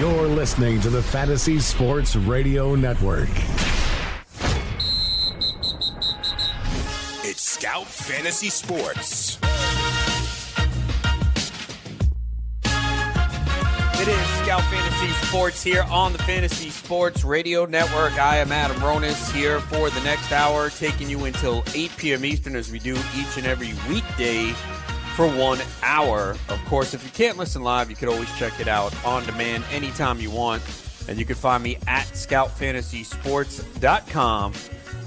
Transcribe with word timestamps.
You're 0.00 0.28
listening 0.28 0.80
to 0.80 0.88
the 0.88 1.02
Fantasy 1.02 1.58
Sports 1.58 2.16
Radio 2.16 2.74
Network. 2.74 3.28
It's 7.22 7.42
Scout 7.42 7.84
Fantasy 7.84 8.48
Sports. 8.48 9.36
It 14.00 14.08
is 14.08 14.26
Scout 14.38 14.62
Fantasy 14.62 15.26
Sports 15.26 15.62
here 15.62 15.82
on 15.90 16.14
the 16.14 16.18
Fantasy 16.20 16.70
Sports 16.70 17.22
Radio 17.22 17.66
Network. 17.66 18.18
I 18.18 18.38
am 18.38 18.52
Adam 18.52 18.78
Ronis 18.78 19.30
here 19.34 19.60
for 19.60 19.90
the 19.90 20.00
next 20.00 20.32
hour, 20.32 20.70
taking 20.70 21.10
you 21.10 21.26
until 21.26 21.62
8 21.74 21.94
p.m. 21.98 22.24
Eastern 22.24 22.56
as 22.56 22.72
we 22.72 22.78
do 22.78 22.96
each 23.14 23.36
and 23.36 23.46
every 23.46 23.74
weekday 23.86 24.54
for 25.20 25.28
one 25.36 25.60
hour. 25.82 26.34
Of 26.48 26.64
course, 26.64 26.94
if 26.94 27.04
you 27.04 27.10
can't 27.10 27.36
listen 27.36 27.62
live, 27.62 27.90
you 27.90 27.96
could 27.96 28.08
always 28.08 28.34
check 28.38 28.58
it 28.58 28.68
out 28.68 28.94
on 29.04 29.22
demand 29.26 29.64
anytime 29.70 30.18
you 30.18 30.30
want. 30.30 30.62
And 31.10 31.18
you 31.18 31.26
can 31.26 31.36
find 31.36 31.62
me 31.62 31.76
at 31.86 32.06
scoutfantasysports.com 32.06 34.52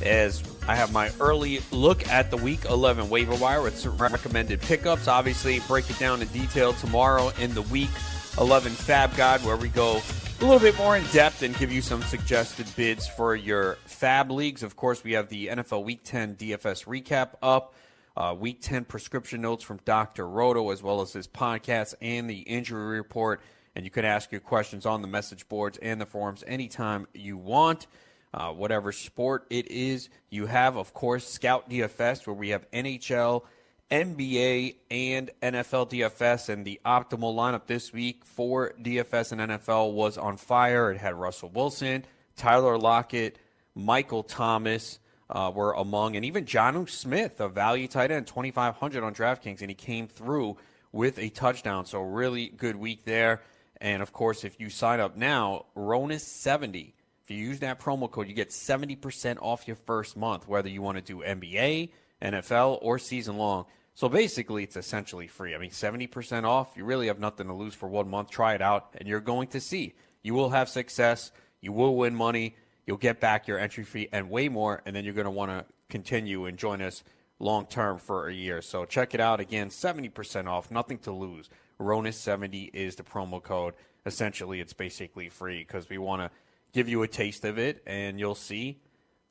as 0.05 0.43
I 0.67 0.75
have 0.75 0.93
my 0.93 1.09
early 1.19 1.61
look 1.71 2.07
at 2.09 2.29
the 2.29 2.37
week 2.37 2.65
11 2.65 3.09
waiver 3.09 3.33
wire 3.33 3.63
with 3.63 3.75
some 3.75 3.97
recommended 3.97 4.61
pickups. 4.61 5.07
Obviously, 5.07 5.61
break 5.61 5.89
it 5.89 5.97
down 5.97 6.21
in 6.21 6.27
detail 6.27 6.73
tomorrow 6.73 7.31
in 7.39 7.55
the 7.55 7.63
week 7.63 7.89
11 8.37 8.71
Fab 8.71 9.15
Guide, 9.15 9.43
where 9.43 9.57
we 9.57 9.69
go 9.69 9.99
a 10.41 10.45
little 10.45 10.59
bit 10.59 10.77
more 10.77 10.95
in 10.95 11.03
depth 11.07 11.41
and 11.41 11.57
give 11.57 11.71
you 11.71 11.81
some 11.81 12.03
suggested 12.03 12.67
bids 12.75 13.07
for 13.07 13.35
your 13.35 13.79
Fab 13.85 14.29
leagues. 14.29 14.61
Of 14.61 14.75
course, 14.75 15.03
we 15.03 15.13
have 15.13 15.29
the 15.29 15.47
NFL 15.47 15.83
Week 15.83 16.01
10 16.03 16.35
DFS 16.35 16.85
recap 16.85 17.29
up 17.41 17.73
uh, 18.15 18.35
week 18.37 18.61
10 18.61 18.85
prescription 18.85 19.41
notes 19.41 19.63
from 19.63 19.79
Dr. 19.85 20.27
Roto, 20.27 20.69
as 20.71 20.83
well 20.83 21.01
as 21.01 21.13
his 21.13 21.27
podcast 21.27 21.95
and 22.01 22.29
the 22.29 22.39
injury 22.39 22.97
report. 22.97 23.41
And 23.75 23.85
you 23.85 23.91
can 23.91 24.05
ask 24.05 24.31
your 24.31 24.41
questions 24.41 24.85
on 24.85 25.01
the 25.01 25.07
message 25.07 25.47
boards 25.49 25.79
and 25.79 25.99
the 25.99 26.05
forums 26.05 26.43
anytime 26.45 27.07
you 27.13 27.37
want. 27.37 27.87
Uh, 28.33 28.51
whatever 28.51 28.91
sport 28.91 29.45
it 29.49 29.69
is, 29.69 30.09
you 30.29 30.47
have, 30.47 30.75
of 30.75 30.93
course, 30.93 31.27
Scout 31.27 31.69
DFS, 31.69 32.25
where 32.25 32.35
we 32.35 32.49
have 32.49 32.69
NHL, 32.71 33.43
NBA, 33.91 34.75
and 34.89 35.29
NFL 35.41 35.91
DFS. 35.91 36.49
And 36.49 36.65
the 36.65 36.79
optimal 36.83 37.35
lineup 37.35 37.67
this 37.67 37.93
week 37.93 38.25
for 38.25 38.73
DFS 38.81 39.31
and 39.31 39.41
NFL 39.41 39.93
was 39.93 40.17
on 40.17 40.37
fire. 40.37 40.91
It 40.91 40.97
had 40.97 41.13
Russell 41.13 41.49
Wilson, 41.53 42.05
Tyler 42.35 42.77
Lockett, 42.77 43.37
Michael 43.75 44.23
Thomas, 44.23 44.99
uh, 45.33 45.51
were 45.53 45.73
among, 45.73 46.15
and 46.15 46.23
even 46.23 46.45
Jonnu 46.45 46.87
Smith, 46.87 47.41
a 47.41 47.49
value 47.49 47.87
tight 47.87 48.11
end, 48.11 48.27
2,500 48.27 49.03
on 49.03 49.15
DraftKings, 49.15 49.61
and 49.61 49.69
he 49.69 49.75
came 49.75 50.07
through 50.07 50.57
with 50.91 51.17
a 51.17 51.29
touchdown. 51.29 51.85
So, 51.85 52.01
really 52.01 52.49
good 52.49 52.75
week 52.75 53.03
there. 53.03 53.41
And 53.81 54.01
of 54.01 54.13
course, 54.13 54.43
if 54.43 54.59
you 54.59 54.69
sign 54.69 54.99
up 54.99 55.17
now, 55.17 55.65
Ronis70, 55.75 56.93
if 57.23 57.31
you 57.31 57.37
use 57.37 57.59
that 57.59 57.79
promo 57.79 58.09
code, 58.09 58.27
you 58.27 58.33
get 58.33 58.49
70% 58.49 59.37
off 59.41 59.67
your 59.67 59.75
first 59.75 60.15
month, 60.15 60.47
whether 60.47 60.69
you 60.69 60.81
want 60.81 60.97
to 60.97 61.03
do 61.03 61.23
NBA, 61.23 61.89
NFL, 62.21 62.79
or 62.81 62.99
season 62.99 63.37
long. 63.37 63.65
So 63.95 64.07
basically, 64.07 64.63
it's 64.63 64.77
essentially 64.77 65.27
free. 65.27 65.55
I 65.55 65.57
mean, 65.57 65.71
70% 65.71 66.43
off. 66.43 66.77
You 66.77 66.85
really 66.85 67.07
have 67.07 67.19
nothing 67.19 67.47
to 67.47 67.53
lose 67.53 67.73
for 67.73 67.89
one 67.89 68.09
month. 68.09 68.29
Try 68.29 68.53
it 68.53 68.61
out, 68.61 68.95
and 68.97 69.07
you're 69.07 69.19
going 69.19 69.47
to 69.49 69.59
see. 69.59 69.95
You 70.21 70.33
will 70.35 70.51
have 70.51 70.69
success. 70.69 71.31
You 71.59 71.71
will 71.71 71.95
win 71.95 72.15
money 72.15 72.55
you'll 72.85 72.97
get 72.97 73.19
back 73.19 73.47
your 73.47 73.59
entry 73.59 73.83
fee 73.83 74.09
and 74.11 74.29
way 74.29 74.49
more, 74.49 74.81
and 74.85 74.95
then 74.95 75.03
you're 75.03 75.13
going 75.13 75.25
to 75.25 75.31
want 75.31 75.51
to 75.51 75.65
continue 75.89 76.45
and 76.45 76.57
join 76.57 76.81
us 76.81 77.03
long 77.39 77.65
term 77.65 77.97
for 77.97 78.27
a 78.27 78.33
year. 78.33 78.61
So 78.61 78.85
check 78.85 79.13
it 79.13 79.19
out 79.19 79.39
again, 79.39 79.69
70% 79.69 80.47
off, 80.47 80.71
nothing 80.71 80.97
to 80.99 81.11
lose. 81.11 81.49
RONIS70 81.79 82.71
is 82.73 82.95
the 82.95 83.03
promo 83.03 83.41
code. 83.41 83.73
Essentially, 84.05 84.59
it's 84.59 84.73
basically 84.73 85.29
free 85.29 85.59
because 85.59 85.89
we 85.89 85.97
want 85.97 86.21
to 86.21 86.31
give 86.73 86.89
you 86.89 87.03
a 87.03 87.07
taste 87.07 87.45
of 87.45 87.57
it, 87.57 87.81
and 87.85 88.19
you'll 88.19 88.35
see 88.35 88.79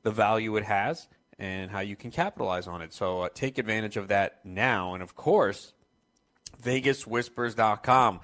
the 0.03 0.11
value 0.11 0.55
it 0.57 0.63
has 0.63 1.07
and 1.39 1.71
how 1.71 1.79
you 1.79 1.95
can 1.95 2.11
capitalize 2.11 2.67
on 2.67 2.81
it. 2.81 2.93
So 2.93 3.21
uh, 3.21 3.29
take 3.33 3.57
advantage 3.57 3.97
of 3.97 4.09
that 4.09 4.39
now. 4.45 4.93
And 4.93 5.01
of 5.01 5.15
course, 5.15 5.73
VegasWhispers.com. 6.61 8.19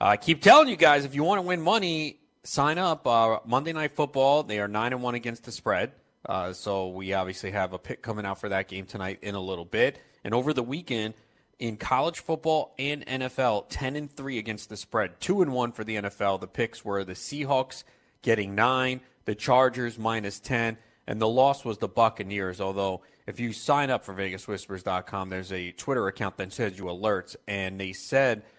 Uh, 0.00 0.04
I 0.04 0.16
keep 0.16 0.42
telling 0.42 0.68
you 0.68 0.76
guys 0.76 1.04
if 1.04 1.14
you 1.14 1.22
want 1.22 1.38
to 1.38 1.42
win 1.42 1.60
money, 1.60 2.19
sign 2.44 2.78
up. 2.78 3.06
Uh, 3.06 3.40
Monday 3.44 3.72
Night 3.72 3.92
Football, 3.92 4.42
they 4.42 4.60
are 4.60 4.68
9 4.68 4.92
and 4.92 5.02
1 5.02 5.14
against 5.14 5.44
the 5.44 5.52
spread. 5.52 5.92
Uh, 6.26 6.52
so 6.52 6.88
we 6.88 7.12
obviously 7.14 7.50
have 7.50 7.72
a 7.72 7.78
pick 7.78 8.02
coming 8.02 8.26
out 8.26 8.40
for 8.40 8.48
that 8.50 8.68
game 8.68 8.86
tonight 8.86 9.20
in 9.22 9.34
a 9.34 9.40
little 9.40 9.64
bit. 9.64 9.98
And 10.24 10.34
over 10.34 10.52
the 10.52 10.62
weekend, 10.62 11.14
in 11.58 11.76
college 11.76 12.20
football 12.20 12.74
and 12.78 13.06
NFL, 13.06 13.66
10 13.68 13.96
and 13.96 14.10
3 14.10 14.38
against 14.38 14.68
the 14.68 14.76
spread. 14.76 15.20
2 15.20 15.42
and 15.42 15.52
1 15.52 15.72
for 15.72 15.84
the 15.84 15.96
NFL. 15.96 16.40
The 16.40 16.46
picks 16.46 16.84
were 16.84 17.04
the 17.04 17.14
Seahawks 17.14 17.84
getting 18.22 18.54
9, 18.54 19.00
the 19.24 19.34
Chargers 19.34 19.98
minus 19.98 20.40
10, 20.40 20.76
and 21.06 21.20
the 21.20 21.28
loss 21.28 21.64
was 21.64 21.78
the 21.78 21.88
Buccaneers. 21.88 22.60
Although, 22.60 23.02
if 23.26 23.40
you 23.40 23.52
sign 23.52 23.90
up 23.90 24.04
for 24.04 24.14
VegasWhispers.com, 24.14 25.30
there's 25.30 25.52
a 25.52 25.72
Twitter 25.72 26.06
account 26.06 26.36
that 26.36 26.52
sends 26.52 26.78
you 26.78 26.84
alerts, 26.84 27.36
and 27.46 27.80
they 27.80 27.92
said– 27.92 28.42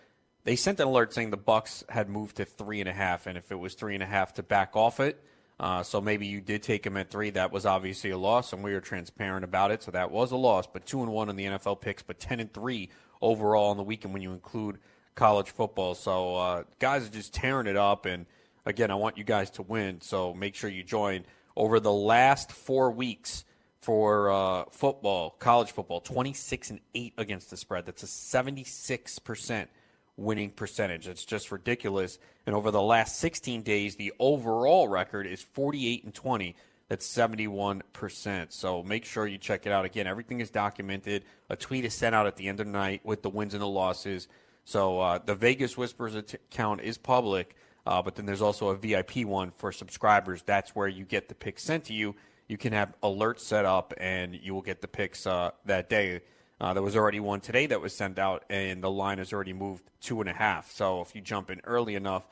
they 0.43 0.55
sent 0.55 0.79
an 0.79 0.87
alert 0.87 1.13
saying 1.13 1.29
the 1.29 1.37
Bucks 1.37 1.83
had 1.89 2.09
moved 2.09 2.37
to 2.37 2.45
three 2.45 2.79
and 2.79 2.89
a 2.89 2.93
half, 2.93 3.27
and 3.27 3.37
if 3.37 3.51
it 3.51 3.59
was 3.59 3.73
three 3.73 3.93
and 3.93 4.03
a 4.03 4.07
half, 4.07 4.33
to 4.35 4.43
back 4.43 4.75
off 4.75 4.99
it. 4.99 5.23
Uh, 5.59 5.83
so 5.83 6.01
maybe 6.01 6.25
you 6.25 6.41
did 6.41 6.63
take 6.63 6.83
him 6.83 6.97
at 6.97 7.11
three. 7.11 7.29
That 7.29 7.51
was 7.51 7.67
obviously 7.67 8.09
a 8.09 8.17
loss, 8.17 8.51
and 8.51 8.63
we 8.63 8.73
were 8.73 8.81
transparent 8.81 9.43
about 9.43 9.69
it. 9.69 9.83
So 9.83 9.91
that 9.91 10.09
was 10.09 10.31
a 10.31 10.35
loss. 10.35 10.65
But 10.65 10.87
two 10.87 11.03
and 11.03 11.11
one 11.11 11.29
in 11.29 11.35
the 11.35 11.45
NFL 11.45 11.81
picks, 11.81 12.01
but 12.01 12.19
ten 12.19 12.39
and 12.39 12.51
three 12.51 12.89
overall 13.21 13.69
on 13.69 13.77
the 13.77 13.83
weekend 13.83 14.13
when 14.13 14.23
you 14.23 14.31
include 14.31 14.79
college 15.13 15.51
football. 15.51 15.93
So 15.93 16.35
uh, 16.35 16.63
guys 16.79 17.05
are 17.05 17.11
just 17.11 17.33
tearing 17.33 17.67
it 17.67 17.77
up. 17.77 18.07
And 18.07 18.25
again, 18.65 18.89
I 18.89 18.95
want 18.95 19.19
you 19.19 19.23
guys 19.23 19.51
to 19.51 19.61
win. 19.61 20.01
So 20.01 20.33
make 20.33 20.55
sure 20.55 20.69
you 20.69 20.83
join. 20.83 21.25
Over 21.55 21.79
the 21.79 21.93
last 21.93 22.51
four 22.51 22.89
weeks 22.89 23.45
for 23.81 24.31
uh, 24.31 24.63
football, 24.71 25.31
college 25.37 25.71
football, 25.71 26.01
twenty 26.01 26.33
six 26.33 26.71
and 26.71 26.79
eight 26.95 27.13
against 27.19 27.51
the 27.51 27.57
spread. 27.57 27.85
That's 27.85 28.01
a 28.01 28.07
seventy 28.07 28.63
six 28.63 29.19
percent 29.19 29.69
winning 30.17 30.51
percentage. 30.51 31.07
It's 31.07 31.25
just 31.25 31.51
ridiculous. 31.51 32.19
And 32.45 32.55
over 32.55 32.71
the 32.71 32.81
last 32.81 33.19
16 33.19 33.61
days, 33.63 33.95
the 33.95 34.13
overall 34.19 34.87
record 34.87 35.27
is 35.27 35.41
48 35.41 36.03
and 36.03 36.13
20. 36.13 36.55
That's 36.89 37.07
71%. 37.07 38.51
So 38.51 38.83
make 38.83 39.05
sure 39.05 39.25
you 39.25 39.37
check 39.37 39.65
it 39.65 39.71
out. 39.71 39.85
Again, 39.85 40.07
everything 40.07 40.41
is 40.41 40.49
documented. 40.49 41.23
A 41.49 41.55
tweet 41.55 41.85
is 41.85 41.93
sent 41.93 42.13
out 42.13 42.27
at 42.27 42.35
the 42.35 42.47
end 42.47 42.59
of 42.59 42.65
the 42.65 42.71
night 42.71 43.01
with 43.05 43.21
the 43.21 43.29
wins 43.29 43.53
and 43.53 43.61
the 43.61 43.67
losses. 43.67 44.27
So 44.65 44.99
uh, 44.99 45.19
the 45.23 45.35
Vegas 45.35 45.77
Whispers 45.77 46.15
account 46.15 46.81
is 46.81 46.97
public, 46.97 47.55
uh, 47.85 48.01
but 48.01 48.15
then 48.15 48.25
there's 48.25 48.41
also 48.41 48.69
a 48.69 48.75
VIP 48.75 49.25
one 49.25 49.51
for 49.57 49.71
subscribers. 49.71 50.43
That's 50.43 50.75
where 50.75 50.87
you 50.87 51.05
get 51.05 51.29
the 51.29 51.35
picks 51.35 51.63
sent 51.63 51.85
to 51.85 51.93
you. 51.93 52.15
You 52.47 52.57
can 52.57 52.73
have 52.73 52.93
alerts 53.01 53.39
set 53.39 53.63
up, 53.65 53.93
and 53.97 54.35
you 54.35 54.53
will 54.53 54.61
get 54.61 54.81
the 54.81 54.87
picks 54.87 55.25
uh, 55.25 55.51
that 55.65 55.89
day. 55.89 56.21
Uh, 56.61 56.75
there 56.75 56.83
was 56.83 56.95
already 56.95 57.19
one 57.19 57.41
today 57.41 57.65
that 57.65 57.81
was 57.81 57.91
sent 57.91 58.19
out, 58.19 58.45
and 58.47 58.83
the 58.83 58.91
line 58.91 59.17
has 59.17 59.33
already 59.33 59.51
moved 59.51 59.83
two 59.99 60.21
and 60.21 60.29
a 60.29 60.33
half. 60.33 60.71
So 60.71 61.01
if 61.01 61.15
you 61.15 61.21
jump 61.21 61.49
in 61.49 61.59
early 61.63 61.95
enough, 61.95 62.23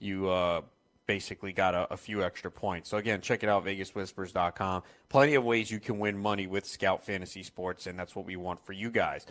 you 0.00 0.28
uh, 0.28 0.62
basically 1.06 1.52
got 1.52 1.76
a, 1.76 1.92
a, 1.92 1.96
few 1.96 2.24
extra 2.24 2.50
points. 2.50 2.90
So 2.90 2.96
again, 2.96 3.20
check 3.20 3.44
it 3.44 3.48
out, 3.48 3.64
VegasWhispers.com. 3.64 4.82
Plenty 5.08 5.36
of 5.36 5.44
ways 5.44 5.70
you 5.70 5.78
can 5.78 6.00
win 6.00 6.18
money 6.18 6.48
with 6.48 6.66
Scout 6.66 7.04
Fantasy 7.04 7.44
Sports, 7.44 7.86
and 7.86 7.96
that's 7.96 8.16
what 8.16 8.26
we 8.26 8.34
want 8.34 8.66
for 8.66 8.72
you 8.72 8.90
guys. 8.90 9.24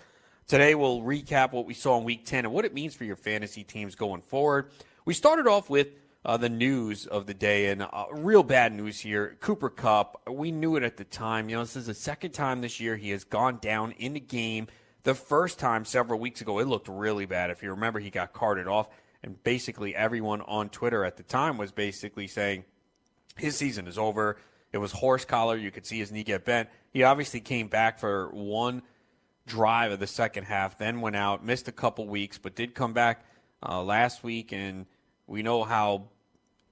Today 0.48 0.74
we'll 0.74 1.02
recap 1.02 1.52
what 1.52 1.66
we 1.66 1.74
saw 1.74 1.98
in 1.98 2.06
Week 2.06 2.26
10 2.26 2.46
and 2.46 2.54
what 2.54 2.64
it 2.64 2.74
means 2.74 2.96
for 2.96 3.04
your 3.04 3.18
fantasy 3.18 3.66
teams 3.66 3.96
going 3.96 4.22
forward. 4.22 4.70
We 5.04 5.14
started 5.14 5.48
off 5.48 5.70
with 5.70 5.90
uh, 6.26 6.38
the 6.38 6.50
news 6.50 7.06
of 7.06 7.28
the 7.28 7.34
day, 7.36 7.68
and 7.68 7.84
uh, 7.84 8.06
real 8.12 8.42
bad 8.42 8.74
news 8.74 9.00
here. 9.00 9.38
Cooper 9.42 9.70
Kupp, 9.70 10.24
we 10.28 10.52
knew 10.52 10.76
it 10.76 10.82
at 10.82 10.98
the 10.98 11.04
time. 11.04 11.50
You 11.50 11.58
know, 11.58 11.62
this 11.62 11.76
is 11.76 11.86
the 11.86 11.94
second 11.94 12.32
time 12.32 12.62
this 12.62 12.80
year 12.80 12.96
he 12.98 13.12
has 13.12 13.24
gone 13.24 13.60
down 13.62 13.92
in 13.92 14.14
the 14.14 14.20
game. 14.20 14.68
The 15.04 15.14
first 15.14 15.60
time 15.60 15.86
several 15.86 16.20
weeks 16.20 16.42
ago, 16.42 16.58
it 16.58 16.66
looked 16.66 16.88
really 16.88 17.28
bad. 17.28 17.52
If 17.52 17.62
you 17.62 17.70
remember, 17.70 18.00
he 18.00 18.10
got 18.10 18.34
carted 18.34 18.68
off, 18.68 18.90
and 19.24 19.42
basically 19.44 19.96
everyone 19.96 20.42
on 20.42 20.70
Twitter 20.70 21.06
at 21.06 21.16
the 21.16 21.24
time 21.24 21.60
was 21.60 21.72
basically 21.72 22.26
saying 22.26 22.66
his 23.38 23.56
season 23.56 23.88
is 23.88 24.00
over. 24.00 24.38
It 24.74 24.80
was 24.80 24.92
horse 24.92 25.26
collar. 25.26 25.56
You 25.56 25.70
could 25.70 25.86
see 25.86 26.00
his 26.00 26.12
knee 26.12 26.24
get 26.24 26.44
bent. 26.44 26.70
He 26.92 27.04
obviously 27.04 27.40
came 27.40 27.68
back 27.68 28.00
for 28.00 28.30
one 28.34 28.82
drive 29.46 29.92
of 29.92 30.00
the 30.00 30.08
second 30.08 30.46
half, 30.46 30.80
then 30.80 31.02
went 31.02 31.16
out, 31.16 31.46
missed 31.46 31.68
a 31.68 31.72
couple 31.72 32.08
weeks, 32.08 32.40
but 32.40 32.56
did 32.56 32.74
come 32.74 32.94
back 32.94 33.24
uh, 33.62 33.84
last 33.84 34.24
week, 34.24 34.52
and 34.52 34.88
we 35.28 35.44
know 35.44 35.64
how 35.64 36.08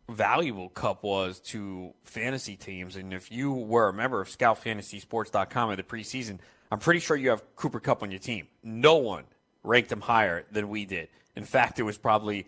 valuable 0.10 0.70
Kupp 0.70 1.04
was 1.04 1.40
to 1.40 1.94
fantasy 2.04 2.56
teams. 2.56 2.96
And 2.96 3.14
if 3.14 3.32
you 3.32 3.54
were 3.54 3.90
a 3.90 3.94
member 3.94 4.22
of 4.22 4.28
ScoutFantasySports.com 4.28 5.72
in 5.72 5.78
the 5.78 5.84
preseason, 5.84 6.40
I'm 6.72 6.80
pretty 6.80 7.00
sure 7.00 7.16
you 7.16 7.30
have 7.30 7.44
Cooper 7.56 7.80
Kupp 7.80 8.04
on 8.04 8.12
your 8.12 8.20
team. 8.20 8.48
No 8.64 8.96
one 8.98 9.26
ranked 9.64 9.92
him 9.92 10.02
higher 10.02 10.46
than 10.52 10.70
we 10.70 10.86
did. 10.86 11.10
In 11.36 11.46
fact, 11.46 11.80
it 11.80 11.84
was 11.84 11.98
probably 11.98 12.48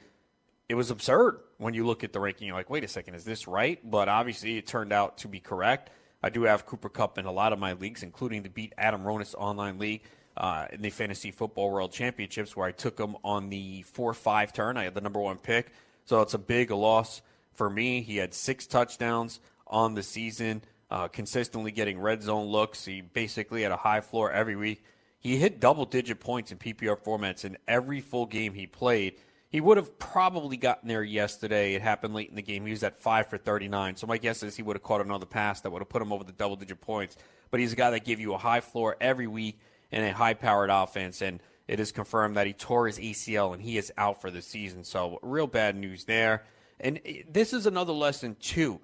it 0.68 0.76
was 0.76 0.90
absurd 0.90 1.40
when 1.58 1.74
you 1.74 1.86
look 1.86 2.04
at 2.04 2.12
the 2.12 2.20
ranking. 2.20 2.48
You're 2.48 2.56
like, 2.56 2.70
wait 2.70 2.84
a 2.84 2.88
second, 2.88 3.16
is 3.16 3.24
this 3.24 3.48
right? 3.48 3.80
But 3.90 4.10
obviously, 4.10 4.58
it 4.58 4.68
turned 4.68 4.92
out 4.92 5.20
to 5.20 5.28
be 5.28 5.40
correct. 5.40 5.92
I 6.24 6.30
do 6.30 6.44
have 6.44 6.66
Cooper 6.66 6.90
Kupp 6.90 7.18
in 7.18 7.26
a 7.26 7.32
lot 7.32 7.54
of 7.54 7.60
my 7.60 7.74
leagues, 7.74 8.02
including 8.02 8.42
the 8.42 8.50
Beat 8.50 8.74
Adam 8.78 9.04
Ronis 9.04 9.36
online 9.38 9.78
league 9.78 10.02
uh, 10.38 10.66
in 10.72 10.82
the 10.82 10.90
Fantasy 10.90 11.30
Football 11.30 11.70
World 11.72 11.92
Championships, 11.92 12.58
where 12.58 12.68
I 12.68 12.72
took 12.72 13.00
him 13.00 13.16
on 13.24 13.50
the 13.50 13.84
4 13.84 14.14
5 14.14 14.54
turn. 14.54 14.78
I 14.78 14.86
had 14.86 14.96
the 14.96 15.02
number 15.02 15.20
one 15.20 15.38
pick. 15.38 15.72
So 16.06 16.22
it's 16.22 16.34
a 16.34 16.40
big 16.40 16.72
loss 16.72 17.22
for 17.56 17.70
me. 17.70 18.02
He 18.02 18.18
had 18.18 18.34
six 18.34 18.68
touchdowns 18.68 19.40
on 19.68 19.96
the 19.96 20.04
season, 20.04 20.62
uh, 20.92 21.08
consistently 21.08 21.72
getting 21.72 22.00
red 22.00 22.22
zone 22.24 22.48
looks. 22.48 22.86
He 22.86 23.02
basically 23.02 23.64
had 23.64 23.72
a 23.72 23.78
high 23.78 24.02
floor 24.02 24.32
every 24.32 24.56
week. 24.56 24.84
He 25.20 25.38
hit 25.38 25.60
double 25.60 25.86
digit 25.86 26.20
points 26.20 26.52
in 26.52 26.60
PPR 26.60 27.02
formats 27.02 27.46
in 27.46 27.58
every 27.68 28.00
full 28.02 28.28
game 28.28 28.54
he 28.54 28.68
played. 28.68 29.16
He 29.50 29.62
would 29.62 29.78
have 29.78 29.98
probably 29.98 30.58
gotten 30.58 30.88
there 30.88 31.02
yesterday. 31.02 31.76
It 31.76 31.82
happened 31.82 32.14
late 32.14 32.30
in 32.30 32.36
the 32.36 32.42
game. 32.42 32.66
He 32.66 32.72
was 32.72 32.84
at 32.84 33.00
five 33.00 33.28
for 33.28 33.38
39. 33.38 33.96
So 33.96 34.06
my 34.06 34.18
guess 34.18 34.44
is 34.44 34.56
he 34.56 34.64
would 34.64 34.76
have 34.76 34.84
caught 34.84 35.02
another 35.02 35.26
pass 35.26 35.62
that 35.62 35.72
would 35.72 35.80
have 35.80 35.90
put 35.90 36.02
him 36.02 36.12
over 36.12 36.24
the 36.24 36.32
double 36.32 36.58
digit 36.58 36.82
points. 36.82 37.16
But 37.52 37.60
he's 37.60 37.74
a 37.74 37.76
guy 37.76 37.92
that 37.92 38.04
give 38.04 38.20
you 38.20 38.34
a 38.34 38.38
high 38.38 38.60
floor 38.60 38.98
every 39.00 39.28
week 39.28 39.60
in 39.92 40.04
a 40.04 40.12
high 40.12 40.34
powered 40.34 40.70
offense. 40.70 41.22
And 41.22 41.40
it 41.68 41.80
is 41.80 41.92
confirmed 41.92 42.36
that 42.38 42.48
he 42.48 42.54
tore 42.54 42.88
his 42.88 43.00
ACL 43.00 43.54
and 43.54 43.62
he 43.62 43.78
is 43.78 43.92
out 43.98 44.22
for 44.22 44.30
the 44.30 44.42
season. 44.42 44.84
So 44.84 45.20
real 45.22 45.48
bad 45.48 45.76
news 45.76 46.04
there. 46.04 46.44
And 46.80 47.00
this 47.30 47.54
is 47.54 47.66
another 47.66 47.94
lesson 47.94 48.36
too. 48.40 48.82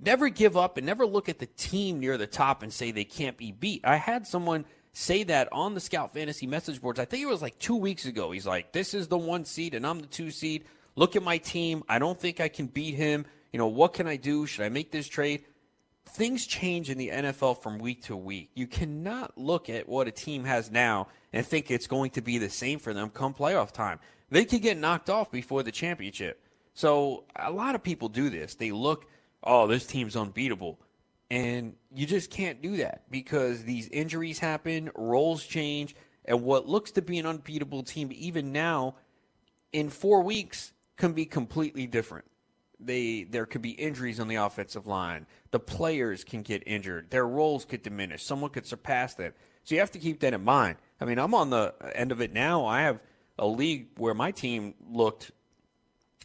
Never 0.00 0.28
give 0.28 0.56
up 0.56 0.76
and 0.76 0.86
never 0.86 1.06
look 1.06 1.28
at 1.28 1.38
the 1.38 1.46
team 1.46 1.98
near 2.00 2.16
the 2.16 2.26
top 2.26 2.62
and 2.62 2.72
say 2.72 2.90
they 2.90 3.04
can't 3.04 3.36
be 3.36 3.52
beat. 3.52 3.80
I 3.84 3.96
had 3.96 4.26
someone 4.26 4.64
say 4.92 5.24
that 5.24 5.48
on 5.52 5.74
the 5.74 5.80
Scout 5.80 6.12
Fantasy 6.12 6.46
message 6.46 6.80
boards. 6.80 6.98
I 6.98 7.04
think 7.04 7.22
it 7.22 7.26
was 7.26 7.42
like 7.42 7.58
two 7.58 7.76
weeks 7.76 8.04
ago. 8.04 8.30
He's 8.30 8.46
like, 8.46 8.72
"This 8.72 8.94
is 8.94 9.08
the 9.08 9.18
one 9.18 9.44
seed, 9.44 9.74
and 9.74 9.86
I'm 9.86 10.00
the 10.00 10.06
two 10.06 10.30
seed. 10.30 10.64
Look 10.96 11.16
at 11.16 11.22
my 11.22 11.38
team. 11.38 11.84
I 11.88 11.98
don't 11.98 12.18
think 12.18 12.40
I 12.40 12.48
can 12.48 12.66
beat 12.66 12.94
him. 12.94 13.26
You 13.52 13.58
know, 13.58 13.68
what 13.68 13.94
can 13.94 14.06
I 14.06 14.16
do? 14.16 14.46
Should 14.46 14.64
I 14.64 14.68
make 14.68 14.90
this 14.90 15.08
trade?" 15.08 15.44
Things 16.06 16.46
change 16.46 16.90
in 16.90 16.98
the 16.98 17.10
NFL 17.10 17.62
from 17.62 17.78
week 17.78 18.04
to 18.04 18.16
week. 18.16 18.50
You 18.54 18.66
cannot 18.66 19.36
look 19.36 19.68
at 19.68 19.88
what 19.88 20.08
a 20.08 20.10
team 20.10 20.44
has 20.44 20.70
now 20.70 21.08
and 21.32 21.46
think 21.46 21.70
it's 21.70 21.86
going 21.86 22.10
to 22.12 22.22
be 22.22 22.38
the 22.38 22.48
same 22.48 22.78
for 22.78 22.94
them 22.94 23.10
come 23.10 23.34
playoff 23.34 23.72
time. 23.72 24.00
They 24.30 24.44
could 24.44 24.62
get 24.62 24.78
knocked 24.78 25.10
off 25.10 25.30
before 25.30 25.62
the 25.62 25.70
championship. 25.70 26.42
So 26.78 27.24
a 27.34 27.50
lot 27.50 27.74
of 27.74 27.82
people 27.82 28.08
do 28.08 28.30
this. 28.30 28.54
They 28.54 28.70
look, 28.70 29.08
oh, 29.42 29.66
this 29.66 29.84
team's 29.84 30.14
unbeatable. 30.14 30.78
And 31.28 31.74
you 31.92 32.06
just 32.06 32.30
can't 32.30 32.62
do 32.62 32.76
that 32.76 33.02
because 33.10 33.64
these 33.64 33.88
injuries 33.88 34.38
happen, 34.38 34.88
roles 34.94 35.44
change, 35.44 35.96
and 36.24 36.44
what 36.44 36.68
looks 36.68 36.92
to 36.92 37.02
be 37.02 37.18
an 37.18 37.26
unbeatable 37.26 37.82
team, 37.82 38.10
even 38.12 38.52
now, 38.52 38.94
in 39.72 39.90
four 39.90 40.22
weeks, 40.22 40.72
can 40.96 41.14
be 41.14 41.24
completely 41.24 41.88
different. 41.88 42.26
They 42.78 43.24
there 43.24 43.44
could 43.44 43.62
be 43.62 43.70
injuries 43.70 44.20
on 44.20 44.28
the 44.28 44.36
offensive 44.36 44.86
line. 44.86 45.26
The 45.50 45.58
players 45.58 46.22
can 46.22 46.42
get 46.42 46.62
injured. 46.64 47.10
Their 47.10 47.26
roles 47.26 47.64
could 47.64 47.82
diminish. 47.82 48.22
Someone 48.22 48.52
could 48.52 48.66
surpass 48.66 49.14
them. 49.14 49.32
So 49.64 49.74
you 49.74 49.80
have 49.80 49.90
to 49.90 49.98
keep 49.98 50.20
that 50.20 50.32
in 50.32 50.44
mind. 50.44 50.76
I 51.00 51.06
mean, 51.06 51.18
I'm 51.18 51.34
on 51.34 51.50
the 51.50 51.74
end 51.96 52.12
of 52.12 52.20
it 52.20 52.32
now. 52.32 52.66
I 52.66 52.82
have 52.82 53.00
a 53.36 53.48
league 53.48 53.88
where 53.96 54.14
my 54.14 54.30
team 54.30 54.74
looked 54.88 55.32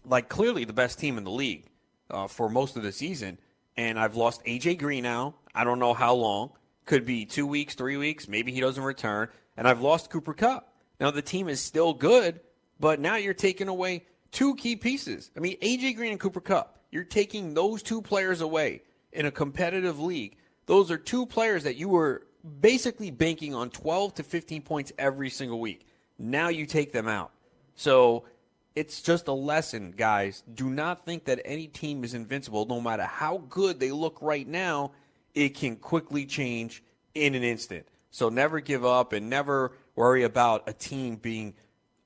like 0.05 0.29
clearly 0.29 0.65
the 0.65 0.73
best 0.73 0.99
team 0.99 1.17
in 1.17 1.23
the 1.23 1.31
league 1.31 1.65
uh, 2.09 2.27
for 2.27 2.49
most 2.49 2.75
of 2.75 2.83
the 2.83 2.91
season, 2.91 3.37
and 3.77 3.99
I've 3.99 4.15
lost 4.15 4.43
AJ 4.45 4.79
Green 4.79 5.03
now. 5.03 5.35
I 5.55 5.63
don't 5.63 5.79
know 5.79 5.93
how 5.93 6.13
long. 6.13 6.51
Could 6.85 7.05
be 7.05 7.25
two 7.25 7.47
weeks, 7.47 7.75
three 7.75 7.95
weeks. 7.95 8.27
Maybe 8.27 8.51
he 8.51 8.59
doesn't 8.59 8.83
return. 8.83 9.29
And 9.55 9.67
I've 9.67 9.81
lost 9.81 10.09
Cooper 10.09 10.33
Kupp. 10.33 10.73
Now 10.99 11.11
the 11.11 11.21
team 11.21 11.47
is 11.47 11.61
still 11.61 11.93
good, 11.93 12.41
but 12.79 12.99
now 12.99 13.15
you're 13.15 13.33
taking 13.33 13.67
away 13.67 14.05
two 14.31 14.55
key 14.55 14.75
pieces. 14.75 15.31
I 15.37 15.39
mean, 15.39 15.57
AJ 15.61 15.95
Green 15.95 16.11
and 16.11 16.19
Cooper 16.19 16.41
Kupp. 16.41 16.79
You're 16.91 17.03
taking 17.03 17.53
those 17.53 17.81
two 17.81 18.01
players 18.01 18.41
away 18.41 18.81
in 19.13 19.25
a 19.25 19.31
competitive 19.31 19.99
league. 19.99 20.37
Those 20.65 20.91
are 20.91 20.97
two 20.97 21.25
players 21.25 21.63
that 21.63 21.75
you 21.75 21.89
were 21.89 22.27
basically 22.61 23.11
banking 23.11 23.55
on 23.55 23.69
12 23.69 24.15
to 24.15 24.23
15 24.23 24.61
points 24.61 24.91
every 24.97 25.29
single 25.29 25.59
week. 25.59 25.87
Now 26.19 26.49
you 26.49 26.65
take 26.65 26.91
them 26.91 27.07
out. 27.07 27.31
So 27.75 28.25
it's 28.75 29.01
just 29.01 29.27
a 29.27 29.33
lesson, 29.33 29.93
guys. 29.95 30.43
Do 30.53 30.69
not 30.69 31.05
think 31.05 31.25
that 31.25 31.41
any 31.45 31.67
team 31.67 32.03
is 32.03 32.13
invincible. 32.13 32.65
No 32.65 32.81
matter 32.81 33.03
how 33.03 33.43
good 33.49 33.79
they 33.79 33.91
look 33.91 34.21
right 34.21 34.47
now, 34.47 34.91
it 35.33 35.49
can 35.49 35.75
quickly 35.75 36.25
change 36.25 36.83
in 37.13 37.35
an 37.35 37.43
instant. 37.43 37.87
So 38.11 38.29
never 38.29 38.59
give 38.59 38.85
up 38.85 39.13
and 39.13 39.29
never 39.29 39.73
worry 39.95 40.23
about 40.23 40.67
a 40.67 40.73
team 40.73 41.15
being 41.15 41.53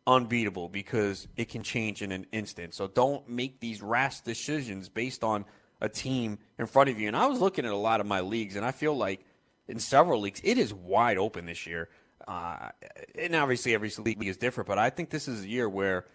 unbeatable 0.06 0.70
because 0.70 1.28
it 1.36 1.50
can 1.50 1.64
change 1.64 2.02
in 2.02 2.12
an 2.12 2.26
instant. 2.32 2.74
So 2.74 2.88
don't 2.88 3.28
make 3.30 3.60
these 3.60 3.82
rash 3.82 4.22
decisions 4.22 4.90
based 4.90 5.24
on 5.24 5.46
a 5.82 5.90
team 5.90 6.40
in 6.58 6.66
front 6.66 6.90
of 6.90 7.00
you. 7.00 7.08
And 7.08 7.16
I 7.16 7.28
was 7.28 7.40
looking 7.40 7.66
at 7.66 7.72
a 7.72 7.78
lot 7.78 8.00
of 8.00 8.08
my 8.08 8.22
leagues, 8.22 8.56
and 8.56 8.66
I 8.66 8.72
feel 8.72 8.96
like 8.96 9.26
in 9.68 9.80
several 9.80 10.22
leagues, 10.22 10.42
it 10.44 10.58
is 10.58 10.74
wide 10.74 11.18
open 11.18 11.46
this 11.46 11.68
year. 11.68 11.90
Uh, 12.28 12.70
and 13.18 13.36
obviously, 13.36 13.74
every 13.74 13.92
league 14.00 14.24
is 14.26 14.38
different, 14.38 14.68
but 14.68 14.78
I 14.78 14.90
think 14.90 15.10
this 15.10 15.28
is 15.28 15.44
a 15.44 15.48
year 15.48 15.70
where 15.70 16.06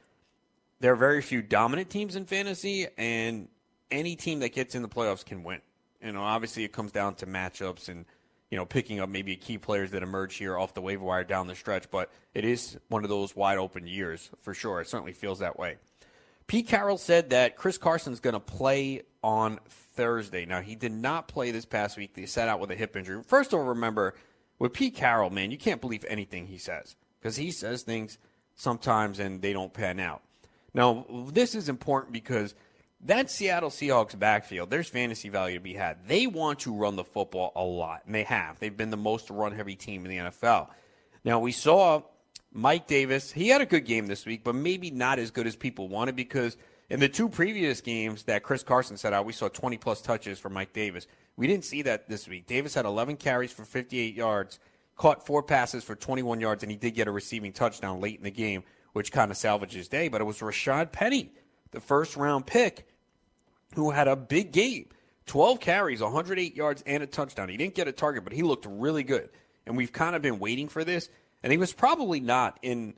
there 0.82 0.92
are 0.92 0.96
very 0.96 1.22
few 1.22 1.42
dominant 1.42 1.90
teams 1.90 2.16
in 2.16 2.26
fantasy, 2.26 2.88
and 2.98 3.48
any 3.92 4.16
team 4.16 4.40
that 4.40 4.52
gets 4.52 4.74
in 4.74 4.82
the 4.82 4.88
playoffs 4.88 5.24
can 5.24 5.44
win. 5.44 5.60
You 6.04 6.10
know, 6.10 6.22
obviously, 6.22 6.64
it 6.64 6.72
comes 6.72 6.90
down 6.90 7.14
to 7.16 7.26
matchups 7.26 7.88
and 7.88 8.04
you 8.50 8.58
know 8.58 8.66
picking 8.66 8.98
up 8.98 9.08
maybe 9.08 9.36
key 9.36 9.58
players 9.58 9.92
that 9.92 10.02
emerge 10.02 10.34
here 10.34 10.58
off 10.58 10.74
the 10.74 10.80
waiver 10.80 11.04
wire 11.04 11.22
down 11.22 11.46
the 11.46 11.54
stretch. 11.54 11.88
But 11.88 12.10
it 12.34 12.44
is 12.44 12.76
one 12.88 13.04
of 13.04 13.10
those 13.10 13.36
wide 13.36 13.58
open 13.58 13.86
years 13.86 14.28
for 14.40 14.54
sure. 14.54 14.80
It 14.80 14.88
certainly 14.88 15.12
feels 15.12 15.38
that 15.38 15.56
way. 15.56 15.76
Pete 16.48 16.66
Carroll 16.66 16.98
said 16.98 17.30
that 17.30 17.56
Chris 17.56 17.78
Carson's 17.78 18.18
going 18.18 18.34
to 18.34 18.40
play 18.40 19.02
on 19.22 19.60
Thursday. 19.94 20.44
Now, 20.44 20.60
he 20.60 20.74
did 20.74 20.90
not 20.90 21.28
play 21.28 21.52
this 21.52 21.64
past 21.64 21.96
week. 21.96 22.10
He 22.16 22.26
sat 22.26 22.48
out 22.48 22.58
with 22.58 22.72
a 22.72 22.74
hip 22.74 22.96
injury. 22.96 23.22
First 23.22 23.52
of 23.52 23.60
all, 23.60 23.66
remember, 23.66 24.14
with 24.58 24.72
Pete 24.72 24.96
Carroll, 24.96 25.30
man, 25.30 25.52
you 25.52 25.56
can't 25.56 25.80
believe 25.80 26.04
anything 26.08 26.48
he 26.48 26.58
says 26.58 26.96
because 27.20 27.36
he 27.36 27.52
says 27.52 27.82
things 27.82 28.18
sometimes 28.56 29.20
and 29.20 29.40
they 29.40 29.52
don't 29.52 29.72
pan 29.72 30.00
out. 30.00 30.22
Now, 30.74 31.06
this 31.30 31.54
is 31.54 31.68
important 31.68 32.12
because 32.12 32.54
that 33.04 33.30
Seattle 33.30 33.70
Seahawks 33.70 34.18
backfield, 34.18 34.70
there's 34.70 34.88
fantasy 34.88 35.28
value 35.28 35.56
to 35.56 35.62
be 35.62 35.74
had. 35.74 36.06
They 36.06 36.26
want 36.26 36.60
to 36.60 36.74
run 36.74 36.96
the 36.96 37.04
football 37.04 37.52
a 37.56 37.62
lot, 37.64 38.02
and 38.06 38.14
they 38.14 38.24
have. 38.24 38.58
They've 38.58 38.76
been 38.76 38.90
the 38.90 38.96
most 38.96 39.28
run 39.30 39.52
heavy 39.52 39.76
team 39.76 40.06
in 40.06 40.10
the 40.10 40.30
NFL. 40.30 40.68
Now, 41.24 41.40
we 41.40 41.52
saw 41.52 42.02
Mike 42.52 42.86
Davis. 42.86 43.30
He 43.32 43.48
had 43.48 43.60
a 43.60 43.66
good 43.66 43.84
game 43.84 44.06
this 44.06 44.24
week, 44.24 44.44
but 44.44 44.54
maybe 44.54 44.90
not 44.90 45.18
as 45.18 45.30
good 45.30 45.46
as 45.46 45.56
people 45.56 45.88
wanted 45.88 46.16
because– 46.16 46.56
in 46.92 47.00
the 47.00 47.08
two 47.08 47.30
previous 47.30 47.80
games 47.80 48.24
that 48.24 48.42
Chris 48.42 48.62
Carson 48.62 48.98
set 48.98 49.14
out, 49.14 49.24
we 49.24 49.32
saw 49.32 49.48
20 49.48 49.78
plus 49.78 50.02
touches 50.02 50.38
for 50.38 50.50
Mike 50.50 50.74
Davis. 50.74 51.06
We 51.36 51.46
didn't 51.46 51.64
see 51.64 51.80
that 51.82 52.06
this 52.06 52.28
week. 52.28 52.46
Davis 52.46 52.74
had 52.74 52.84
11 52.84 53.16
carries 53.16 53.50
for 53.50 53.64
58 53.64 54.14
yards, 54.14 54.58
caught 54.94 55.24
four 55.24 55.42
passes 55.42 55.82
for 55.82 55.94
21 55.94 56.38
yards, 56.38 56.62
and 56.62 56.70
he 56.70 56.76
did 56.76 56.90
get 56.90 57.08
a 57.08 57.10
receiving 57.10 57.50
touchdown 57.50 58.02
late 58.02 58.18
in 58.18 58.24
the 58.24 58.30
game, 58.30 58.62
which 58.92 59.12
kind 59.12 59.30
of 59.30 59.36
salvaged 59.36 59.74
his 59.74 59.88
day. 59.88 60.08
But 60.08 60.20
it 60.20 60.24
was 60.24 60.38
Rashad 60.38 60.92
Penny, 60.92 61.32
the 61.70 61.80
first 61.80 62.16
round 62.16 62.46
pick, 62.46 62.86
who 63.74 63.90
had 63.90 64.08
a 64.08 64.16
big 64.16 64.52
game 64.52 64.86
12 65.26 65.60
carries, 65.60 66.02
108 66.02 66.56
yards, 66.56 66.82
and 66.86 67.02
a 67.02 67.06
touchdown. 67.06 67.48
He 67.48 67.56
didn't 67.56 67.74
get 67.74 67.88
a 67.88 67.92
target, 67.92 68.24
but 68.24 68.32
he 68.32 68.42
looked 68.42 68.66
really 68.68 69.02
good. 69.04 69.30
And 69.66 69.76
we've 69.76 69.92
kind 69.92 70.16
of 70.16 70.22
been 70.22 70.38
waiting 70.38 70.68
for 70.68 70.84
this. 70.84 71.08
And 71.42 71.52
he 71.52 71.58
was 71.58 71.72
probably 71.72 72.20
not 72.20 72.58
in 72.62 72.94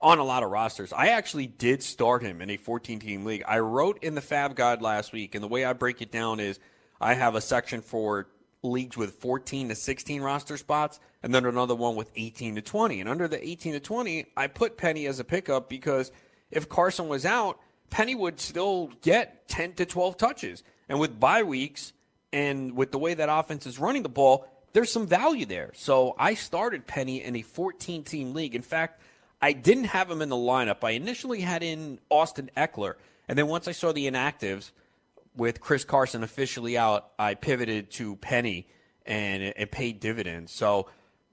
on 0.00 0.18
a 0.18 0.24
lot 0.24 0.42
of 0.42 0.50
rosters. 0.50 0.92
I 0.92 1.08
actually 1.08 1.46
did 1.46 1.82
start 1.82 2.22
him 2.22 2.42
in 2.42 2.50
a 2.50 2.56
14 2.56 2.98
team 2.98 3.24
league. 3.24 3.42
I 3.48 3.60
wrote 3.60 4.02
in 4.02 4.14
the 4.14 4.20
Fab 4.20 4.54
Guide 4.54 4.82
last 4.82 5.12
week, 5.12 5.34
and 5.34 5.42
the 5.42 5.48
way 5.48 5.64
I 5.64 5.72
break 5.72 6.02
it 6.02 6.12
down 6.12 6.38
is 6.38 6.58
I 7.00 7.14
have 7.14 7.34
a 7.34 7.40
section 7.40 7.80
for 7.80 8.28
leagues 8.70 8.96
with 8.96 9.14
14 9.14 9.68
to 9.68 9.74
16 9.74 10.22
roster 10.22 10.56
spots, 10.56 11.00
and 11.22 11.34
then 11.34 11.44
another 11.44 11.74
one 11.74 11.96
with 11.96 12.10
18 12.16 12.56
to 12.56 12.62
20. 12.62 13.00
And 13.00 13.08
under 13.08 13.28
the 13.28 13.46
18 13.46 13.74
to 13.74 13.80
20, 13.80 14.26
I 14.36 14.46
put 14.46 14.76
Penny 14.76 15.06
as 15.06 15.18
a 15.18 15.24
pickup 15.24 15.68
because 15.68 16.12
if 16.50 16.68
Carson 16.68 17.08
was 17.08 17.24
out, 17.24 17.58
Penny 17.90 18.14
would 18.14 18.40
still 18.40 18.90
get 19.02 19.48
10 19.48 19.74
to 19.74 19.86
12 19.86 20.16
touches. 20.16 20.62
And 20.88 21.00
with 21.00 21.18
bye 21.18 21.42
weeks 21.42 21.92
and 22.32 22.76
with 22.76 22.92
the 22.92 22.98
way 22.98 23.14
that 23.14 23.28
offense 23.30 23.66
is 23.66 23.78
running 23.78 24.02
the 24.02 24.08
ball, 24.08 24.46
there's 24.72 24.92
some 24.92 25.06
value 25.06 25.46
there. 25.46 25.72
So 25.74 26.14
I 26.18 26.34
started 26.34 26.86
Penny 26.86 27.22
in 27.22 27.36
a 27.36 27.42
14 27.42 28.02
team 28.04 28.34
league. 28.34 28.54
In 28.54 28.62
fact, 28.62 29.00
I 29.40 29.52
didn't 29.52 29.84
have 29.84 30.10
him 30.10 30.22
in 30.22 30.28
the 30.28 30.36
lineup. 30.36 30.82
I 30.82 30.90
initially 30.90 31.40
had 31.40 31.62
in 31.62 31.98
Austin 32.10 32.50
Ekeler. 32.56 32.94
and 33.28 33.38
then 33.38 33.46
once 33.46 33.68
I 33.68 33.72
saw 33.72 33.92
the 33.92 34.06
inactives 34.06 34.70
with 35.36 35.60
Chris 35.60 35.84
Carson 35.84 36.22
officially 36.22 36.78
out, 36.78 37.10
I 37.18 37.34
pivoted 37.34 37.90
to 37.92 38.16
Penny, 38.16 38.68
and 39.04 39.42
it, 39.42 39.54
it 39.58 39.70
paid 39.70 40.00
dividends. 40.00 40.52
So 40.52 40.88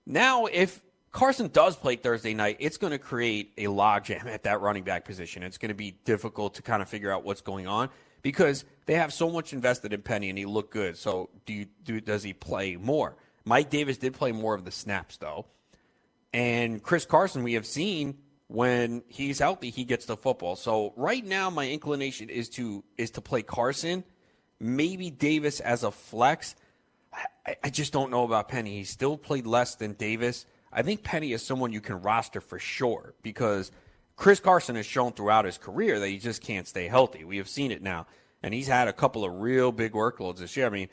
now, 0.06 0.46
if 0.46 0.82
Carson 1.12 1.48
does 1.48 1.76
play 1.76 1.96
Thursday 1.96 2.34
night, 2.34 2.58
it's 2.60 2.78
going 2.78 2.92
to 2.92 3.00
create 3.00 3.54
a 3.58 3.66
logjam 3.66 4.26
at 4.26 4.44
that 4.44 4.62
running 4.62 4.84
back 4.84 5.06
position. 5.06 5.44
It's 5.44 5.58
going 5.58 5.70
to 5.70 5.76
be 5.76 5.92
difficult 6.06 6.56
to 6.56 6.62
kind 6.62 6.82
of 6.82 6.90
figure 6.90 7.12
out 7.12 7.24
what's 7.24 7.42
going 7.42 7.68
on 7.68 7.90
because 8.24 8.66
they 8.88 8.96
have 8.96 9.14
so 9.14 9.30
much 9.30 9.54
invested 9.54 9.94
in 9.94 10.02
Penny 10.02 10.30
and 10.30 10.38
he 10.38 10.46
looked 10.46 10.74
good. 10.74 10.98
So 10.98 11.30
do 11.46 11.54
you 11.54 11.68
do 11.84 12.02
does 12.02 12.24
he 12.24 12.34
play 12.34 12.76
more? 12.76 13.16
Mike 13.46 13.70
Davis 13.70 13.98
did 13.98 14.14
play 14.14 14.32
more 14.32 14.56
of 14.56 14.66
the 14.66 14.72
snaps 14.72 15.18
though. 15.18 15.46
And 16.34 16.82
Chris 16.82 17.06
Carson, 17.06 17.44
we 17.44 17.54
have 17.54 17.68
seen 17.68 18.18
when 18.54 19.02
he's 19.08 19.40
healthy, 19.40 19.72
he 19.72 19.84
gets 19.84 20.06
the 20.06 20.16
football. 20.16 20.56
So 20.56 20.94
right 20.96 21.26
now 21.26 21.50
my 21.50 21.68
inclination 21.68 22.30
is 22.30 22.50
to 22.50 22.84
is 22.98 23.10
to 23.12 23.22
play 23.22 23.42
Carson, 23.42 24.04
maybe 24.60 25.10
Davis 25.10 25.60
as 25.60 25.84
a 25.84 25.90
flex. 25.90 26.56
I, 27.12 27.56
I 27.64 27.70
just 27.72 27.92
don't 27.92 28.12
know 28.12 28.24
about 28.26 28.50
Penny. 28.50 28.78
He 28.78 28.84
still 28.84 29.18
played 29.18 29.48
less 29.48 29.74
than 29.74 29.94
Davis. 29.94 30.46
I 30.72 30.84
think 30.84 31.02
Penny 31.02 31.34
is 31.34 31.44
someone 31.44 31.74
you 31.74 31.82
can 31.82 32.04
roster 32.04 32.42
for 32.42 32.60
sure 32.60 33.16
because 33.24 33.72
Chris 34.18 34.40
Carson 34.40 34.76
has 34.76 34.86
shown 34.86 35.14
throughout 35.14 35.46
his 35.46 35.58
career 35.58 36.00
that 36.00 36.10
he 36.10 36.20
just 36.20 36.44
can't 36.44 36.68
stay 36.68 36.88
healthy. 36.88 37.24
We 37.24 37.38
have 37.38 37.50
seen 37.50 37.72
it 37.72 37.82
now. 37.82 38.06
And 38.44 38.54
he's 38.54 38.68
had 38.68 38.88
a 38.88 38.94
couple 38.94 39.26
of 39.26 39.34
real 39.34 39.72
big 39.72 39.94
workloads 39.94 40.38
this 40.38 40.56
year. 40.56 40.68
I 40.68 40.70
mean, 40.70 40.90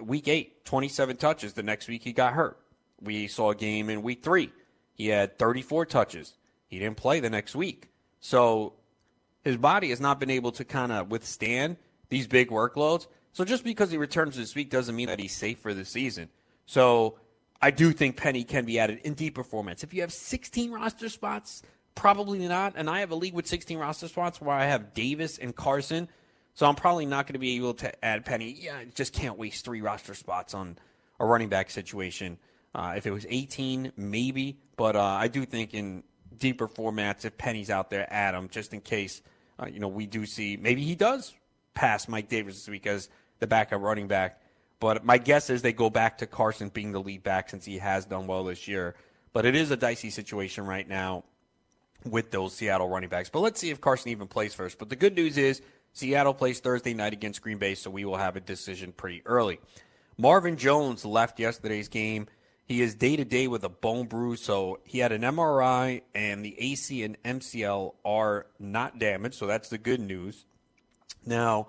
week 0.00 0.28
eight, 0.28 0.64
27 0.64 1.18
touches. 1.18 1.52
The 1.52 1.62
next 1.62 1.88
week 1.88 2.04
he 2.04 2.14
got 2.14 2.32
hurt. 2.32 2.58
We 3.02 3.26
saw 3.26 3.50
a 3.50 3.54
game 3.54 3.90
in 3.90 4.00
week 4.00 4.22
three. 4.22 4.50
He 4.94 5.08
had 5.08 5.38
34 5.38 5.84
touches. 5.84 6.38
He 6.72 6.78
didn't 6.78 6.96
play 6.96 7.20
the 7.20 7.28
next 7.28 7.54
week. 7.54 7.90
So 8.20 8.72
his 9.44 9.58
body 9.58 9.90
has 9.90 10.00
not 10.00 10.18
been 10.18 10.30
able 10.30 10.52
to 10.52 10.64
kind 10.64 10.90
of 10.90 11.10
withstand 11.10 11.76
these 12.08 12.26
big 12.26 12.48
workloads. 12.48 13.08
So 13.34 13.44
just 13.44 13.62
because 13.62 13.90
he 13.90 13.98
returns 13.98 14.38
this 14.38 14.54
week 14.54 14.70
doesn't 14.70 14.96
mean 14.96 15.08
that 15.08 15.20
he's 15.20 15.36
safe 15.36 15.58
for 15.58 15.74
the 15.74 15.84
season. 15.84 16.30
So 16.64 17.18
I 17.60 17.72
do 17.72 17.92
think 17.92 18.16
Penny 18.16 18.42
can 18.42 18.64
be 18.64 18.78
added 18.78 19.00
in 19.04 19.12
deeper 19.12 19.44
formats. 19.44 19.84
If 19.84 19.92
you 19.92 20.00
have 20.00 20.14
16 20.14 20.72
roster 20.72 21.10
spots, 21.10 21.62
probably 21.94 22.38
not. 22.38 22.72
And 22.74 22.88
I 22.88 23.00
have 23.00 23.10
a 23.10 23.16
league 23.16 23.34
with 23.34 23.46
16 23.46 23.76
roster 23.76 24.08
spots 24.08 24.40
where 24.40 24.56
I 24.56 24.64
have 24.64 24.94
Davis 24.94 25.36
and 25.36 25.54
Carson. 25.54 26.08
So 26.54 26.64
I'm 26.64 26.74
probably 26.74 27.04
not 27.04 27.26
going 27.26 27.34
to 27.34 27.38
be 27.38 27.56
able 27.56 27.74
to 27.74 28.02
add 28.02 28.24
Penny. 28.24 28.56
Yeah, 28.58 28.78
I 28.78 28.86
just 28.86 29.12
can't 29.12 29.36
waste 29.36 29.66
three 29.66 29.82
roster 29.82 30.14
spots 30.14 30.54
on 30.54 30.78
a 31.20 31.26
running 31.26 31.50
back 31.50 31.68
situation. 31.68 32.38
Uh, 32.74 32.94
if 32.96 33.06
it 33.06 33.10
was 33.10 33.26
18, 33.28 33.92
maybe. 33.94 34.56
But 34.78 34.96
uh, 34.96 35.02
I 35.02 35.28
do 35.28 35.44
think 35.44 35.74
in 35.74 36.02
deeper 36.42 36.66
formats, 36.66 37.24
if 37.24 37.38
Penny's 37.38 37.70
out 37.70 37.88
there, 37.88 38.12
add 38.12 38.34
him 38.34 38.48
just 38.48 38.74
in 38.74 38.80
case. 38.80 39.22
Uh, 39.58 39.66
you 39.66 39.78
know, 39.78 39.88
we 39.88 40.06
do 40.06 40.26
see 40.26 40.56
maybe 40.56 40.82
he 40.82 40.96
does 40.96 41.32
pass 41.72 42.08
Mike 42.08 42.28
Davis 42.28 42.56
this 42.56 42.68
week 42.68 42.86
as 42.86 43.08
the 43.38 43.46
backup 43.46 43.80
running 43.80 44.08
back. 44.08 44.40
But 44.80 45.04
my 45.04 45.18
guess 45.18 45.48
is 45.50 45.62
they 45.62 45.72
go 45.72 45.88
back 45.88 46.18
to 46.18 46.26
Carson 46.26 46.68
being 46.68 46.90
the 46.90 47.00
lead 47.00 47.22
back 47.22 47.48
since 47.48 47.64
he 47.64 47.78
has 47.78 48.04
done 48.04 48.26
well 48.26 48.42
this 48.42 48.66
year. 48.66 48.96
But 49.32 49.46
it 49.46 49.54
is 49.54 49.70
a 49.70 49.76
dicey 49.76 50.10
situation 50.10 50.66
right 50.66 50.86
now 50.86 51.22
with 52.04 52.32
those 52.32 52.52
Seattle 52.52 52.88
running 52.88 53.08
backs. 53.08 53.30
But 53.30 53.40
let's 53.40 53.60
see 53.60 53.70
if 53.70 53.80
Carson 53.80 54.10
even 54.10 54.26
plays 54.26 54.52
first. 54.52 54.78
But 54.78 54.90
the 54.90 54.96
good 54.96 55.14
news 55.14 55.38
is 55.38 55.62
Seattle 55.92 56.34
plays 56.34 56.58
Thursday 56.58 56.92
night 56.92 57.12
against 57.12 57.40
Green 57.40 57.58
Bay, 57.58 57.76
so 57.76 57.88
we 57.88 58.04
will 58.04 58.16
have 58.16 58.34
a 58.34 58.40
decision 58.40 58.92
pretty 58.92 59.22
early. 59.24 59.60
Marvin 60.18 60.56
Jones 60.56 61.04
left 61.04 61.38
yesterday's 61.38 61.86
game. 61.86 62.26
He 62.64 62.80
is 62.80 62.94
day 62.94 63.16
to 63.16 63.24
day 63.24 63.48
with 63.48 63.64
a 63.64 63.68
bone 63.68 64.06
bruise, 64.06 64.42
so 64.42 64.78
he 64.84 64.98
had 64.98 65.12
an 65.12 65.22
MRI, 65.22 66.02
and 66.14 66.44
the 66.44 66.58
AC 66.58 67.02
and 67.02 67.20
MCL 67.22 67.94
are 68.04 68.46
not 68.58 68.98
damaged, 68.98 69.34
so 69.34 69.46
that's 69.46 69.68
the 69.68 69.78
good 69.78 70.00
news. 70.00 70.44
Now, 71.26 71.68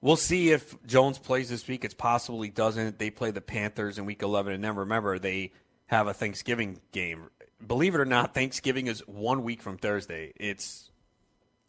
we'll 0.00 0.16
see 0.16 0.50
if 0.50 0.76
Jones 0.86 1.18
plays 1.18 1.48
this 1.48 1.66
week. 1.66 1.84
It's 1.84 1.94
possible 1.94 2.42
he 2.42 2.50
doesn't. 2.50 2.98
They 2.98 3.10
play 3.10 3.30
the 3.30 3.40
Panthers 3.40 3.98
in 3.98 4.04
week 4.04 4.22
11, 4.22 4.52
and 4.52 4.62
then 4.62 4.76
remember, 4.76 5.18
they 5.18 5.52
have 5.86 6.08
a 6.08 6.14
Thanksgiving 6.14 6.80
game. 6.90 7.28
Believe 7.64 7.94
it 7.94 8.00
or 8.00 8.04
not, 8.04 8.34
Thanksgiving 8.34 8.88
is 8.88 9.00
one 9.06 9.44
week 9.44 9.62
from 9.62 9.78
Thursday. 9.78 10.32
It's 10.36 10.90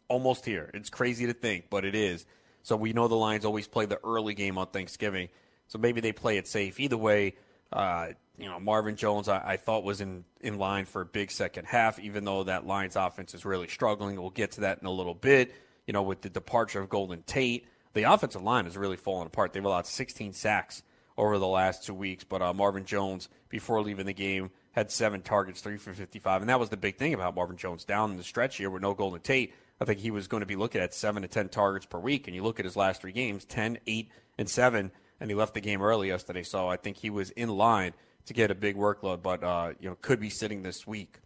almost 0.08 0.44
here. 0.44 0.70
It's 0.74 0.90
crazy 0.90 1.26
to 1.26 1.32
think, 1.32 1.66
but 1.70 1.84
it 1.84 1.94
is. 1.94 2.26
So 2.62 2.76
we 2.76 2.92
know 2.92 3.08
the 3.08 3.14
Lions 3.14 3.44
always 3.44 3.68
play 3.68 3.86
the 3.86 4.00
early 4.04 4.34
game 4.34 4.58
on 4.58 4.68
Thanksgiving. 4.68 5.28
So 5.68 5.78
maybe 5.78 6.00
they 6.00 6.12
play 6.12 6.38
it 6.38 6.48
safe. 6.48 6.80
Either 6.80 6.96
way, 6.96 7.34
uh, 7.72 8.08
you 8.38 8.48
know, 8.48 8.58
Marvin 8.58 8.96
Jones, 8.96 9.28
I, 9.28 9.42
I, 9.44 9.56
thought 9.56 9.84
was 9.84 10.00
in, 10.00 10.24
in 10.40 10.58
line 10.58 10.86
for 10.86 11.02
a 11.02 11.06
big 11.06 11.30
second 11.30 11.66
half, 11.66 11.98
even 12.00 12.24
though 12.24 12.44
that 12.44 12.66
Lions 12.66 12.96
offense 12.96 13.34
is 13.34 13.44
really 13.44 13.68
struggling. 13.68 14.20
We'll 14.20 14.30
get 14.30 14.52
to 14.52 14.62
that 14.62 14.78
in 14.80 14.86
a 14.86 14.90
little 14.90 15.14
bit. 15.14 15.54
You 15.86 15.92
know, 15.92 16.02
with 16.02 16.22
the 16.22 16.30
departure 16.30 16.80
of 16.80 16.88
Golden 16.88 17.22
Tate, 17.22 17.66
the 17.92 18.04
offensive 18.04 18.42
line 18.42 18.64
has 18.64 18.76
really 18.76 18.96
fallen 18.96 19.26
apart. 19.26 19.52
They've 19.52 19.64
allowed 19.64 19.86
16 19.86 20.32
sacks 20.32 20.82
over 21.16 21.38
the 21.38 21.46
last 21.46 21.84
two 21.84 21.94
weeks, 21.94 22.24
but 22.24 22.42
uh, 22.42 22.52
Marvin 22.52 22.84
Jones, 22.84 23.28
before 23.48 23.82
leaving 23.82 24.06
the 24.06 24.12
game, 24.12 24.50
had 24.72 24.90
seven 24.90 25.22
targets, 25.22 25.60
three 25.60 25.76
for 25.76 25.92
55. 25.92 26.42
And 26.42 26.50
that 26.50 26.58
was 26.58 26.70
the 26.70 26.76
big 26.76 26.96
thing 26.96 27.14
about 27.14 27.36
Marvin 27.36 27.56
Jones 27.56 27.84
down 27.84 28.10
in 28.10 28.16
the 28.16 28.24
stretch 28.24 28.56
here 28.56 28.70
with 28.70 28.82
no 28.82 28.94
Golden 28.94 29.20
Tate. 29.20 29.54
I 29.80 29.84
think 29.84 30.00
he 30.00 30.10
was 30.10 30.26
going 30.26 30.40
to 30.40 30.46
be 30.46 30.56
looking 30.56 30.80
at 30.80 30.92
seven 30.92 31.22
to 31.22 31.28
10 31.28 31.50
targets 31.50 31.86
per 31.86 31.98
week. 31.98 32.26
And 32.26 32.34
you 32.34 32.42
look 32.42 32.58
at 32.58 32.64
his 32.64 32.76
last 32.76 33.00
three 33.00 33.12
games 33.12 33.44
10, 33.44 33.78
8, 33.86 34.08
and 34.38 34.48
7, 34.48 34.90
and 35.20 35.30
he 35.30 35.36
left 35.36 35.54
the 35.54 35.60
game 35.60 35.82
early 35.82 36.08
yesterday. 36.08 36.42
So 36.42 36.68
I 36.68 36.76
think 36.76 36.96
he 36.96 37.10
was 37.10 37.30
in 37.30 37.48
line 37.48 37.92
to 38.26 38.34
get 38.34 38.50
a 38.50 38.54
big 38.54 38.76
workload, 38.76 39.22
but 39.22 39.42
uh, 39.42 39.72
you 39.80 39.88
know 39.88 39.96
could 40.00 40.20
be 40.20 40.30
sitting 40.30 40.62
this 40.62 40.86
week. 40.86 41.18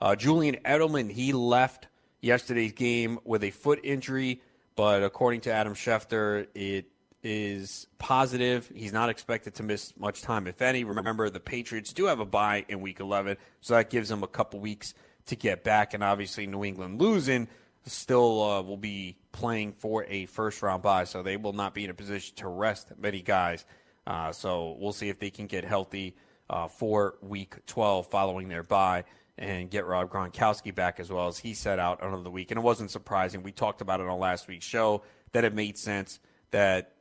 Uh, 0.00 0.16
Julian 0.16 0.56
Edelman, 0.64 1.10
he 1.10 1.32
left 1.32 1.88
yesterday's 2.20 2.72
game 2.72 3.18
with 3.24 3.44
a 3.44 3.50
foot 3.50 3.80
injury, 3.82 4.40
but 4.76 5.02
according 5.02 5.42
to 5.42 5.52
Adam 5.52 5.74
Schefter, 5.74 6.46
it 6.54 6.86
is 7.22 7.86
positive. 7.98 8.70
He's 8.74 8.92
not 8.92 9.10
expected 9.10 9.54
to 9.56 9.62
miss 9.62 9.92
much 9.98 10.22
time, 10.22 10.46
if 10.46 10.62
any. 10.62 10.84
Remember, 10.84 11.28
the 11.28 11.40
Patriots 11.40 11.92
do 11.92 12.06
have 12.06 12.20
a 12.20 12.24
bye 12.24 12.64
in 12.68 12.80
Week 12.80 13.00
11, 13.00 13.36
so 13.60 13.74
that 13.74 13.90
gives 13.90 14.08
them 14.08 14.22
a 14.22 14.28
couple 14.28 14.60
weeks 14.60 14.94
to 15.26 15.36
get 15.36 15.64
back. 15.64 15.92
And 15.92 16.02
obviously, 16.02 16.46
New 16.46 16.64
England 16.64 17.00
losing 17.00 17.48
still 17.86 18.42
uh, 18.42 18.62
will 18.62 18.76
be 18.76 19.16
playing 19.32 19.72
for 19.72 20.04
a 20.04 20.26
first 20.26 20.62
round 20.62 20.82
bye, 20.82 21.04
so 21.04 21.22
they 21.22 21.36
will 21.36 21.52
not 21.52 21.74
be 21.74 21.84
in 21.84 21.90
a 21.90 21.94
position 21.94 22.36
to 22.36 22.48
rest 22.48 22.92
many 22.98 23.20
guys. 23.20 23.64
Uh, 24.06 24.32
so 24.32 24.76
we'll 24.78 24.92
see 24.92 25.08
if 25.08 25.18
they 25.18 25.30
can 25.30 25.46
get 25.46 25.64
healthy 25.64 26.16
uh, 26.50 26.66
for 26.66 27.14
week 27.22 27.64
12 27.66 28.08
following 28.08 28.48
their 28.48 28.64
bye 28.64 29.04
and 29.38 29.70
get 29.70 29.86
Rob 29.86 30.10
Gronkowski 30.10 30.74
back 30.74 31.00
as 31.00 31.10
well 31.10 31.28
as 31.28 31.38
he 31.38 31.54
set 31.54 31.78
out 31.78 32.02
another 32.02 32.28
week. 32.28 32.50
And 32.50 32.58
it 32.58 32.62
wasn't 32.62 32.90
surprising. 32.90 33.42
We 33.42 33.52
talked 33.52 33.80
about 33.80 34.00
it 34.00 34.06
on 34.06 34.18
last 34.18 34.48
week's 34.48 34.66
show 34.66 35.02
that 35.32 35.44
it 35.44 35.54
made 35.54 35.78
sense 35.78 36.18
that 36.50 36.92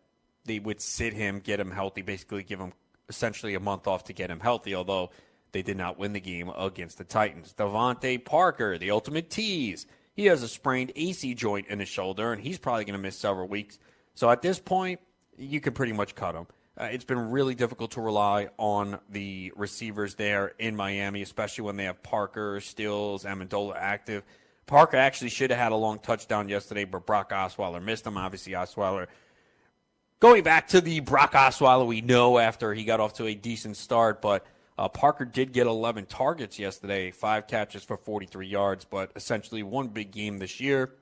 they 0.46 0.60
would 0.60 0.80
sit 0.80 1.14
him, 1.14 1.40
get 1.40 1.60
him 1.60 1.72
healthy, 1.72 2.02
basically 2.02 2.44
give 2.44 2.60
him 2.60 2.72
essentially 3.10 3.56
a 3.56 3.60
month 3.60 3.88
off 3.88 4.06
to 4.06 4.14
get 4.14 4.30
him 4.30 4.40
healthy, 4.40 4.76
although 4.76 5.10
they 5.52 5.64
did 5.64 5.76
not 5.76 5.98
win 5.98 6.14
the 6.14 6.20
game 6.20 6.50
against 6.50 7.00
the 7.00 7.04
Titans. 7.04 7.54
DeVante 7.58 8.24
Parker, 8.24 8.78
the 8.78 8.92
ultimate 8.92 9.30
tease. 9.30 9.88
He 10.14 10.28
has 10.28 10.44
a 10.44 10.48
sprained 10.48 10.92
AC 10.96 11.34
joint 11.34 11.68
in 11.68 11.80
his 11.80 11.90
shoulder, 11.90 12.32
and 12.32 12.42
he's 12.42 12.60
probably 12.60 12.86
going 12.86 12.94
to 12.94 13.02
miss 13.02 13.18
several 13.18 13.48
weeks. 13.48 13.80
So 14.14 14.30
at 14.30 14.42
this 14.42 14.60
point, 14.60 15.00
you 15.38 15.60
can 15.60 15.74
pretty 15.74 15.94
much 15.94 16.14
cut 16.14 16.36
him. 16.36 16.46
Uh, 16.80 16.86
it's 16.86 17.04
been 17.04 17.30
really 17.30 17.56
difficult 17.56 17.92
to 17.92 18.02
rely 18.02 18.48
on 18.58 19.00
the 19.10 19.52
receivers 19.58 20.16
there 20.16 20.54
in 20.60 20.76
Miami, 20.76 21.22
especially 21.22 21.66
when 21.66 21.76
they 21.76 21.84
have 21.84 22.02
Parker, 22.02 22.62
Stills, 22.62 23.26
Amendola 23.26 23.76
active. 23.76 24.24
Parker 24.66 24.96
actually 24.96 25.30
should 25.30 25.50
have 25.50 25.60
had 25.60 25.72
a 25.74 25.76
long 25.76 26.00
touchdown 26.00 26.48
yesterday, 26.48 26.86
but 26.86 27.06
Brock 27.06 27.32
Osweiler 27.32 27.84
missed 27.84 28.08
him. 28.08 28.18
Obviously, 28.18 28.54
Osweiler 28.54 29.08
going 30.22 30.44
back 30.44 30.70
to 30.70 30.80
the 30.80 31.02
Brock 31.02 31.34
Osweiler 31.34 31.86
we 31.86 32.00
know 32.00 32.38
after 32.38 32.74
he 32.74 32.86
got 32.86 33.02
off 33.02 33.14
to 33.16 33.26
a 33.26 33.36
decent 33.36 33.76
start, 33.76 34.22
but 34.22 34.46
uh, 34.78 34.88
Parker 34.88 35.26
did 35.26 35.52
get 35.52 35.68
11 35.68 36.06
targets 36.06 36.58
yesterday, 36.58 37.12
five 37.12 37.48
catches 37.48 37.84
for 37.84 37.98
43 37.98 38.48
yards, 38.48 38.86
but 38.86 39.12
essentially 39.18 39.64
one 39.64 39.90
big 39.90 40.12
game 40.12 40.38
this 40.38 40.62
year, 40.62 40.94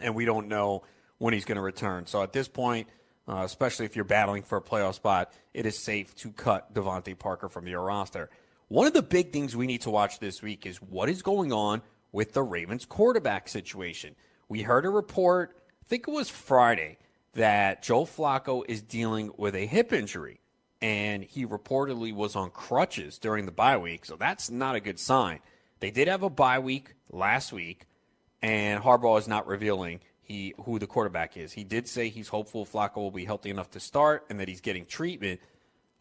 and 0.00 0.14
we 0.14 0.26
don't 0.26 0.48
know 0.48 0.82
when 1.16 1.32
he's 1.32 1.46
going 1.46 1.56
to 1.56 1.62
return. 1.62 2.06
So 2.06 2.22
at 2.22 2.34
this 2.34 2.48
point, 2.48 2.88
uh, 3.28 3.42
especially 3.44 3.84
if 3.84 3.94
you're 3.94 4.04
battling 4.04 4.42
for 4.42 4.58
a 4.58 4.62
playoff 4.62 4.94
spot, 4.94 5.32
it 5.52 5.66
is 5.66 5.78
safe 5.78 6.14
to 6.16 6.30
cut 6.30 6.72
DeVante 6.72 7.18
Parker 7.18 7.48
from 7.48 7.66
your 7.66 7.82
roster. 7.82 8.30
One 8.68 8.86
of 8.86 8.94
the 8.94 9.02
big 9.02 9.32
things 9.32 9.54
we 9.54 9.66
need 9.66 9.82
to 9.82 9.90
watch 9.90 10.18
this 10.18 10.42
week 10.42 10.66
is 10.66 10.78
what 10.78 11.08
is 11.08 11.22
going 11.22 11.52
on 11.52 11.82
with 12.12 12.32
the 12.32 12.42
Ravens 12.42 12.86
quarterback 12.86 13.48
situation. 13.48 14.14
We 14.48 14.62
heard 14.62 14.86
a 14.86 14.90
report, 14.90 15.56
I 15.82 15.84
think 15.88 16.08
it 16.08 16.10
was 16.10 16.30
Friday, 16.30 16.98
that 17.34 17.82
Joe 17.82 18.04
Flacco 18.04 18.64
is 18.66 18.80
dealing 18.80 19.30
with 19.36 19.54
a 19.54 19.66
hip 19.66 19.92
injury, 19.92 20.40
and 20.80 21.22
he 21.22 21.46
reportedly 21.46 22.14
was 22.14 22.34
on 22.34 22.50
crutches 22.50 23.18
during 23.18 23.44
the 23.44 23.52
bye 23.52 23.76
week, 23.76 24.06
so 24.06 24.16
that's 24.16 24.50
not 24.50 24.74
a 24.74 24.80
good 24.80 24.98
sign. 24.98 25.40
They 25.80 25.90
did 25.90 26.08
have 26.08 26.22
a 26.22 26.30
bye 26.30 26.58
week 26.58 26.94
last 27.10 27.52
week, 27.52 27.84
and 28.40 28.82
Harbaugh 28.82 29.18
is 29.18 29.28
not 29.28 29.46
revealing 29.46 30.00
he 30.28 30.54
who 30.64 30.78
the 30.78 30.86
quarterback 30.86 31.36
is. 31.36 31.52
He 31.52 31.64
did 31.64 31.88
say 31.88 32.10
he's 32.10 32.28
hopeful 32.28 32.66
Flacco 32.66 32.96
will 32.96 33.10
be 33.10 33.24
healthy 33.24 33.48
enough 33.48 33.70
to 33.70 33.80
start 33.80 34.26
and 34.28 34.38
that 34.38 34.46
he's 34.46 34.60
getting 34.60 34.84
treatment. 34.84 35.40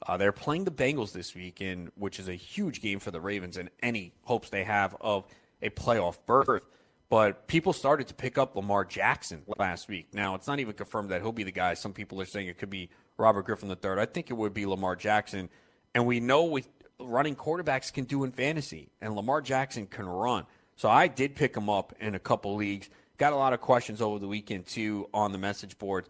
Uh, 0.05 0.17
they're 0.17 0.33
playing 0.33 0.65
the 0.65 0.71
Bengals 0.71 1.13
this 1.13 1.33
week, 1.33 1.61
in 1.61 1.91
which 1.95 2.19
is 2.19 2.27
a 2.27 2.33
huge 2.33 2.81
game 2.81 2.99
for 2.99 3.09
the 3.09 3.21
Ravens 3.21 3.57
and 3.57 3.69
any 3.81 4.13
hopes 4.23 4.49
they 4.49 4.65
have 4.65 4.95
of 4.99 5.25
a 5.61 5.69
playoff 5.69 6.17
berth. 6.25 6.61
But 7.09 7.47
people 7.47 7.71
started 7.71 8.09
to 8.09 8.13
pick 8.13 8.37
up 8.37 8.55
Lamar 8.55 8.83
Jackson 8.83 9.43
last 9.57 9.87
week. 9.87 10.13
Now 10.13 10.35
it's 10.35 10.45
not 10.45 10.59
even 10.59 10.73
confirmed 10.73 11.09
that 11.11 11.21
he'll 11.21 11.31
be 11.31 11.43
the 11.43 11.51
guy. 11.51 11.73
Some 11.73 11.93
people 11.93 12.21
are 12.21 12.25
saying 12.25 12.47
it 12.47 12.57
could 12.57 12.69
be 12.69 12.89
Robert 13.17 13.43
Griffin 13.43 13.69
III. 13.69 13.91
I 13.99 14.05
think 14.05 14.29
it 14.29 14.33
would 14.33 14.53
be 14.53 14.65
Lamar 14.65 14.97
Jackson, 14.97 15.49
and 15.95 16.05
we 16.05 16.19
know 16.19 16.43
what 16.43 16.65
running 16.99 17.35
quarterbacks 17.35 17.93
can 17.93 18.03
do 18.03 18.25
in 18.25 18.31
fantasy, 18.31 18.89
and 19.01 19.15
Lamar 19.15 19.41
Jackson 19.41 19.87
can 19.87 20.05
run. 20.05 20.45
So 20.75 20.89
I 20.89 21.07
did 21.07 21.33
pick 21.35 21.55
him 21.55 21.69
up 21.69 21.93
in 22.01 22.13
a 22.13 22.19
couple 22.19 22.55
leagues 22.55 22.89
got 23.17 23.33
a 23.33 23.35
lot 23.35 23.53
of 23.53 23.61
questions 23.61 24.01
over 24.01 24.19
the 24.19 24.27
weekend 24.27 24.67
too 24.67 25.09
on 25.13 25.31
the 25.31 25.37
message 25.37 25.77
boards. 25.77 26.09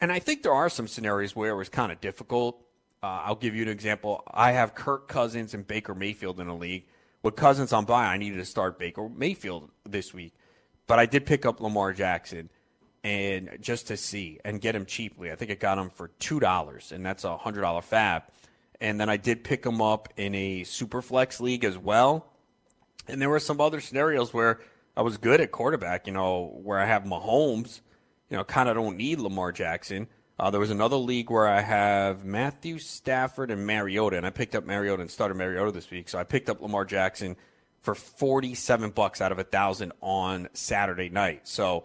And 0.00 0.10
I 0.12 0.18
think 0.18 0.42
there 0.42 0.52
are 0.52 0.68
some 0.68 0.88
scenarios 0.88 1.36
where 1.36 1.52
it 1.52 1.56
was 1.56 1.68
kind 1.68 1.92
of 1.92 2.00
difficult. 2.00 2.60
Uh, 3.02 3.22
I'll 3.24 3.36
give 3.36 3.54
you 3.54 3.62
an 3.62 3.68
example. 3.68 4.22
I 4.32 4.52
have 4.52 4.74
Kirk 4.74 5.08
Cousins 5.08 5.54
and 5.54 5.66
Baker 5.66 5.94
Mayfield 5.94 6.40
in 6.40 6.48
a 6.48 6.56
league. 6.56 6.86
With 7.22 7.36
Cousins 7.36 7.72
on 7.72 7.84
bye, 7.84 8.06
I 8.06 8.18
needed 8.18 8.36
to 8.36 8.44
start 8.44 8.78
Baker 8.78 9.08
Mayfield 9.08 9.70
this 9.84 10.12
week. 10.12 10.34
But 10.86 10.98
I 10.98 11.06
did 11.06 11.24
pick 11.24 11.46
up 11.46 11.60
Lamar 11.60 11.92
Jackson 11.92 12.50
and 13.02 13.58
just 13.60 13.86
to 13.88 13.96
see 13.96 14.40
and 14.44 14.60
get 14.60 14.74
him 14.74 14.86
cheaply. 14.86 15.30
I 15.30 15.36
think 15.36 15.50
it 15.50 15.60
got 15.60 15.78
him 15.78 15.90
for 15.90 16.08
two 16.18 16.40
dollars, 16.40 16.92
and 16.92 17.04
that's 17.04 17.24
a 17.24 17.36
hundred 17.36 17.60
dollar 17.60 17.82
fab. 17.82 18.24
And 18.80 19.00
then 19.00 19.08
I 19.08 19.16
did 19.16 19.44
pick 19.44 19.64
him 19.64 19.80
up 19.80 20.08
in 20.16 20.34
a 20.34 20.64
super 20.64 21.00
flex 21.00 21.40
league 21.40 21.64
as 21.64 21.78
well. 21.78 22.26
And 23.06 23.20
there 23.20 23.30
were 23.30 23.40
some 23.40 23.60
other 23.60 23.80
scenarios 23.80 24.34
where 24.34 24.60
I 24.96 25.02
was 25.02 25.16
good 25.16 25.40
at 25.40 25.50
quarterback, 25.50 26.06
you 26.06 26.12
know, 26.12 26.58
where 26.62 26.78
I 26.78 26.86
have 26.86 27.04
Mahomes, 27.04 27.80
you 28.30 28.36
know, 28.36 28.44
kind 28.44 28.68
of 28.68 28.76
don't 28.76 28.96
need 28.96 29.18
Lamar 29.18 29.50
Jackson. 29.50 30.06
Uh, 30.38 30.50
there 30.50 30.60
was 30.60 30.70
another 30.70 30.96
league 30.96 31.30
where 31.30 31.48
I 31.48 31.60
have 31.60 32.24
Matthew 32.24 32.78
Stafford 32.78 33.50
and 33.50 33.66
Mariota, 33.66 34.16
and 34.16 34.26
I 34.26 34.30
picked 34.30 34.54
up 34.54 34.64
Mariota 34.64 35.02
and 35.02 35.10
started 35.10 35.34
Mariota 35.34 35.72
this 35.72 35.90
week. 35.90 36.08
So 36.08 36.18
I 36.18 36.24
picked 36.24 36.48
up 36.48 36.60
Lamar 36.60 36.84
Jackson 36.84 37.36
for 37.82 37.94
47 37.94 38.90
bucks 38.90 39.20
out 39.20 39.32
of 39.32 39.38
a 39.38 39.44
thousand 39.44 39.92
on 40.00 40.48
Saturday 40.54 41.08
night. 41.08 41.46
So 41.46 41.84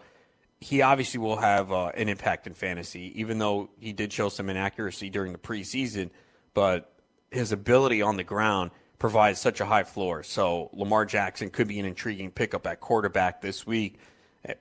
he 0.60 0.82
obviously 0.82 1.18
will 1.18 1.36
have 1.36 1.72
uh, 1.72 1.90
an 1.94 2.08
impact 2.08 2.46
in 2.46 2.54
fantasy, 2.54 3.12
even 3.20 3.38
though 3.38 3.70
he 3.78 3.92
did 3.92 4.12
show 4.12 4.28
some 4.28 4.50
inaccuracy 4.50 5.10
during 5.10 5.32
the 5.32 5.38
preseason. 5.38 6.10
But 6.54 6.92
his 7.30 7.52
ability 7.52 8.02
on 8.02 8.16
the 8.16 8.24
ground 8.24 8.70
provides 9.00 9.40
such 9.40 9.60
a 9.60 9.64
high 9.64 9.82
floor. 9.82 10.22
So 10.22 10.70
Lamar 10.72 11.04
Jackson 11.04 11.50
could 11.50 11.66
be 11.66 11.80
an 11.80 11.86
intriguing 11.86 12.30
pickup 12.30 12.68
at 12.68 12.78
quarterback 12.78 13.40
this 13.40 13.66
week. 13.66 13.98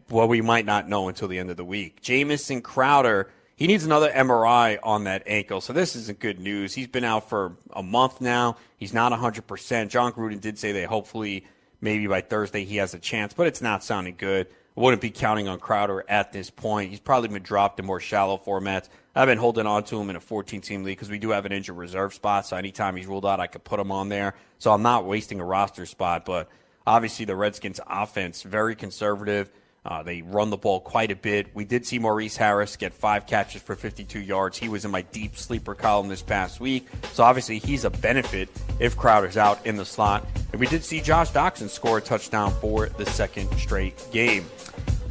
Well, 0.09 0.27
we 0.27 0.41
might 0.41 0.65
not 0.65 0.89
know 0.89 1.07
until 1.07 1.27
the 1.27 1.37
end 1.37 1.51
of 1.51 1.57
the 1.57 1.63
week. 1.63 2.01
Jamison 2.01 2.63
Crowder 2.63 3.29
he 3.59 3.67
needs 3.67 3.83
another 3.83 4.09
MRI 4.09 4.79
on 4.81 5.03
that 5.03 5.23
ankle. 5.25 5.59
So 5.59 5.73
this 5.73 5.93
isn't 5.93 6.19
good 6.19 6.39
news. 6.39 6.73
He's 6.73 6.87
been 6.87 7.03
out 7.03 7.27
for 7.27 7.57
a 7.73 7.83
month 7.83 8.21
now. 8.21 8.55
He's 8.77 8.93
not 8.93 9.11
100%. 9.11 9.89
Jon 9.89 10.13
Gruden 10.13 10.39
did 10.39 10.57
say 10.57 10.71
that 10.71 10.85
hopefully 10.85 11.45
maybe 11.81 12.07
by 12.07 12.21
Thursday 12.21 12.63
he 12.63 12.77
has 12.77 12.93
a 12.93 12.99
chance, 12.99 13.33
but 13.33 13.47
it's 13.47 13.61
not 13.61 13.83
sounding 13.83 14.15
good. 14.17 14.47
I 14.79 14.81
wouldn't 14.81 15.01
be 15.01 15.11
counting 15.11 15.49
on 15.49 15.59
Crowder 15.59 16.05
at 16.07 16.31
this 16.31 16.49
point. 16.49 16.89
He's 16.89 17.01
probably 17.01 17.27
been 17.27 17.43
dropped 17.43 17.81
in 17.81 17.85
more 17.85 17.99
shallow 17.99 18.37
formats. 18.37 18.87
I've 19.13 19.27
been 19.27 19.37
holding 19.37 19.67
on 19.67 19.83
to 19.83 19.99
him 19.99 20.09
in 20.09 20.15
a 20.15 20.21
14 20.21 20.61
team 20.61 20.85
league 20.85 20.95
because 20.95 21.09
we 21.09 21.19
do 21.19 21.31
have 21.31 21.45
an 21.45 21.51
injured 21.51 21.75
reserve 21.75 22.13
spot. 22.13 22.45
So 22.45 22.55
anytime 22.55 22.95
he's 22.95 23.05
ruled 23.05 23.25
out, 23.25 23.41
I 23.41 23.47
could 23.47 23.65
put 23.65 23.77
him 23.77 23.91
on 23.91 24.07
there. 24.07 24.35
So 24.57 24.71
I'm 24.71 24.81
not 24.81 25.03
wasting 25.03 25.41
a 25.41 25.43
roster 25.43 25.85
spot. 25.85 26.23
But 26.23 26.47
obviously, 26.87 27.25
the 27.25 27.35
Redskins' 27.35 27.81
offense, 27.87 28.41
very 28.43 28.73
conservative. 28.73 29.51
Uh, 29.89 30.03
they 30.03 30.21
run 30.21 30.51
the 30.51 30.57
ball 30.57 30.79
quite 30.79 31.09
a 31.09 31.15
bit. 31.15 31.47
We 31.55 31.65
did 31.65 31.83
see 31.83 31.97
Maurice 31.97 32.37
Harris 32.37 32.75
get 32.75 32.93
five 32.93 33.25
catches 33.25 33.63
for 33.63 33.75
52 33.75 34.19
yards. 34.19 34.55
He 34.55 34.69
was 34.69 34.85
in 34.85 34.91
my 34.91 35.01
deep 35.01 35.35
sleeper 35.35 35.73
column 35.73 36.09
this 36.09 36.21
past 36.21 36.59
week. 36.59 36.87
So 37.13 37.23
obviously 37.23 37.57
he's 37.57 37.85
a 37.85 37.89
benefit 37.89 38.49
if 38.79 38.95
Crowder's 38.95 39.35
out 39.35 39.65
in 39.65 39.77
the 39.77 39.85
slot. 39.85 40.27
And 40.51 40.61
we 40.61 40.67
did 40.67 40.83
see 40.83 41.01
Josh 41.01 41.31
Doctson 41.31 41.69
score 41.69 41.97
a 41.97 42.01
touchdown 42.01 42.53
for 42.61 42.89
the 42.89 43.05
second 43.07 43.51
straight 43.57 43.99
game. 44.11 44.45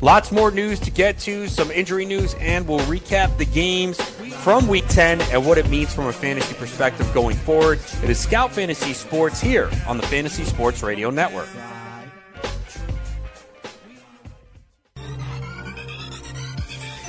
Lots 0.00 0.30
more 0.30 0.52
news 0.52 0.78
to 0.80 0.92
get 0.92 1.18
to, 1.20 1.48
some 1.48 1.72
injury 1.72 2.06
news, 2.06 2.34
and 2.34 2.68
we'll 2.68 2.78
recap 2.80 3.36
the 3.36 3.46
games 3.46 4.00
from 4.00 4.68
week 4.68 4.86
10 4.90 5.20
and 5.22 5.44
what 5.44 5.58
it 5.58 5.68
means 5.68 5.92
from 5.92 6.06
a 6.06 6.12
fantasy 6.12 6.54
perspective 6.54 7.12
going 7.12 7.36
forward. 7.36 7.80
It 8.04 8.10
is 8.10 8.20
Scout 8.20 8.52
Fantasy 8.52 8.92
Sports 8.92 9.40
here 9.40 9.68
on 9.88 9.96
the 9.96 10.06
Fantasy 10.06 10.44
Sports 10.44 10.84
Radio 10.84 11.10
Network. 11.10 11.48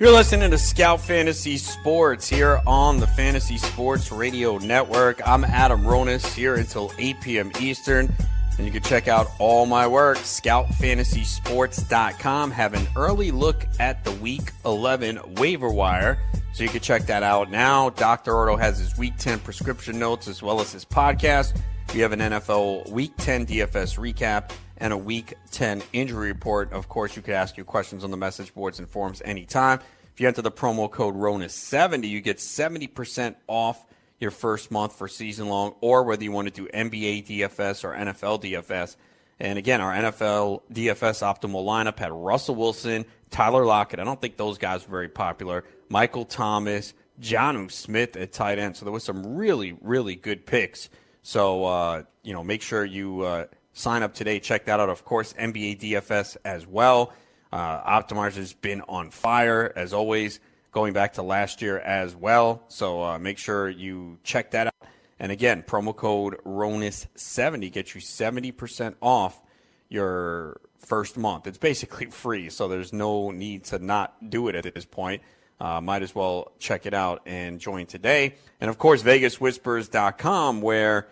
You're 0.00 0.12
listening 0.12 0.52
to 0.52 0.58
Scout 0.58 1.00
Fantasy 1.00 1.56
Sports 1.56 2.28
here 2.28 2.60
on 2.68 3.00
the 3.00 3.08
Fantasy 3.08 3.58
Sports 3.58 4.12
Radio 4.12 4.58
Network. 4.58 5.20
I'm 5.26 5.44
Adam 5.44 5.82
Ronis 5.82 6.24
here 6.34 6.54
until 6.54 6.92
8 6.98 7.20
p.m. 7.20 7.50
Eastern. 7.58 8.08
And 8.56 8.64
you 8.64 8.70
can 8.70 8.84
check 8.84 9.08
out 9.08 9.26
all 9.40 9.66
my 9.66 9.88
work, 9.88 10.18
scoutfantasysports.com. 10.18 12.50
Have 12.52 12.74
an 12.74 12.86
early 12.94 13.32
look 13.32 13.66
at 13.80 14.04
the 14.04 14.12
Week 14.12 14.52
11 14.64 15.34
waiver 15.34 15.68
wire. 15.68 16.22
So 16.52 16.62
you 16.62 16.70
can 16.70 16.80
check 16.80 17.06
that 17.06 17.24
out 17.24 17.50
now. 17.50 17.90
Dr. 17.90 18.36
Roto 18.36 18.56
has 18.56 18.78
his 18.78 18.96
Week 18.96 19.14
10 19.18 19.40
prescription 19.40 19.98
notes 19.98 20.28
as 20.28 20.44
well 20.44 20.60
as 20.60 20.70
his 20.70 20.84
podcast. 20.84 21.60
We 21.92 21.98
have 21.98 22.12
an 22.12 22.20
NFL 22.20 22.88
Week 22.90 23.10
10 23.16 23.46
DFS 23.46 23.98
recap 23.98 24.52
and 24.78 24.92
a 24.92 24.96
Week 24.96 25.34
10 25.50 25.82
injury 25.92 26.28
report. 26.28 26.72
Of 26.72 26.88
course, 26.88 27.16
you 27.16 27.22
can 27.22 27.34
ask 27.34 27.56
your 27.56 27.66
questions 27.66 28.04
on 28.04 28.10
the 28.10 28.16
message 28.16 28.54
boards 28.54 28.78
and 28.78 28.88
forums 28.88 29.20
anytime. 29.24 29.80
If 30.14 30.20
you 30.20 30.26
enter 30.26 30.42
the 30.42 30.50
promo 30.50 30.90
code 30.90 31.14
RONIS70, 31.14 32.08
you 32.08 32.20
get 32.20 32.38
70% 32.38 33.36
off 33.46 33.84
your 34.18 34.30
first 34.30 34.70
month 34.70 34.96
for 34.96 35.06
season 35.06 35.48
long, 35.48 35.74
or 35.80 36.02
whether 36.02 36.24
you 36.24 36.32
want 36.32 36.52
to 36.52 36.54
do 36.54 36.68
NBA 36.68 37.26
DFS 37.26 37.84
or 37.84 37.94
NFL 37.94 38.42
DFS. 38.42 38.96
And 39.40 39.58
again, 39.58 39.80
our 39.80 39.92
NFL 39.92 40.62
DFS 40.72 41.22
optimal 41.22 41.64
lineup 41.64 41.98
had 41.98 42.10
Russell 42.10 42.56
Wilson, 42.56 43.04
Tyler 43.30 43.64
Lockett. 43.64 44.00
I 44.00 44.04
don't 44.04 44.20
think 44.20 44.36
those 44.36 44.58
guys 44.58 44.84
were 44.86 44.90
very 44.90 45.08
popular. 45.08 45.64
Michael 45.88 46.24
Thomas, 46.24 46.94
Jonnu 47.20 47.70
Smith 47.70 48.16
at 48.16 48.32
tight 48.32 48.58
end. 48.58 48.76
So 48.76 48.84
there 48.84 48.92
was 48.92 49.04
some 49.04 49.36
really, 49.36 49.76
really 49.80 50.16
good 50.16 50.46
picks. 50.46 50.90
So, 51.22 51.64
uh, 51.64 52.02
you 52.22 52.32
know, 52.32 52.42
make 52.42 52.62
sure 52.62 52.84
you 52.84 53.22
uh, 53.22 53.46
sign 53.78 54.02
up 54.02 54.12
today. 54.12 54.40
Check 54.40 54.64
that 54.66 54.80
out. 54.80 54.88
Of 54.88 55.04
course, 55.04 55.32
NBA 55.34 55.80
DFS 55.80 56.36
as 56.44 56.66
well. 56.66 57.12
Uh, 57.52 58.00
Optimizer's 58.00 58.52
been 58.52 58.82
on 58.88 59.10
fire 59.10 59.72
as 59.74 59.92
always, 59.92 60.40
going 60.72 60.92
back 60.92 61.14
to 61.14 61.22
last 61.22 61.62
year 61.62 61.78
as 61.78 62.14
well. 62.14 62.62
So 62.68 63.02
uh, 63.02 63.18
make 63.18 63.38
sure 63.38 63.68
you 63.68 64.18
check 64.24 64.50
that 64.50 64.66
out. 64.66 64.74
And 65.20 65.32
again, 65.32 65.62
promo 65.62 65.94
code 65.94 66.36
RONIS70 66.44 67.72
gets 67.72 67.94
you 67.94 68.00
70% 68.00 68.96
off 69.00 69.40
your 69.88 70.60
first 70.78 71.16
month. 71.16 71.46
It's 71.46 71.58
basically 71.58 72.06
free, 72.10 72.50
so 72.50 72.68
there's 72.68 72.92
no 72.92 73.30
need 73.30 73.64
to 73.64 73.78
not 73.78 74.28
do 74.28 74.48
it 74.48 74.54
at 74.56 74.74
this 74.74 74.84
point. 74.84 75.22
Uh, 75.60 75.80
might 75.80 76.02
as 76.02 76.14
well 76.14 76.52
check 76.58 76.86
it 76.86 76.94
out 76.94 77.22
and 77.26 77.58
join 77.58 77.86
today. 77.86 78.34
And 78.60 78.70
of 78.70 78.78
course, 78.78 79.02
VegasWhispers.com, 79.02 80.62
where 80.62 81.08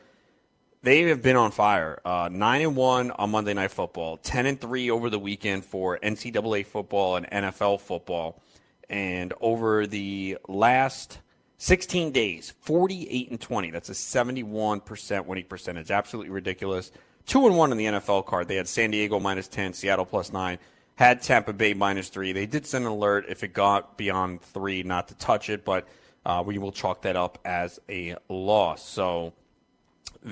they 0.82 1.02
have 1.02 1.22
been 1.22 1.36
on 1.36 1.50
fire. 1.50 2.00
Uh, 2.04 2.28
nine 2.30 2.62
and 2.62 2.76
one 2.76 3.10
on 3.12 3.30
Monday 3.30 3.54
Night 3.54 3.70
Football, 3.70 4.16
ten 4.18 4.46
and 4.46 4.60
three 4.60 4.90
over 4.90 5.10
the 5.10 5.18
weekend 5.18 5.64
for 5.64 5.98
NCAA 5.98 6.66
football 6.66 7.16
and 7.16 7.26
NFL 7.30 7.80
football, 7.80 8.42
and 8.88 9.32
over 9.40 9.86
the 9.86 10.38
last 10.48 11.18
16 11.58 12.12
days, 12.12 12.52
48 12.60 13.30
and 13.30 13.40
20. 13.40 13.70
That's 13.70 13.88
a 13.88 13.94
71 13.94 14.80
percent 14.80 15.26
winning 15.26 15.44
percentage. 15.44 15.90
Absolutely 15.90 16.30
ridiculous. 16.30 16.92
Two 17.26 17.46
and 17.46 17.56
one 17.56 17.72
in 17.72 17.78
the 17.78 17.86
NFL 17.86 18.26
card. 18.26 18.46
They 18.46 18.56
had 18.56 18.68
San 18.68 18.92
Diego 18.92 19.18
minus 19.18 19.48
10, 19.48 19.72
Seattle 19.72 20.04
plus 20.04 20.32
nine. 20.32 20.58
Had 20.94 21.20
Tampa 21.22 21.52
Bay 21.52 21.74
minus 21.74 22.08
three. 22.08 22.32
They 22.32 22.46
did 22.46 22.66
send 22.66 22.86
an 22.86 22.92
alert 22.92 23.26
if 23.28 23.42
it 23.42 23.52
got 23.52 23.98
beyond 23.98 24.40
three 24.40 24.82
not 24.82 25.08
to 25.08 25.14
touch 25.16 25.50
it, 25.50 25.64
but 25.64 25.86
uh, 26.24 26.42
we 26.46 26.56
will 26.58 26.72
chalk 26.72 27.02
that 27.02 27.16
up 27.16 27.38
as 27.44 27.80
a 27.88 28.16
loss. 28.28 28.88
So 28.88 29.32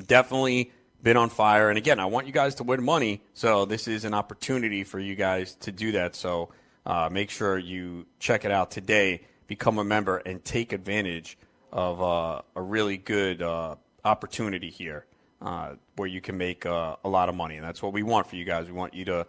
definitely 0.03 0.73
been 1.03 1.17
on 1.17 1.29
fire. 1.29 1.69
And 1.69 1.79
again, 1.79 2.01
I 2.01 2.07
want 2.07 2.27
you 2.27 2.33
guys 2.33 2.57
to 2.57 2.65
win 2.65 2.83
money, 2.83 3.23
so 3.35 3.65
this 3.65 3.87
is 3.89 4.05
an 4.05 4.15
opportunity 4.15 4.85
for 4.85 4.99
you 4.99 5.15
guys 5.15 5.55
to 5.57 5.73
do 5.73 5.93
that. 5.93 6.17
So 6.17 6.51
uh, 6.87 7.09
make 7.13 7.31
sure 7.31 7.59
you 7.59 8.07
check 8.19 8.45
it 8.45 8.51
out 8.51 8.71
today, 8.71 9.23
become 9.47 9.79
a 9.79 9.85
member, 9.85 10.17
and 10.17 10.45
take 10.45 10.73
advantage 10.73 11.39
of 11.73 12.01
uh, 12.01 12.43
a 12.55 12.63
really 12.63 12.97
good 12.97 13.43
uh, 13.43 13.77
opportunity 14.05 14.71
here 14.71 15.05
uh, 15.43 15.75
where 15.97 16.09
you 16.09 16.21
can 16.21 16.39
make 16.39 16.65
uh, 16.65 16.97
a 17.05 17.09
lot 17.09 17.29
of 17.29 17.35
money. 17.35 17.57
And 17.57 17.65
that's 17.65 17.83
what 17.83 17.93
we 17.93 18.03
want 18.03 18.27
for 18.27 18.37
you 18.37 18.45
guys. 18.45 18.67
We 18.67 18.73
want 18.73 18.95
you 18.95 19.05
to 19.07 19.27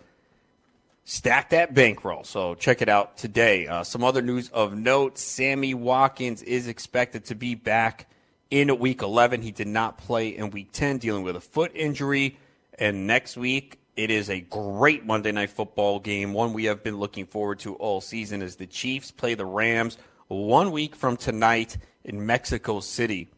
stack 1.04 1.50
that 1.52 1.74
bankroll. 1.74 2.24
So 2.24 2.56
check 2.56 2.82
it 2.82 2.90
out 2.90 3.18
today. 3.18 3.68
Uh, 3.68 3.84
some 3.84 4.04
other 4.04 4.22
news 4.22 4.50
of 4.50 4.76
note 4.76 5.18
Sammy 5.18 5.74
Watkins 5.74 6.42
is 6.42 6.68
expected 6.68 7.26
to 7.26 7.36
be 7.36 7.56
back 7.56 8.08
in 8.50 8.78
week 8.80 9.02
11. 9.02 9.42
He 9.42 9.52
did 9.52 9.68
not 9.68 9.98
play 9.98 10.30
in 10.30 10.52
week 10.52 10.72
10, 10.72 10.98
dealing 11.00 11.24
with 11.24 11.36
a 11.36 11.42
foot 11.42 11.72
injury. 11.76 12.38
And 12.78 13.08
next 13.08 13.38
week, 13.38 13.80
it 13.96 14.12
is 14.12 14.30
a 14.30 14.42
great 14.42 15.06
Monday 15.06 15.32
Night 15.32 15.50
Football 15.50 16.00
game, 16.00 16.34
one 16.34 16.54
we 16.54 16.66
have 16.66 16.84
been 16.84 16.98
looking 16.98 17.26
forward 17.26 17.60
to 17.60 17.76
all 17.76 18.02
season 18.02 18.42
as 18.42 18.58
the 18.58 18.68
Chiefs 18.68 19.12
play 19.12 19.36
the 19.36 19.46
Rams 19.46 19.98
one 20.28 20.72
week 20.72 20.96
from 20.96 21.18
tonight 21.18 21.78
in 22.04 22.26
Mexico 22.26 22.80
City 22.80 23.30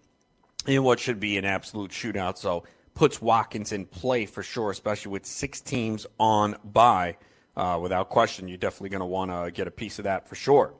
in 0.65 0.83
what 0.83 0.99
should 0.99 1.19
be 1.19 1.37
an 1.37 1.45
absolute 1.45 1.91
shootout. 1.91 2.37
So 2.37 2.63
puts 2.95 3.21
Watkins 3.21 3.71
in 3.71 3.85
play 3.85 4.25
for 4.25 4.41
sure, 4.41 4.71
especially 4.71 5.11
with 5.11 5.25
six 5.25 5.61
teams 5.61 6.07
on 6.19 6.55
bye. 6.63 7.17
Uh, 7.55 7.79
without 7.81 8.09
question, 8.09 8.47
you're 8.47 8.57
definitely 8.57 8.89
going 8.89 8.99
to 8.99 9.05
want 9.05 9.31
to 9.31 9.51
get 9.51 9.67
a 9.67 9.71
piece 9.71 9.99
of 9.99 10.03
that 10.03 10.27
for 10.27 10.35
sure. 10.35 10.73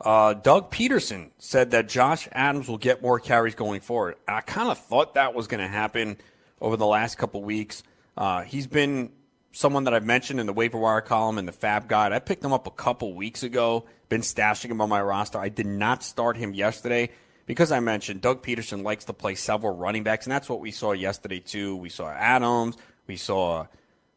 Uh, 0.00 0.34
Doug 0.34 0.70
Pederson 0.70 1.30
said 1.38 1.70
that 1.70 1.88
Josh 1.88 2.28
Adams 2.32 2.68
will 2.68 2.78
get 2.78 3.02
more 3.02 3.18
carries 3.18 3.54
going 3.54 3.80
forward. 3.80 4.16
I 4.28 4.40
kind 4.42 4.68
of 4.68 4.78
thought 4.78 5.14
that 5.14 5.34
was 5.34 5.46
going 5.46 5.60
to 5.60 5.68
happen 5.68 6.18
over 6.60 6.76
the 6.76 6.86
last 6.86 7.16
couple 7.16 7.42
weeks. 7.42 7.82
Uh, 8.16 8.42
he's 8.42 8.66
been 8.66 9.12
someone 9.52 9.84
that 9.84 9.94
I've 9.94 10.04
mentioned 10.04 10.38
in 10.38 10.46
the 10.46 10.52
waiver 10.52 10.78
wire 10.78 11.00
column 11.00 11.38
and 11.38 11.48
the 11.48 11.52
Fab 11.52 11.88
Guide. 11.88 12.12
I 12.12 12.18
picked 12.18 12.44
him 12.44 12.52
up 12.52 12.66
a 12.66 12.70
couple 12.70 13.14
weeks 13.14 13.42
ago, 13.42 13.86
been 14.08 14.20
stashing 14.20 14.70
him 14.70 14.80
on 14.82 14.88
my 14.88 15.00
roster. 15.00 15.38
I 15.38 15.48
did 15.48 15.66
not 15.66 16.02
start 16.02 16.36
him 16.36 16.52
yesterday 16.52 17.10
because 17.46 17.72
I 17.72 17.80
mentioned 17.80 18.20
Doug 18.20 18.42
Pederson 18.42 18.82
likes 18.82 19.06
to 19.06 19.14
play 19.14 19.34
several 19.34 19.74
running 19.74 20.02
backs, 20.02 20.26
and 20.26 20.32
that's 20.32 20.48
what 20.48 20.60
we 20.60 20.72
saw 20.72 20.92
yesterday 20.92 21.40
too. 21.40 21.74
We 21.76 21.88
saw 21.88 22.10
Adams, 22.10 22.76
we 23.06 23.16
saw 23.16 23.66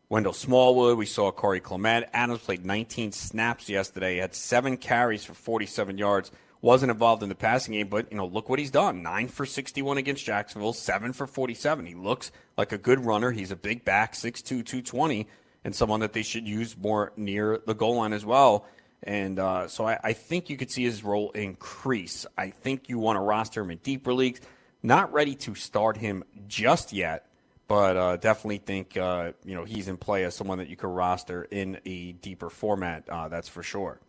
Wendell 0.09 0.33
Smallwood, 0.33 0.97
we 0.97 1.05
saw 1.05 1.31
Corey 1.31 1.59
Clement. 1.59 2.07
Adams 2.13 2.39
played 2.39 2.65
19 2.65 3.11
snaps 3.11 3.69
yesterday, 3.69 4.17
had 4.17 4.33
seven 4.33 4.75
carries 4.77 5.23
for 5.23 5.33
47 5.33 5.97
yards 5.97 6.31
wasn't 6.61 6.91
involved 6.91 7.23
in 7.23 7.29
the 7.29 7.35
passing 7.35 7.73
game, 7.73 7.87
but 7.87 8.11
you 8.11 8.17
know, 8.17 8.25
look 8.25 8.49
what 8.49 8.59
he's 8.59 8.71
done. 8.71 9.01
9 9.01 9.27
for 9.29 9.45
61 9.45 9.97
against 9.97 10.25
Jacksonville, 10.25 10.73
7 10.73 11.13
for 11.13 11.25
47. 11.25 11.85
He 11.85 11.95
looks 11.95 12.31
like 12.57 12.71
a 12.71 12.77
good 12.77 13.05
runner. 13.05 13.31
He's 13.31 13.51
a 13.51 13.55
big 13.55 13.85
back, 13.85 14.13
6'2", 14.13 14.43
220, 14.43 15.27
and 15.63 15.73
someone 15.73 16.01
that 16.01 16.13
they 16.13 16.23
should 16.23 16.47
use 16.47 16.77
more 16.77 17.13
near 17.15 17.59
the 17.65 17.73
goal 17.73 17.97
line 17.97 18.13
as 18.13 18.25
well. 18.25 18.65
And 19.03 19.39
uh, 19.39 19.67
so 19.69 19.87
I, 19.87 19.97
I, 20.03 20.13
think 20.13 20.49
you 20.49 20.57
could 20.57 20.69
see 20.69 20.83
his 20.83 21.05
role 21.05 21.31
increase. 21.31 22.25
I 22.37 22.49
think 22.49 22.89
you 22.89 22.99
want 22.99 23.15
to 23.15 23.21
roster 23.21 23.61
him 23.61 23.71
in 23.71 23.77
deeper 23.77 24.13
leagues. 24.13 24.41
Not 24.83 25.13
ready 25.13 25.35
to 25.35 25.55
start 25.55 25.95
him 25.95 26.25
just 26.49 26.91
yet, 26.91 27.27
but 27.69 27.95
uh, 27.95 28.17
definitely 28.17 28.57
think 28.57 28.97
uh, 28.97 29.31
you 29.45 29.55
know 29.55 29.63
he's 29.63 29.87
in 29.87 29.95
play 29.95 30.25
as 30.25 30.35
someone 30.35 30.57
that 30.57 30.67
you 30.67 30.75
could 30.75 30.89
roster 30.89 31.43
in 31.43 31.79
a 31.85 32.11
deeper 32.13 32.49
format. 32.49 33.07
Uh, 33.07 33.29
that's 33.29 33.47
for 33.47 33.63
sure. 33.63 34.01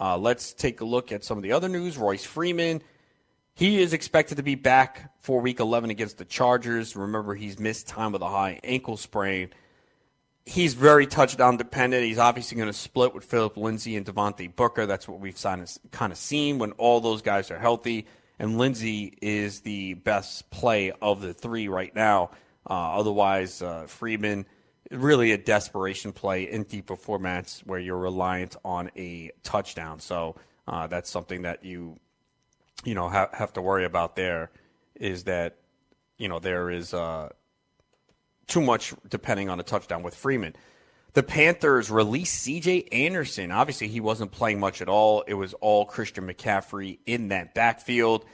Uh, 0.00 0.16
let's 0.16 0.54
take 0.54 0.80
a 0.80 0.84
look 0.84 1.10
at 1.10 1.24
some 1.24 1.36
of 1.36 1.42
the 1.42 1.52
other 1.52 1.68
news. 1.68 1.98
Royce 1.98 2.24
Freeman, 2.24 2.80
he 3.54 3.82
is 3.82 3.92
expected 3.92 4.36
to 4.36 4.42
be 4.42 4.54
back 4.54 5.12
for 5.20 5.40
Week 5.40 5.58
11 5.58 5.90
against 5.90 6.18
the 6.18 6.24
Chargers. 6.24 6.94
Remember, 6.94 7.34
he's 7.34 7.58
missed 7.58 7.88
time 7.88 8.12
with 8.12 8.22
a 8.22 8.28
high 8.28 8.60
ankle 8.62 8.96
sprain. 8.96 9.50
He's 10.44 10.74
very 10.74 11.08
touchdown 11.08 11.56
dependent. 11.56 12.04
He's 12.04 12.18
obviously 12.18 12.56
going 12.56 12.68
to 12.68 12.78
split 12.78 13.14
with 13.14 13.24
Philip 13.24 13.56
Lindsay 13.56 13.96
and 13.96 14.06
Devontae 14.06 14.54
Booker. 14.54 14.86
That's 14.86 15.08
what 15.08 15.18
we've 15.18 15.42
kind 15.42 16.12
of 16.12 16.18
seen 16.18 16.58
when 16.58 16.70
all 16.72 17.00
those 17.00 17.20
guys 17.20 17.50
are 17.50 17.58
healthy. 17.58 18.06
And 18.38 18.58
Lindsay 18.58 19.16
is 19.20 19.62
the 19.62 19.94
best 19.94 20.50
play 20.50 20.92
of 21.02 21.20
the 21.20 21.34
three 21.34 21.66
right 21.66 21.92
now. 21.92 22.30
Uh, 22.68 22.98
otherwise, 22.98 23.62
uh, 23.62 23.86
Freeman 23.86 24.46
really 24.90 25.32
a 25.32 25.38
desperation 25.38 26.12
play 26.12 26.44
in 26.44 26.64
deeper 26.64 26.96
formats 26.96 27.60
where 27.66 27.78
you're 27.78 27.96
reliant 27.96 28.56
on 28.64 28.90
a 28.96 29.30
touchdown. 29.42 30.00
So 30.00 30.36
uh, 30.66 30.86
that's 30.86 31.10
something 31.10 31.42
that 31.42 31.64
you 31.64 31.98
you 32.84 32.94
know 32.94 33.08
ha- 33.08 33.30
have 33.32 33.52
to 33.54 33.62
worry 33.62 33.84
about. 33.84 34.16
There 34.16 34.50
is 34.94 35.24
that 35.24 35.56
you 36.18 36.28
know 36.28 36.38
there 36.38 36.70
is 36.70 36.94
uh, 36.94 37.30
too 38.46 38.60
much 38.60 38.94
depending 39.08 39.48
on 39.48 39.60
a 39.60 39.64
touchdown 39.64 40.02
with 40.02 40.14
Freeman. 40.14 40.54
The 41.14 41.22
Panthers 41.22 41.90
released 41.90 42.34
C.J. 42.42 42.88
Anderson. 42.92 43.50
Obviously, 43.50 43.88
he 43.88 44.00
wasn't 44.00 44.32
playing 44.32 44.60
much 44.60 44.82
at 44.82 44.88
all. 44.88 45.22
It 45.22 45.32
was 45.32 45.54
all 45.54 45.86
Christian 45.86 46.26
McCaffrey 46.26 46.98
in 47.06 47.28
that 47.28 47.54
backfield. 47.54 48.26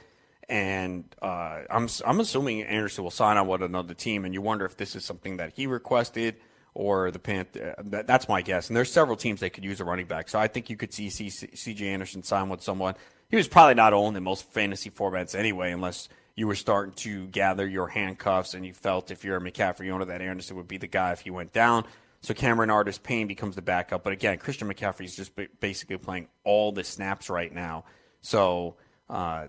And 0.49 1.05
uh, 1.21 1.61
I'm 1.69 1.87
I'm 2.05 2.19
assuming 2.19 2.63
Anderson 2.63 3.03
will 3.03 3.11
sign 3.11 3.37
on 3.37 3.47
with 3.47 3.63
another 3.63 3.93
team, 3.93 4.25
and 4.25 4.33
you 4.33 4.41
wonder 4.41 4.65
if 4.65 4.77
this 4.77 4.95
is 4.95 5.05
something 5.05 5.37
that 5.37 5.53
he 5.55 5.67
requested 5.67 6.35
or 6.73 7.11
the 7.11 7.19
Panthers. 7.19 7.75
Uh, 7.77 7.83
that, 7.85 8.07
that's 8.07 8.27
my 8.27 8.41
guess. 8.41 8.67
And 8.67 8.75
there's 8.75 8.91
several 8.91 9.15
teams 9.15 9.39
that 9.39 9.51
could 9.51 9.63
use 9.63 9.79
a 9.79 9.85
running 9.85 10.05
back, 10.05 10.29
so 10.29 10.39
I 10.39 10.47
think 10.47 10.69
you 10.69 10.75
could 10.75 10.93
see 10.93 11.09
C.J. 11.09 11.87
Anderson 11.87 12.23
sign 12.23 12.49
with 12.49 12.61
someone. 12.61 12.95
He 13.29 13.37
was 13.37 13.47
probably 13.47 13.75
not 13.75 13.93
owned 13.93 14.17
in 14.17 14.23
most 14.23 14.51
fantasy 14.51 14.89
formats 14.89 15.33
anyway, 15.33 15.71
unless 15.71 16.09
you 16.35 16.47
were 16.47 16.55
starting 16.55 16.93
to 16.93 17.27
gather 17.27 17.67
your 17.67 17.87
handcuffs 17.87 18.53
and 18.53 18.65
you 18.65 18.73
felt 18.73 19.11
if 19.11 19.23
you're 19.23 19.37
a 19.37 19.41
McCaffrey 19.41 19.91
owner 19.91 20.05
that 20.05 20.21
Anderson 20.21 20.57
would 20.57 20.67
be 20.67 20.77
the 20.77 20.87
guy 20.87 21.11
if 21.11 21.21
he 21.21 21.29
went 21.29 21.53
down. 21.53 21.85
So 22.21 22.33
Cameron 22.33 22.69
Artis 22.69 22.97
Payne 22.97 23.27
becomes 23.27 23.55
the 23.55 23.61
backup. 23.61 24.03
But 24.03 24.13
again, 24.13 24.37
Christian 24.37 24.67
McCaffrey 24.67 25.05
is 25.05 25.15
just 25.15 25.31
basically 25.59 25.97
playing 25.97 26.27
all 26.43 26.71
the 26.71 26.83
snaps 26.83 27.29
right 27.29 27.53
now. 27.53 27.83
So 28.21 28.77
uh, 29.09 29.47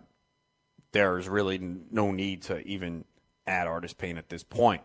there's 0.95 1.29
really 1.29 1.59
no 1.91 2.13
need 2.13 2.43
to 2.43 2.61
even 2.67 3.05
add 3.47 3.67
Artis 3.67 3.93
Payne 3.93 4.17
at 4.17 4.29
this 4.29 4.45
point. 4.45 4.81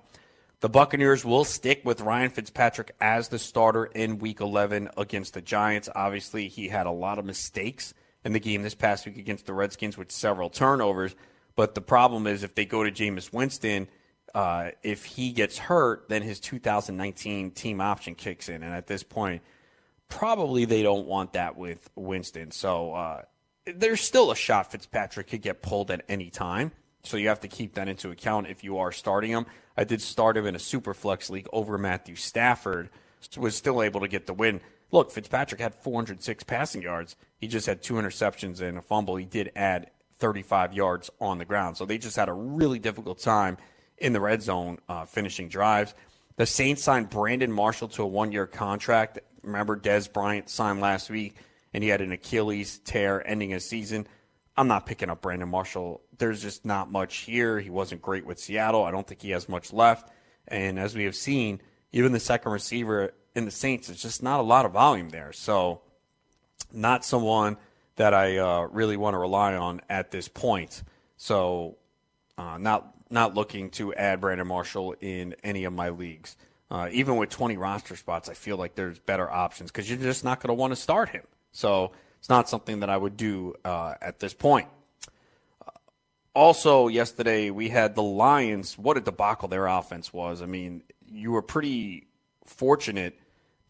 The 0.59 0.67
Buccaneers 0.67 1.23
will 1.23 1.45
stick 1.45 1.81
with 1.85 2.01
Ryan 2.01 2.31
Fitzpatrick 2.31 2.91
as 2.99 3.29
the 3.29 3.39
starter 3.39 3.85
in 3.85 4.17
Week 4.17 4.41
11 4.41 4.89
against 4.97 5.35
the 5.35 5.41
Giants. 5.41 5.87
Obviously, 5.95 6.49
he 6.49 6.67
had 6.67 6.87
a 6.87 6.91
lot 6.91 7.19
of 7.19 7.25
mistakes 7.25 7.93
in 8.25 8.33
the 8.33 8.39
game 8.39 8.63
this 8.63 8.75
past 8.75 9.05
week 9.05 9.17
against 9.17 9.45
the 9.45 9.53
Redskins 9.53 9.97
with 9.97 10.11
several 10.11 10.49
turnovers. 10.49 11.15
But 11.55 11.75
the 11.75 11.81
problem 11.81 12.27
is, 12.27 12.43
if 12.43 12.55
they 12.55 12.65
go 12.65 12.83
to 12.83 12.91
Jameis 12.91 13.31
Winston, 13.31 13.87
uh, 14.33 14.71
if 14.83 15.05
he 15.05 15.31
gets 15.31 15.57
hurt, 15.57 16.09
then 16.09 16.23
his 16.23 16.39
2019 16.39 17.51
team 17.51 17.79
option 17.79 18.15
kicks 18.15 18.49
in. 18.49 18.63
And 18.63 18.73
at 18.73 18.87
this 18.87 19.03
point, 19.03 19.43
probably 20.09 20.65
they 20.65 20.81
don't 20.81 21.05
want 21.05 21.33
that 21.33 21.55
with 21.55 21.89
Winston. 21.95 22.51
So 22.51 22.93
uh, 22.93 23.21
there's 23.75 24.01
still 24.01 24.31
a 24.31 24.35
shot 24.35 24.71
Fitzpatrick 24.71 25.27
could 25.27 25.41
get 25.41 25.61
pulled 25.61 25.91
at 25.91 26.03
any 26.07 26.29
time. 26.29 26.71
So 27.03 27.17
you 27.17 27.29
have 27.29 27.39
to 27.41 27.47
keep 27.47 27.75
that 27.75 27.87
into 27.87 28.11
account 28.11 28.47
if 28.47 28.63
you 28.63 28.77
are 28.79 28.91
starting 28.91 29.31
him. 29.31 29.45
I 29.77 29.83
did 29.83 30.01
start 30.01 30.35
him 30.35 30.45
in 30.45 30.55
a 30.55 30.59
super 30.59 30.93
flex 30.93 31.29
league 31.29 31.47
over 31.53 31.77
Matthew 31.77 32.15
Stafford, 32.15 32.89
was 33.37 33.55
still 33.55 33.81
able 33.81 34.01
to 34.01 34.07
get 34.07 34.27
the 34.27 34.33
win. 34.33 34.59
Look, 34.91 35.11
Fitzpatrick 35.11 35.61
had 35.61 35.75
406 35.75 36.43
passing 36.43 36.81
yards. 36.81 37.15
He 37.37 37.47
just 37.47 37.67
had 37.67 37.81
two 37.81 37.95
interceptions 37.95 38.61
and 38.61 38.77
a 38.77 38.81
fumble. 38.81 39.15
He 39.15 39.25
did 39.25 39.51
add 39.55 39.91
35 40.17 40.73
yards 40.73 41.09
on 41.21 41.37
the 41.37 41.45
ground. 41.45 41.77
So 41.77 41.85
they 41.85 41.97
just 41.97 42.17
had 42.17 42.27
a 42.27 42.33
really 42.33 42.79
difficult 42.79 43.19
time 43.19 43.57
in 43.97 44.13
the 44.13 44.19
red 44.19 44.41
zone 44.41 44.79
uh, 44.89 45.05
finishing 45.05 45.47
drives. 45.47 45.93
The 46.35 46.45
Saints 46.45 46.83
signed 46.83 47.09
Brandon 47.09 47.51
Marshall 47.51 47.89
to 47.89 48.03
a 48.03 48.07
one 48.07 48.31
year 48.31 48.47
contract. 48.47 49.19
Remember, 49.43 49.77
Dez 49.77 50.11
Bryant 50.11 50.49
signed 50.49 50.81
last 50.81 51.09
week 51.09 51.35
and 51.73 51.83
he 51.83 51.89
had 51.89 52.01
an 52.01 52.11
Achilles 52.11 52.79
tear 52.79 53.25
ending 53.27 53.51
his 53.51 53.65
season. 53.65 54.07
I'm 54.57 54.67
not 54.67 54.85
picking 54.85 55.09
up 55.09 55.21
Brandon 55.21 55.49
Marshall. 55.49 56.01
There's 56.17 56.41
just 56.41 56.65
not 56.65 56.91
much 56.91 57.17
here. 57.19 57.59
He 57.59 57.69
wasn't 57.69 58.01
great 58.01 58.25
with 58.25 58.39
Seattle. 58.39 58.83
I 58.83 58.91
don't 58.91 59.07
think 59.07 59.21
he 59.21 59.31
has 59.31 59.47
much 59.47 59.71
left. 59.71 60.11
And 60.47 60.77
as 60.77 60.95
we 60.95 61.05
have 61.05 61.15
seen, 61.15 61.61
even 61.91 62.11
the 62.11 62.19
second 62.19 62.51
receiver 62.51 63.13
in 63.35 63.45
the 63.45 63.51
Saints, 63.51 63.89
it's 63.89 64.01
just 64.01 64.21
not 64.21 64.39
a 64.39 64.43
lot 64.43 64.65
of 64.65 64.73
volume 64.73 65.09
there. 65.09 65.31
So, 65.31 65.81
not 66.73 67.05
someone 67.05 67.57
that 67.95 68.13
I 68.13 68.37
uh, 68.37 68.61
really 68.71 68.97
want 68.97 69.13
to 69.13 69.17
rely 69.17 69.55
on 69.55 69.81
at 69.89 70.11
this 70.11 70.27
point. 70.27 70.83
So, 71.17 71.77
uh, 72.37 72.57
not 72.57 72.93
not 73.09 73.33
looking 73.33 73.69
to 73.71 73.93
add 73.93 74.21
Brandon 74.21 74.47
Marshall 74.47 74.95
in 75.01 75.35
any 75.43 75.63
of 75.63 75.73
my 75.73 75.89
leagues. 75.89 76.35
Uh, 76.71 76.87
even 76.91 77.15
with 77.15 77.29
20 77.29 77.57
roster 77.57 77.95
spots, 77.95 78.29
I 78.29 78.35
feel 78.35 78.55
like 78.55 78.75
there's 78.75 78.99
better 78.99 79.29
options 79.29 79.71
because 79.71 79.89
you're 79.89 79.97
just 79.97 80.23
not 80.23 80.39
going 80.39 80.49
to 80.49 80.53
want 80.53 80.71
to 80.71 80.75
start 80.75 81.09
him. 81.09 81.23
So 81.51 81.91
it's 82.19 82.29
not 82.29 82.49
something 82.49 82.81
that 82.81 82.89
I 82.89 82.97
would 82.97 83.17
do 83.17 83.55
uh, 83.63 83.95
at 84.01 84.19
this 84.19 84.33
point. 84.33 84.67
Also, 86.35 86.87
yesterday 86.87 87.49
we 87.49 87.69
had 87.69 87.95
the 87.95 88.03
Lions. 88.03 88.77
What 88.77 88.97
a 88.97 89.01
debacle 89.01 89.47
their 89.47 89.67
offense 89.67 90.13
was. 90.13 90.41
I 90.41 90.45
mean, 90.45 90.83
you 91.05 91.31
were 91.31 91.41
pretty 91.41 92.07
fortunate 92.45 93.19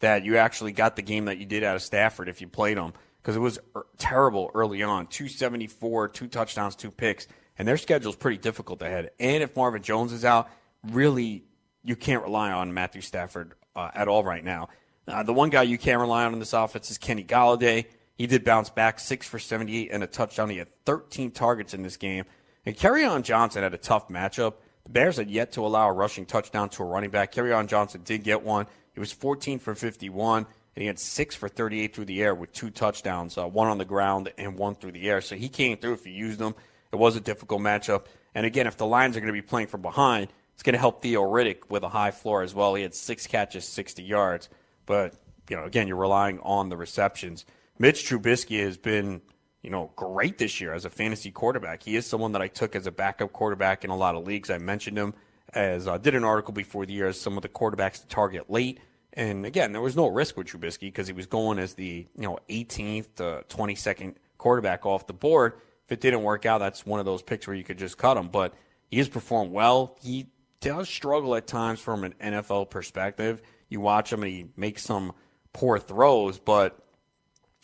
that 0.00 0.24
you 0.24 0.36
actually 0.36 0.72
got 0.72 0.96
the 0.96 1.02
game 1.02 1.26
that 1.26 1.38
you 1.38 1.46
did 1.46 1.62
out 1.62 1.76
of 1.76 1.82
Stafford 1.82 2.28
if 2.28 2.40
you 2.40 2.48
played 2.48 2.76
them 2.76 2.92
because 3.22 3.36
it 3.36 3.40
was 3.40 3.58
er- 3.76 3.86
terrible 3.98 4.50
early 4.54 4.82
on 4.82 5.06
274, 5.06 6.08
two 6.08 6.26
touchdowns, 6.26 6.74
two 6.74 6.90
picks, 6.90 7.26
and 7.58 7.68
their 7.68 7.76
schedule 7.76 8.10
is 8.10 8.16
pretty 8.16 8.38
difficult 8.38 8.80
ahead. 8.82 9.10
And 9.20 9.42
if 9.42 9.56
Marvin 9.56 9.82
Jones 9.82 10.12
is 10.12 10.24
out, 10.24 10.48
really, 10.88 11.44
you 11.82 11.96
can't 11.96 12.22
rely 12.22 12.50
on 12.52 12.72
Matthew 12.72 13.02
Stafford 13.02 13.54
uh, 13.76 13.90
at 13.94 14.08
all 14.08 14.24
right 14.24 14.44
now. 14.44 14.68
Uh, 15.10 15.22
the 15.22 15.32
one 15.32 15.50
guy 15.50 15.62
you 15.62 15.78
can't 15.78 16.00
rely 16.00 16.24
on 16.24 16.32
in 16.32 16.38
this 16.38 16.52
offense 16.52 16.90
is 16.90 16.98
Kenny 16.98 17.24
Golladay 17.24 17.86
he 18.20 18.26
did 18.26 18.44
bounce 18.44 18.68
back, 18.68 19.00
six 19.00 19.26
for 19.26 19.38
78 19.38 19.88
and 19.90 20.04
a 20.04 20.06
touchdown. 20.06 20.50
He 20.50 20.58
had 20.58 20.68
13 20.84 21.30
targets 21.30 21.72
in 21.72 21.82
this 21.82 21.96
game. 21.96 22.26
And 22.66 22.76
Kerryon 22.76 23.22
Johnson 23.22 23.62
had 23.62 23.72
a 23.72 23.78
tough 23.78 24.08
matchup. 24.08 24.56
The 24.84 24.90
Bears 24.90 25.16
had 25.16 25.30
yet 25.30 25.52
to 25.52 25.64
allow 25.64 25.88
a 25.88 25.92
rushing 25.94 26.26
touchdown 26.26 26.68
to 26.68 26.82
a 26.82 26.86
running 26.86 27.08
back. 27.08 27.32
Kerryon 27.32 27.66
Johnson 27.66 28.02
did 28.04 28.22
get 28.22 28.42
one. 28.42 28.66
He 28.92 29.00
was 29.00 29.10
14 29.10 29.58
for 29.58 29.74
51, 29.74 30.44
and 30.44 30.82
he 30.82 30.86
had 30.86 30.98
six 30.98 31.34
for 31.34 31.48
38 31.48 31.94
through 31.94 32.04
the 32.04 32.22
air 32.22 32.34
with 32.34 32.52
two 32.52 32.68
touchdowns, 32.68 33.38
uh, 33.38 33.46
one 33.46 33.68
on 33.68 33.78
the 33.78 33.86
ground 33.86 34.30
and 34.36 34.58
one 34.58 34.74
through 34.74 34.92
the 34.92 35.08
air. 35.08 35.22
So 35.22 35.34
he 35.34 35.48
came 35.48 35.78
through 35.78 35.94
if 35.94 36.06
you 36.06 36.12
used 36.12 36.38
them. 36.38 36.54
It 36.92 36.96
was 36.96 37.16
a 37.16 37.20
difficult 37.20 37.62
matchup. 37.62 38.04
And 38.34 38.44
again, 38.44 38.66
if 38.66 38.76
the 38.76 38.84
Lions 38.84 39.16
are 39.16 39.20
going 39.20 39.32
to 39.32 39.32
be 39.32 39.40
playing 39.40 39.68
from 39.68 39.80
behind, 39.80 40.28
it's 40.52 40.62
going 40.62 40.74
to 40.74 40.78
help 40.78 41.00
Theo 41.00 41.22
Riddick 41.22 41.70
with 41.70 41.84
a 41.84 41.88
high 41.88 42.10
floor 42.10 42.42
as 42.42 42.54
well. 42.54 42.74
He 42.74 42.82
had 42.82 42.94
six 42.94 43.26
catches, 43.26 43.66
60 43.66 44.02
yards. 44.02 44.50
But, 44.90 45.14
you 45.48 45.54
know, 45.54 45.62
again, 45.62 45.86
you're 45.86 45.96
relying 45.96 46.40
on 46.40 46.68
the 46.68 46.76
receptions. 46.76 47.46
Mitch 47.78 48.04
Trubisky 48.04 48.60
has 48.64 48.76
been, 48.76 49.22
you 49.62 49.70
know, 49.70 49.92
great 49.94 50.36
this 50.36 50.60
year 50.60 50.74
as 50.74 50.84
a 50.84 50.90
fantasy 50.90 51.30
quarterback. 51.30 51.84
He 51.84 51.94
is 51.94 52.04
someone 52.04 52.32
that 52.32 52.42
I 52.42 52.48
took 52.48 52.74
as 52.74 52.88
a 52.88 52.90
backup 52.90 53.32
quarterback 53.32 53.84
in 53.84 53.90
a 53.90 53.96
lot 53.96 54.16
of 54.16 54.26
leagues. 54.26 54.50
I 54.50 54.58
mentioned 54.58 54.98
him 54.98 55.14
as 55.54 55.86
I 55.86 55.94
uh, 55.94 55.98
did 55.98 56.16
an 56.16 56.24
article 56.24 56.52
before 56.52 56.86
the 56.86 56.92
year 56.92 57.06
as 57.06 57.20
some 57.20 57.36
of 57.36 57.42
the 57.42 57.48
quarterbacks 57.48 58.00
to 58.00 58.08
target 58.08 58.50
late. 58.50 58.80
And 59.12 59.46
again, 59.46 59.70
there 59.70 59.80
was 59.80 59.94
no 59.94 60.08
risk 60.08 60.36
with 60.36 60.48
Trubisky 60.48 60.88
because 60.88 61.06
he 61.06 61.12
was 61.12 61.26
going 61.26 61.60
as 61.60 61.74
the 61.74 62.08
you 62.16 62.22
know 62.22 62.40
18th 62.48 63.14
to 63.18 63.44
22nd 63.48 64.16
quarterback 64.38 64.84
off 64.84 65.06
the 65.06 65.12
board. 65.12 65.52
If 65.86 65.92
it 65.92 66.00
didn't 66.00 66.24
work 66.24 66.46
out, 66.46 66.58
that's 66.58 66.84
one 66.84 66.98
of 66.98 67.06
those 67.06 67.22
picks 67.22 67.46
where 67.46 67.54
you 67.54 67.62
could 67.62 67.78
just 67.78 67.96
cut 67.96 68.16
him. 68.16 68.26
But 68.26 68.54
he 68.88 68.98
has 68.98 69.08
performed 69.08 69.52
well. 69.52 69.96
He 70.02 70.26
does 70.60 70.88
struggle 70.88 71.36
at 71.36 71.46
times 71.46 71.78
from 71.78 72.02
an 72.02 72.14
NFL 72.20 72.70
perspective. 72.70 73.40
You 73.70 73.80
watch 73.80 74.12
him 74.12 74.22
and 74.22 74.30
he 74.30 74.46
makes 74.56 74.82
some 74.82 75.14
poor 75.54 75.78
throws, 75.78 76.38
but 76.38 76.78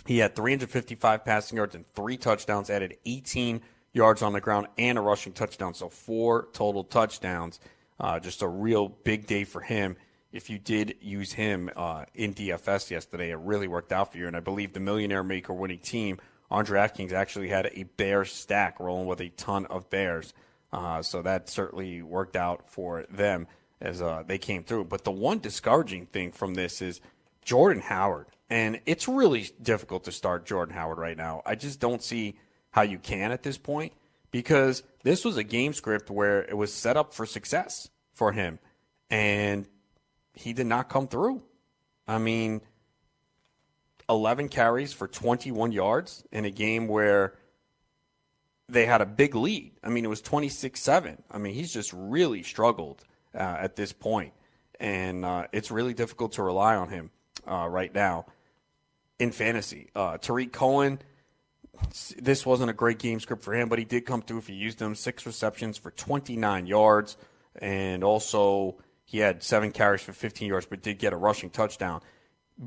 he 0.06 0.18
had 0.18 0.34
355 0.34 1.24
passing 1.24 1.56
yards 1.56 1.74
and 1.74 1.84
three 1.94 2.16
touchdowns, 2.16 2.70
added 2.70 2.96
18 3.04 3.60
yards 3.92 4.22
on 4.22 4.32
the 4.32 4.40
ground 4.40 4.68
and 4.78 4.96
a 4.96 5.00
rushing 5.00 5.32
touchdown. 5.32 5.74
So 5.74 5.88
four 5.88 6.48
total 6.52 6.84
touchdowns. 6.84 7.60
Uh, 7.98 8.20
just 8.20 8.42
a 8.42 8.48
real 8.48 8.88
big 8.88 9.26
day 9.26 9.44
for 9.44 9.60
him. 9.60 9.96
If 10.30 10.50
you 10.50 10.58
did 10.58 10.96
use 11.00 11.32
him 11.32 11.70
uh, 11.74 12.04
in 12.14 12.34
DFS 12.34 12.90
yesterday, 12.90 13.30
it 13.30 13.38
really 13.38 13.68
worked 13.68 13.92
out 13.92 14.12
for 14.12 14.18
you. 14.18 14.26
And 14.26 14.36
I 14.36 14.40
believe 14.40 14.72
the 14.72 14.80
Millionaire 14.80 15.24
Maker 15.24 15.54
winning 15.54 15.78
team 15.78 16.18
on 16.50 16.66
DraftKings 16.66 17.12
actually 17.12 17.48
had 17.48 17.70
a 17.74 17.84
bear 17.84 18.24
stack 18.24 18.78
rolling 18.78 19.06
with 19.06 19.20
a 19.20 19.30
ton 19.30 19.66
of 19.66 19.88
Bears. 19.90 20.34
Uh, 20.72 21.00
so 21.02 21.22
that 21.22 21.48
certainly 21.48 22.02
worked 22.02 22.36
out 22.36 22.70
for 22.70 23.06
them 23.10 23.46
as 23.80 24.00
uh, 24.00 24.22
they 24.26 24.38
came 24.38 24.64
through. 24.64 24.84
But 24.84 25.04
the 25.04 25.10
one 25.10 25.38
discouraging 25.38 26.06
thing 26.06 26.32
from 26.32 26.54
this 26.54 26.80
is 26.80 27.00
Jordan 27.44 27.82
Howard. 27.82 28.26
And 28.48 28.80
it's 28.86 29.08
really 29.08 29.50
difficult 29.60 30.04
to 30.04 30.12
start 30.12 30.46
Jordan 30.46 30.74
Howard 30.74 30.98
right 30.98 31.16
now. 31.16 31.42
I 31.44 31.54
just 31.54 31.80
don't 31.80 32.02
see 32.02 32.36
how 32.70 32.82
you 32.82 32.98
can 32.98 33.32
at 33.32 33.42
this 33.42 33.58
point 33.58 33.92
because 34.30 34.82
this 35.02 35.24
was 35.24 35.36
a 35.36 35.44
game 35.44 35.72
script 35.72 36.10
where 36.10 36.42
it 36.42 36.56
was 36.56 36.72
set 36.72 36.96
up 36.96 37.12
for 37.12 37.26
success 37.26 37.88
for 38.12 38.32
him. 38.32 38.58
And 39.10 39.66
he 40.34 40.52
did 40.52 40.66
not 40.66 40.88
come 40.88 41.08
through. 41.08 41.42
I 42.06 42.18
mean, 42.18 42.60
11 44.08 44.48
carries 44.48 44.92
for 44.92 45.08
21 45.08 45.72
yards 45.72 46.22
in 46.30 46.44
a 46.44 46.50
game 46.50 46.86
where 46.86 47.34
they 48.68 48.86
had 48.86 49.00
a 49.00 49.06
big 49.06 49.34
lead. 49.34 49.72
I 49.82 49.88
mean, 49.88 50.04
it 50.04 50.08
was 50.08 50.20
26 50.20 50.80
7. 50.80 51.22
I 51.30 51.38
mean, 51.38 51.54
he's 51.54 51.72
just 51.72 51.92
really 51.92 52.42
struggled 52.42 53.04
uh, 53.36 53.56
at 53.60 53.76
this 53.76 53.92
point, 53.92 54.32
and 54.80 55.24
uh, 55.24 55.46
it's 55.52 55.70
really 55.70 55.94
difficult 55.94 56.32
to 56.32 56.42
rely 56.42 56.76
on 56.76 56.88
him 56.88 57.10
uh, 57.46 57.66
right 57.68 57.94
now 57.94 58.26
in 59.18 59.32
fantasy. 59.32 59.90
Uh, 59.94 60.18
Tarik 60.18 60.52
Cohen, 60.52 60.98
this 62.18 62.46
wasn't 62.46 62.70
a 62.70 62.74
great 62.74 62.98
game 62.98 63.20
script 63.20 63.42
for 63.42 63.54
him, 63.54 63.68
but 63.68 63.78
he 63.78 63.84
did 63.84 64.06
come 64.06 64.22
through 64.22 64.38
if 64.38 64.48
you 64.48 64.56
used 64.56 64.80
him. 64.80 64.94
Six 64.94 65.26
receptions 65.26 65.78
for 65.78 65.90
29 65.90 66.66
yards, 66.66 67.16
and 67.56 68.02
also 68.02 68.76
he 69.04 69.18
had 69.18 69.42
seven 69.42 69.70
carries 69.70 70.02
for 70.02 70.12
15 70.12 70.48
yards, 70.48 70.66
but 70.66 70.82
did 70.82 70.98
get 70.98 71.12
a 71.12 71.16
rushing 71.16 71.50
touchdown. 71.50 72.00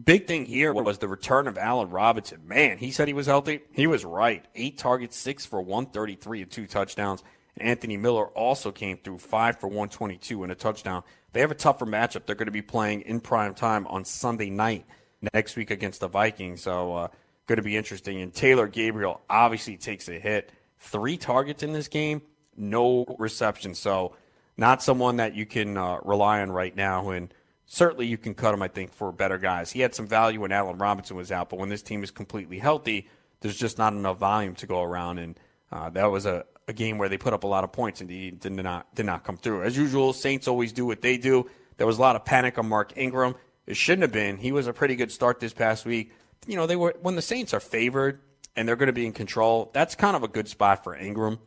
Big 0.05 0.27
thing 0.27 0.45
here 0.45 0.71
was 0.71 0.99
the 0.99 1.07
return 1.07 1.47
of 1.47 1.57
Allen 1.57 1.89
Robinson. 1.89 2.47
Man, 2.47 2.77
he 2.77 2.91
said 2.91 3.07
he 3.07 3.13
was 3.13 3.25
healthy. 3.25 3.61
He 3.71 3.87
was 3.87 4.05
right. 4.05 4.45
Eight 4.53 4.77
targets, 4.77 5.17
six 5.17 5.47
for 5.47 5.59
133 5.59 6.43
and 6.43 6.51
two 6.51 6.67
touchdowns. 6.67 7.23
Anthony 7.57 7.97
Miller 7.97 8.27
also 8.27 8.71
came 8.71 8.97
through 8.97 9.17
five 9.17 9.59
for 9.59 9.67
122 9.67 10.43
and 10.43 10.51
a 10.51 10.55
touchdown. 10.55 11.03
They 11.33 11.41
have 11.41 11.51
a 11.51 11.55
tougher 11.55 11.85
matchup. 11.85 12.25
They're 12.25 12.35
going 12.35 12.47
to 12.47 12.51
be 12.51 12.61
playing 12.61 13.01
in 13.01 13.19
prime 13.19 13.53
time 13.53 13.85
on 13.87 14.05
Sunday 14.05 14.49
night 14.49 14.85
next 15.33 15.55
week 15.55 15.71
against 15.71 15.99
the 15.99 16.07
Vikings. 16.07 16.61
So, 16.61 16.93
uh, 16.93 17.07
going 17.47 17.57
to 17.57 17.63
be 17.63 17.75
interesting. 17.75 18.21
And 18.21 18.33
Taylor 18.33 18.67
Gabriel 18.67 19.21
obviously 19.29 19.77
takes 19.77 20.07
a 20.07 20.19
hit. 20.19 20.51
Three 20.79 21.17
targets 21.17 21.63
in 21.63 21.73
this 21.73 21.87
game, 21.87 22.21
no 22.55 23.05
reception. 23.17 23.73
So, 23.73 24.15
not 24.59 24.83
someone 24.83 25.17
that 25.17 25.35
you 25.35 25.45
can 25.45 25.77
uh, 25.77 25.99
rely 26.03 26.41
on 26.41 26.51
right 26.51 26.75
now. 26.75 27.09
And 27.09 27.33
certainly 27.65 28.07
you 28.07 28.17
can 28.17 28.33
cut 28.33 28.53
him, 28.53 28.61
I 28.61 28.67
think, 28.67 28.93
for 28.93 29.11
better 29.11 29.37
guys. 29.37 29.71
He 29.71 29.79
had 29.79 29.95
some 29.95 30.05
value 30.05 30.41
when 30.41 30.51
Allen 30.51 30.77
Robinson 30.77 31.15
was 31.15 31.31
out, 31.31 31.49
but 31.49 31.59
when 31.59 31.69
this 31.69 31.81
team 31.81 32.03
is 32.03 32.11
completely 32.11 32.59
healthy, 32.59 33.07
there's 33.39 33.57
just 33.57 33.77
not 33.77 33.93
enough 33.93 34.17
volume 34.17 34.55
to 34.55 34.67
go 34.67 34.83
around. 34.83 35.19
And 35.19 35.39
uh, 35.71 35.89
that 35.91 36.11
was 36.11 36.25
a, 36.25 36.45
a 36.69 36.73
game 36.73 36.97
where 36.97 37.09
they 37.09 37.17
put 37.17 37.33
up 37.33 37.43
a 37.43 37.47
lot 37.47 37.63
of 37.63 37.71
points 37.71 37.99
and 37.99 38.09
did 38.09 38.51
not 38.51 38.93
did 38.95 39.05
not 39.05 39.23
come 39.23 39.35
through. 39.35 39.63
As 39.63 39.75
usual, 39.75 40.13
Saints 40.13 40.47
always 40.47 40.71
do 40.71 40.85
what 40.85 41.01
they 41.01 41.17
do. 41.17 41.49
There 41.77 41.87
was 41.87 41.97
a 41.97 42.01
lot 42.01 42.15
of 42.15 42.23
panic 42.23 42.57
on 42.57 42.69
Mark 42.69 42.93
Ingram. 42.95 43.35
It 43.65 43.75
shouldn't 43.75 44.03
have 44.03 44.11
been. 44.11 44.37
He 44.37 44.51
was 44.51 44.67
a 44.67 44.73
pretty 44.73 44.95
good 44.95 45.11
start 45.11 45.39
this 45.39 45.53
past 45.53 45.85
week. 45.85 46.11
You 46.47 46.55
know, 46.55 46.67
they 46.67 46.75
were 46.75 46.95
when 47.01 47.15
the 47.15 47.21
Saints 47.21 47.53
are 47.53 47.59
favored 47.59 48.21
and 48.55 48.67
they're 48.67 48.75
going 48.75 48.87
to 48.87 48.93
be 48.93 49.05
in 49.05 49.13
control. 49.13 49.71
That's 49.73 49.95
kind 49.95 50.15
of 50.15 50.23
a 50.23 50.27
good 50.27 50.47
spot 50.47 50.83
for 50.83 50.95
Ingram. 50.95 51.39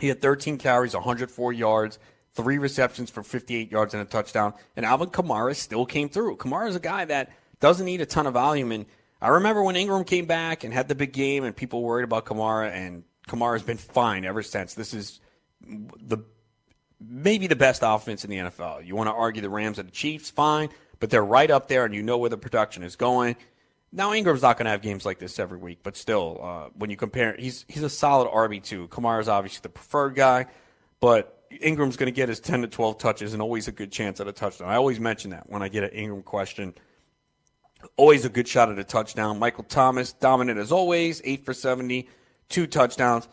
He 0.00 0.08
had 0.08 0.20
13 0.20 0.58
carries, 0.58 0.94
104 0.94 1.52
yards 1.52 1.98
three 2.38 2.58
receptions 2.58 3.10
for 3.10 3.24
58 3.24 3.72
yards 3.72 3.94
and 3.94 4.00
a 4.00 4.06
touchdown. 4.06 4.54
And 4.76 4.86
Alvin 4.86 5.08
Kamara 5.08 5.56
still 5.56 5.84
came 5.84 6.08
through. 6.08 6.36
Kamara 6.36 6.68
is 6.68 6.76
a 6.76 6.80
guy 6.80 7.04
that 7.06 7.32
doesn't 7.58 7.84
need 7.84 8.00
a 8.00 8.06
ton 8.06 8.28
of 8.28 8.34
volume. 8.34 8.70
And 8.70 8.86
I 9.20 9.28
remember 9.28 9.60
when 9.64 9.74
Ingram 9.74 10.04
came 10.04 10.26
back 10.26 10.62
and 10.62 10.72
had 10.72 10.86
the 10.86 10.94
big 10.94 11.12
game, 11.12 11.42
and 11.42 11.56
people 11.56 11.82
worried 11.82 12.04
about 12.04 12.26
Kamara, 12.26 12.70
and 12.70 13.02
Kamara's 13.28 13.62
been 13.62 13.76
fine 13.76 14.24
ever 14.24 14.42
since. 14.42 14.74
This 14.74 14.94
is 14.94 15.20
the 15.60 16.18
maybe 17.00 17.46
the 17.46 17.56
best 17.56 17.82
offense 17.84 18.24
in 18.24 18.30
the 18.30 18.36
NFL. 18.36 18.84
You 18.84 18.96
want 18.96 19.08
to 19.08 19.14
argue 19.14 19.42
the 19.42 19.50
Rams 19.50 19.78
and 19.78 19.88
the 19.88 19.92
Chiefs, 19.92 20.30
fine, 20.30 20.70
but 20.98 21.10
they're 21.10 21.24
right 21.24 21.50
up 21.50 21.68
there, 21.68 21.84
and 21.84 21.94
you 21.94 22.02
know 22.02 22.18
where 22.18 22.30
the 22.30 22.38
production 22.38 22.82
is 22.82 22.96
going. 22.96 23.36
Now 23.92 24.12
Ingram's 24.12 24.42
not 24.42 24.58
going 24.58 24.66
to 24.66 24.70
have 24.70 24.82
games 24.82 25.06
like 25.06 25.18
this 25.18 25.38
every 25.38 25.58
week, 25.58 25.78
but 25.82 25.96
still, 25.96 26.40
uh, 26.42 26.68
when 26.74 26.90
you 26.90 26.96
compare, 26.96 27.36
he's 27.38 27.64
he's 27.68 27.82
a 27.82 27.90
solid 27.90 28.28
RB 28.28 28.62
two. 28.62 28.88
Kamara's 28.88 29.28
obviously 29.28 29.60
the 29.62 29.70
preferred 29.70 30.14
guy, 30.14 30.46
but 31.00 31.38
Ingram's 31.50 31.96
going 31.96 32.12
to 32.12 32.12
get 32.12 32.28
his 32.28 32.40
10 32.40 32.62
to 32.62 32.68
12 32.68 32.98
touches 32.98 33.32
and 33.32 33.42
always 33.42 33.68
a 33.68 33.72
good 33.72 33.90
chance 33.90 34.20
at 34.20 34.28
a 34.28 34.32
touchdown. 34.32 34.68
I 34.68 34.76
always 34.76 35.00
mention 35.00 35.30
that 35.30 35.48
when 35.48 35.62
I 35.62 35.68
get 35.68 35.84
an 35.84 35.90
Ingram 35.90 36.22
question. 36.22 36.74
Always 37.96 38.24
a 38.24 38.28
good 38.28 38.48
shot 38.48 38.70
at 38.70 38.78
a 38.78 38.84
touchdown. 38.84 39.38
Michael 39.38 39.64
Thomas, 39.64 40.12
dominant 40.12 40.58
as 40.58 40.72
always, 40.72 41.22
8 41.24 41.44
for 41.44 41.54
70, 41.54 42.08
two 42.48 42.66
touchdowns. 42.66 43.28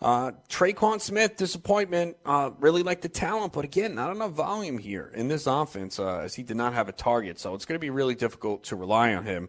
Uh, 0.00 0.30
Tre'Quan 0.48 1.00
Smith, 1.00 1.36
disappointment. 1.36 2.16
Uh, 2.24 2.50
really 2.60 2.82
like 2.82 3.00
the 3.00 3.08
talent, 3.08 3.52
but 3.52 3.64
again, 3.64 3.94
not 3.94 4.14
enough 4.14 4.30
volume 4.32 4.78
here 4.78 5.10
in 5.14 5.26
this 5.28 5.46
offense 5.46 5.98
uh, 5.98 6.18
as 6.18 6.34
he 6.34 6.44
did 6.44 6.56
not 6.56 6.72
have 6.72 6.88
a 6.88 6.92
target. 6.92 7.38
So 7.40 7.54
it's 7.54 7.64
going 7.64 7.76
to 7.76 7.80
be 7.80 7.90
really 7.90 8.14
difficult 8.14 8.64
to 8.64 8.76
rely 8.76 9.14
on 9.14 9.24
him. 9.24 9.48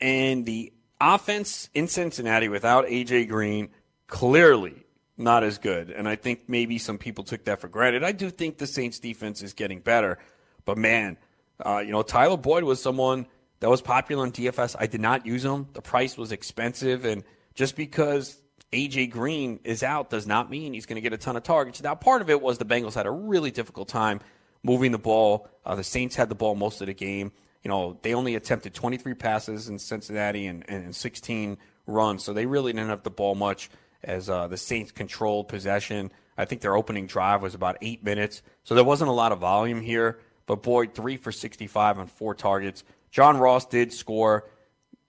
And 0.00 0.44
the 0.44 0.72
offense 1.00 1.68
in 1.72 1.86
Cincinnati 1.86 2.48
without 2.48 2.86
A.J. 2.88 3.26
Green 3.26 3.68
clearly 4.08 4.84
not 5.16 5.44
as 5.44 5.58
good. 5.58 5.90
And 5.90 6.08
I 6.08 6.16
think 6.16 6.48
maybe 6.48 6.78
some 6.78 6.98
people 6.98 7.24
took 7.24 7.44
that 7.44 7.60
for 7.60 7.68
granted. 7.68 8.02
I 8.02 8.12
do 8.12 8.30
think 8.30 8.58
the 8.58 8.66
Saints 8.66 8.98
defense 8.98 9.42
is 9.42 9.52
getting 9.52 9.80
better. 9.80 10.18
But 10.64 10.78
man, 10.78 11.16
uh, 11.64 11.78
you 11.78 11.92
know, 11.92 12.02
Tyler 12.02 12.36
Boyd 12.36 12.64
was 12.64 12.82
someone 12.82 13.26
that 13.60 13.68
was 13.68 13.82
popular 13.82 14.22
on 14.22 14.32
DFS. 14.32 14.74
I 14.78 14.86
did 14.86 15.00
not 15.00 15.26
use 15.26 15.44
him. 15.44 15.68
The 15.74 15.82
price 15.82 16.16
was 16.16 16.32
expensive. 16.32 17.04
And 17.04 17.22
just 17.54 17.76
because 17.76 18.36
AJ 18.72 19.10
Green 19.10 19.60
is 19.64 19.82
out 19.82 20.10
does 20.10 20.26
not 20.26 20.50
mean 20.50 20.72
he's 20.72 20.86
going 20.86 20.96
to 20.96 21.00
get 21.00 21.12
a 21.12 21.18
ton 21.18 21.36
of 21.36 21.42
targets. 21.42 21.82
Now, 21.82 21.94
part 21.94 22.22
of 22.22 22.30
it 22.30 22.40
was 22.40 22.58
the 22.58 22.64
Bengals 22.64 22.94
had 22.94 23.06
a 23.06 23.10
really 23.10 23.50
difficult 23.50 23.88
time 23.88 24.20
moving 24.62 24.92
the 24.92 24.98
ball. 24.98 25.48
Uh, 25.64 25.74
the 25.74 25.84
Saints 25.84 26.16
had 26.16 26.28
the 26.28 26.34
ball 26.34 26.54
most 26.54 26.80
of 26.80 26.86
the 26.86 26.94
game. 26.94 27.32
You 27.64 27.68
know, 27.68 27.98
they 28.02 28.14
only 28.14 28.36
attempted 28.36 28.74
23 28.74 29.14
passes 29.14 29.68
in 29.68 29.78
Cincinnati 29.78 30.46
and, 30.46 30.64
and 30.68 30.94
16 30.94 31.58
runs, 31.86 32.24
so 32.24 32.32
they 32.32 32.46
really 32.46 32.72
didn't 32.72 32.88
have 32.88 33.02
the 33.02 33.10
ball 33.10 33.34
much 33.34 33.70
as 34.02 34.30
uh, 34.30 34.46
the 34.48 34.56
Saints 34.56 34.92
controlled 34.92 35.48
possession. 35.48 36.10
I 36.38 36.46
think 36.46 36.62
their 36.62 36.76
opening 36.76 37.06
drive 37.06 37.42
was 37.42 37.54
about 37.54 37.76
eight 37.82 38.02
minutes, 38.02 38.42
so 38.64 38.74
there 38.74 38.84
wasn't 38.84 39.10
a 39.10 39.14
lot 39.14 39.32
of 39.32 39.40
volume 39.40 39.82
here. 39.82 40.20
But 40.46 40.62
Boyd, 40.62 40.94
three 40.94 41.16
for 41.16 41.32
65 41.32 41.98
on 41.98 42.06
four 42.06 42.34
targets. 42.34 42.82
John 43.10 43.36
Ross 43.36 43.66
did 43.66 43.92
score. 43.92 44.48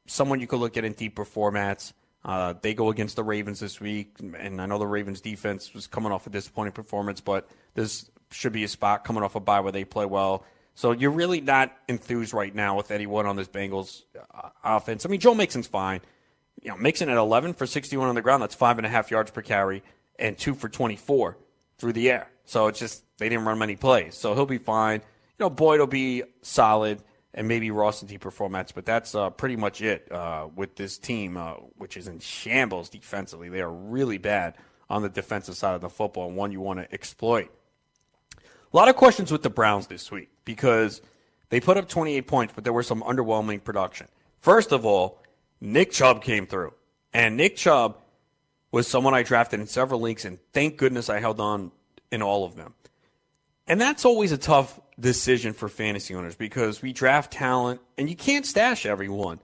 Someone 0.08 0.40
you 0.40 0.48
could 0.48 0.60
look 0.60 0.78
at 0.78 0.84
in 0.84 0.94
deeper 0.94 1.26
formats. 1.26 1.94
Uh, 2.24 2.54
they 2.62 2.74
go 2.74 2.90
against 2.90 3.16
the 3.16 3.24
Ravens 3.24 3.60
this 3.60 3.82
week, 3.82 4.18
and 4.20 4.62
I 4.62 4.66
know 4.68 4.78
the 4.78 4.86
Ravens 4.86 5.22
defense 5.22 5.74
was 5.74 5.88
coming 5.88 6.12
off 6.12 6.28
a 6.28 6.30
disappointing 6.30 6.74
performance, 6.74 7.20
but 7.20 7.50
this 7.74 8.10
should 8.30 8.54
be 8.54 8.64
a 8.64 8.68
spot 8.68 9.04
coming 9.04 9.24
off 9.24 9.36
a 9.36 9.40
bye 9.40 9.60
where 9.60 9.72
they 9.72 9.84
play 9.84 10.06
well. 10.06 10.46
So 10.76 10.92
you're 10.92 11.12
really 11.12 11.42
not 11.42 11.76
enthused 11.88 12.34
right 12.34 12.54
now 12.54 12.78
with 12.78 12.92
anyone 12.92 13.26
on 13.26 13.36
this 13.36 13.48
Bengals 13.48 14.04
uh, 14.34 14.50
offense. 14.64 15.06
I 15.06 15.10
mean, 15.10 15.20
Joe 15.20 15.34
Mixon's 15.34 15.68
fine 15.68 16.02
You 16.62 16.70
know, 16.70 16.78
Mixon 16.78 17.10
at 17.10 17.18
11 17.18 17.54
for 17.56 17.66
61 17.66 18.08
on 18.08 18.16
the 18.16 18.22
ground, 18.22 18.42
that's 18.42 18.56
five 18.56 18.78
and 18.78 18.86
a 18.86 18.90
half 18.90 19.12
yards 19.12 19.32
per 19.32 19.42
carry, 19.42 19.84
and 20.18 20.38
two 20.38 20.54
for 20.54 20.70
24 20.70 21.38
through 21.78 21.94
the 21.94 22.10
air. 22.12 22.28
So 22.46 22.68
it's 22.68 22.80
just, 22.80 23.04
they 23.18 23.30
didn't 23.30 23.46
run 23.46 23.58
many 23.58 23.76
plays. 23.76 24.16
So 24.16 24.34
he'll 24.36 24.46
be 24.46 24.60
fine. 24.60 25.02
You 25.40 25.46
know, 25.46 25.50
Boyd 25.50 25.80
will 25.80 25.88
be 25.88 26.24
solid, 26.42 27.02
and 27.34 27.48
maybe 27.48 27.72
Ross 27.72 28.02
and 28.02 28.10
T 28.10 28.18
performance, 28.18 28.72
but 28.72 28.86
that's 28.86 29.16
uh, 29.16 29.30
pretty 29.30 29.56
much 29.56 29.82
it 29.82 30.12
uh, 30.12 30.48
with 30.56 30.76
this 30.76 30.98
team, 30.98 31.38
uh, 31.38 31.54
which 31.78 31.98
is 31.98 32.08
in 32.08 32.20
shambles 32.20 32.90
defensively. 32.90 33.50
They 33.50 33.62
are 33.62 33.72
really 33.72 34.18
bad 34.18 34.56
on 34.90 35.02
the 35.02 35.10
defensive 35.10 35.56
side 35.56 35.76
of 35.76 35.82
the 35.82 35.90
football, 35.90 36.28
and 36.28 36.36
one 36.36 36.52
you 36.52 36.60
want 36.60 36.80
to 36.80 36.94
exploit. 36.94 37.50
A 38.38 38.78
lot 38.78 38.90
of 38.90 38.96
questions 38.96 39.32
with 39.32 39.44
the 39.44 39.50
Browns 39.50 39.88
this 39.88 40.12
week 40.12 40.30
because 40.46 41.02
they 41.50 41.60
put 41.60 41.78
up 41.78 41.88
28 41.88 42.28
points, 42.28 42.54
but 42.54 42.64
there 42.64 42.74
was 42.74 42.88
some 42.88 43.02
underwhelming 43.04 43.64
production. 43.64 44.08
First 44.40 44.72
of 44.72 44.86
all, 44.86 45.22
Nick 45.60 45.92
Chubb 45.92 46.24
came 46.24 46.48
through. 46.48 46.74
And 47.14 47.36
Nick 47.36 47.58
Chubb 47.58 47.98
was 48.72 48.88
someone 48.88 49.14
I 49.14 49.24
drafted 49.24 49.60
in 49.60 49.68
several 49.68 50.00
leagues, 50.00 50.26
and 50.26 50.40
thank 50.54 50.78
goodness 50.78 51.10
I 51.10 51.20
held 51.20 51.40
on 51.40 51.72
in 52.12 52.22
all 52.22 52.46
of 52.46 52.56
them. 52.56 52.74
And 53.68 53.80
that's 53.80 54.06
always 54.06 54.32
a 54.32 54.38
tough 54.38 54.80
decision 55.02 55.54
for 55.54 55.68
fantasy 55.68 56.16
owners 56.16 56.36
because 56.36 56.82
we 56.82 56.94
draft 56.94 57.34
talent 57.34 57.82
and 57.98 58.10
you 58.10 58.16
can't 58.16 58.46
stash 58.46 58.86
everyone. 58.86 59.40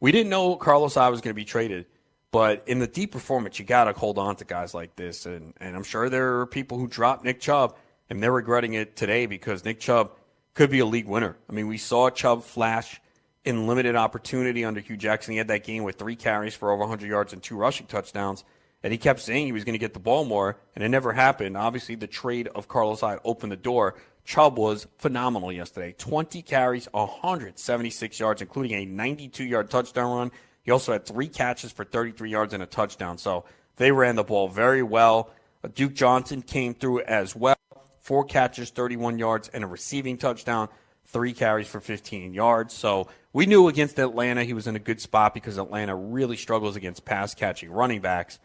We 0.00 0.12
didn't 0.12 0.30
know 0.30 0.56
Carlos 0.56 0.94
Hyde 0.94 1.10
was 1.10 1.20
going 1.20 1.32
to 1.32 1.34
be 1.34 1.44
traded, 1.44 1.86
but 2.30 2.64
in 2.66 2.78
the 2.78 2.86
deep 2.86 3.12
performance, 3.12 3.58
you 3.58 3.64
got 3.64 3.84
to 3.84 3.92
hold 3.92 4.18
on 4.18 4.36
to 4.36 4.44
guys 4.44 4.74
like 4.74 4.96
this. 4.96 5.26
And, 5.26 5.54
and 5.58 5.76
I'm 5.76 5.84
sure 5.84 6.08
there 6.08 6.40
are 6.40 6.46
people 6.46 6.78
who 6.78 6.88
dropped 6.88 7.24
Nick 7.24 7.40
Chubb 7.40 7.76
and 8.10 8.22
they're 8.22 8.32
regretting 8.32 8.74
it 8.74 8.96
today 8.96 9.26
because 9.26 9.64
Nick 9.64 9.80
Chubb 9.80 10.12
could 10.54 10.70
be 10.70 10.80
a 10.80 10.86
league 10.86 11.06
winner. 11.06 11.36
I 11.48 11.52
mean, 11.52 11.68
we 11.68 11.78
saw 11.78 12.10
Chubb 12.10 12.42
flash 12.42 13.00
in 13.44 13.66
limited 13.66 13.94
opportunity 13.94 14.64
under 14.64 14.80
Hue 14.80 14.96
Jackson. 14.96 15.32
He 15.32 15.38
had 15.38 15.48
that 15.48 15.64
game 15.64 15.84
with 15.84 15.96
three 15.96 16.16
carries 16.16 16.54
for 16.54 16.70
over 16.72 16.80
100 16.80 17.08
yards 17.08 17.32
and 17.32 17.42
two 17.42 17.56
rushing 17.56 17.86
touchdowns. 17.86 18.44
And 18.82 18.92
he 18.92 18.98
kept 18.98 19.20
saying 19.20 19.46
he 19.46 19.52
was 19.52 19.64
going 19.64 19.74
to 19.74 19.78
get 19.78 19.94
the 19.94 20.00
ball 20.00 20.24
more, 20.24 20.58
and 20.74 20.84
it 20.84 20.88
never 20.88 21.12
happened. 21.12 21.56
Obviously, 21.56 21.94
the 21.94 22.06
trade 22.06 22.48
of 22.48 22.68
Carlos 22.68 23.00
Hyde 23.00 23.18
opened 23.24 23.50
the 23.50 23.56
door. 23.56 23.96
Chubb 24.26 24.58
was 24.58 24.86
phenomenal 24.98 25.52
yesterday. 25.52 25.94
20 25.96 26.42
carries, 26.42 26.88
176 26.90 28.20
yards, 28.20 28.42
including 28.42 28.72
a 28.72 28.84
92 28.84 29.44
yard 29.44 29.70
touchdown 29.70 30.16
run. 30.16 30.32
He 30.62 30.72
also 30.72 30.92
had 30.92 31.06
three 31.06 31.28
catches 31.28 31.70
for 31.70 31.84
33 31.84 32.28
yards 32.28 32.52
and 32.52 32.62
a 32.62 32.66
touchdown. 32.66 33.18
So 33.18 33.44
they 33.76 33.92
ran 33.92 34.16
the 34.16 34.24
ball 34.24 34.48
very 34.48 34.82
well. 34.82 35.30
Duke 35.74 35.94
Johnson 35.94 36.42
came 36.42 36.74
through 36.74 37.02
as 37.02 37.36
well. 37.36 37.56
Four 38.00 38.24
catches, 38.24 38.70
31 38.70 39.18
yards, 39.18 39.48
and 39.48 39.64
a 39.64 39.66
receiving 39.66 40.18
touchdown 40.18 40.68
three 41.06 41.32
carries 41.32 41.68
for 41.68 41.80
15 41.80 42.34
yards. 42.34 42.74
So 42.74 43.08
we 43.32 43.46
knew 43.46 43.68
against 43.68 43.98
Atlanta 43.98 44.44
he 44.44 44.54
was 44.54 44.66
in 44.66 44.74
a 44.76 44.80
good 44.80 45.00
spot 45.00 45.34
because 45.34 45.56
Atlanta 45.56 45.94
really 45.94 46.36
struggles 46.36 46.76
against 46.76 47.04
pass 47.04 47.34
catching 47.34 47.70
running 47.70 48.00
backs. 48.00 48.38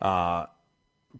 Uh, 0.00 0.46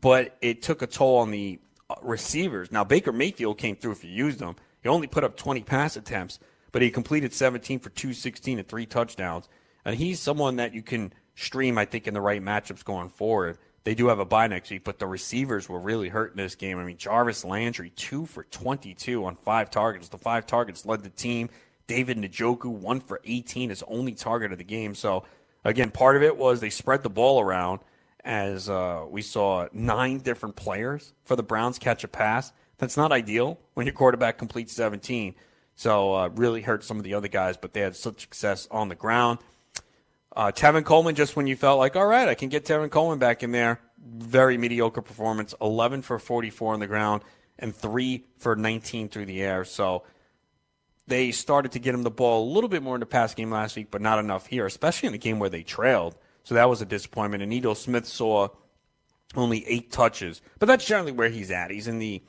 but 0.01 0.37
it 0.41 0.63
took 0.63 0.83
a 0.83 0.87
toll 0.87 1.19
on 1.19 1.31
the 1.31 1.59
receivers. 2.03 2.73
Now, 2.73 2.85
Baker 2.85 3.13
Mayfield 3.13 3.59
came 3.59 3.77
through 3.77 3.93
if 3.93 4.05
you 4.05 4.11
used 4.11 4.41
him. 4.41 4.57
He 4.83 4.89
only 4.89 5.07
put 5.07 5.25
up 5.25 5.37
20 5.37 5.63
pass 5.63 5.97
attempts, 5.97 6.39
but 6.73 6.83
he 6.83 6.91
completed 6.91 7.33
17 7.33 7.79
for 7.79 7.91
216 7.91 8.59
and 8.59 8.69
three 8.69 8.87
touchdowns. 8.87 9.49
And 9.85 9.97
he's 9.97 10.21
someone 10.21 10.57
that 10.57 10.75
you 10.75 10.83
can 10.83 11.13
stream, 11.35 11.79
I 11.79 11.85
think, 11.85 12.07
in 12.07 12.15
the 12.15 12.21
right 12.21 12.43
matchups 12.43 12.85
going 12.85 13.09
forward. 13.09 13.59
They 13.85 13.95
do 13.95 14.09
have 14.09 14.19
a 14.19 14.25
bye 14.25 14.49
next 14.49 14.71
week, 14.71 14.83
but 14.83 14.99
the 14.99 15.07
receivers 15.07 15.69
were 15.69 15.79
really 15.79 16.09
hurt 16.09 16.33
in 16.33 16.39
this 16.39 16.57
game. 16.57 16.79
I 16.79 16.85
mean, 16.85 16.97
Jarvis 16.97 17.45
Landry, 17.45 17.91
two 17.91 18.27
for 18.27 18.43
22 18.43 19.25
on 19.25 19.37
five 19.37 19.71
targets. 19.71 20.09
The 20.09 20.19
five 20.19 20.45
targets 20.45 20.85
led 20.85 21.05
the 21.05 21.11
team. 21.11 21.51
David 21.87 22.19
Njoku, 22.19 22.67
one 22.67 22.99
for 22.99 23.21
18, 23.25 23.71
his 23.71 23.85
only 23.87 24.15
target 24.15 24.51
of 24.51 24.59
the 24.59 24.65
game. 24.65 24.97
So, 24.97 25.25
again, 25.65 25.93
part 25.93 26.17
of 26.17 26.25
it 26.25 26.37
was 26.37 26.59
they 26.59 26.71
spread 26.71 27.05
the 27.05 27.11
ball 27.11 27.41
around 27.41 27.79
as 28.27 28.69
uh, 28.69 29.05
we 29.09 29.23
saw 29.23 29.69
nine 29.73 30.19
different 30.19 30.57
players 30.57 31.15
for 31.25 31.37
the 31.37 31.45
Browns 31.45 31.79
catch 31.79 32.03
a 32.05 32.09
pass. 32.09 32.53
That's 32.79 32.97
not 32.97 33.13
ideal 33.13 33.59
when 33.75 33.87
your 33.87 33.95
quarterback 33.95 34.37
completes 34.37 34.75
17. 34.75 35.35
So, 35.77 36.15
uh, 36.15 36.29
really 36.35 36.63
hurt 36.63 36.85
some 36.85 36.99
of 36.99 37.05
the 37.05 37.15
other 37.15 37.29
guys, 37.29 37.57
but 37.57 37.73
they 37.73 37.81
had 37.81 37.95
such 37.95 38.23
success 38.23 38.67
on 38.71 38.89
the 38.89 38.95
ground. 38.95 39.39
Uh, 40.35 40.51
Tevin 40.51 40.85
Coleman, 40.85 41.15
just 41.15 41.37
when 41.37 41.47
you 41.47 41.57
felt 41.57 41.79
like, 41.79 41.97
all 41.97 42.07
right, 42.07 42.29
I 42.29 42.35
can 42.35 42.49
get 42.49 42.65
Tevin 42.65 42.91
Coleman 42.91 43.19
back 43.19 43.43
in 43.43 43.53
there. 43.53 43.81
Very 43.99 44.59
mediocre 44.59 45.03
performance. 45.03 45.55
11 45.61 46.03
for 46.03 46.19
44 46.19 46.75
on 46.75 46.81
the 46.81 46.87
ground 46.87 47.23
and 47.59 47.75
3 47.75 48.25
for 48.39 48.57
19 48.57 49.09
through 49.09 49.27
the 49.27 49.41
air. 49.43 49.65
So 49.65 50.03
they 51.07 51.31
started 51.31 51.73
to 51.73 51.79
get 51.79 51.95
him 51.95 52.03
the 52.03 52.11
ball 52.11 52.51
a 52.51 52.53
little 52.53 52.69
bit 52.69 52.83
more 52.83 52.97
in 52.97 53.01
the 53.01 53.07
pass 53.07 53.35
game 53.35 53.51
last 53.51 53.77
week, 53.77 53.89
but 53.91 54.03
not 54.03 54.19
enough 54.19 54.47
here, 54.47 54.67
especially 54.67 55.09
in 55.09 55.15
a 55.15 55.19
game 55.19 55.39
where 55.39 55.51
they 55.51 55.63
trailed. 55.63 56.17
So 56.47 56.55
that 56.55 56.69
was 56.69 56.81
a 56.81 56.87
disappointment. 56.87 57.43
And 57.43 57.53
Ito 57.53 57.75
Smith 57.75 58.07
saw 58.07 58.47
only 59.35 59.67
eight 59.67 59.91
touches, 59.91 60.41
but 60.61 60.67
that's 60.67 60.87
generally 60.87 61.11
where 61.11 61.29
he's 61.29 61.51
at. 61.51 61.73
He's 61.73 61.89
in 61.89 61.99
the 61.99 62.23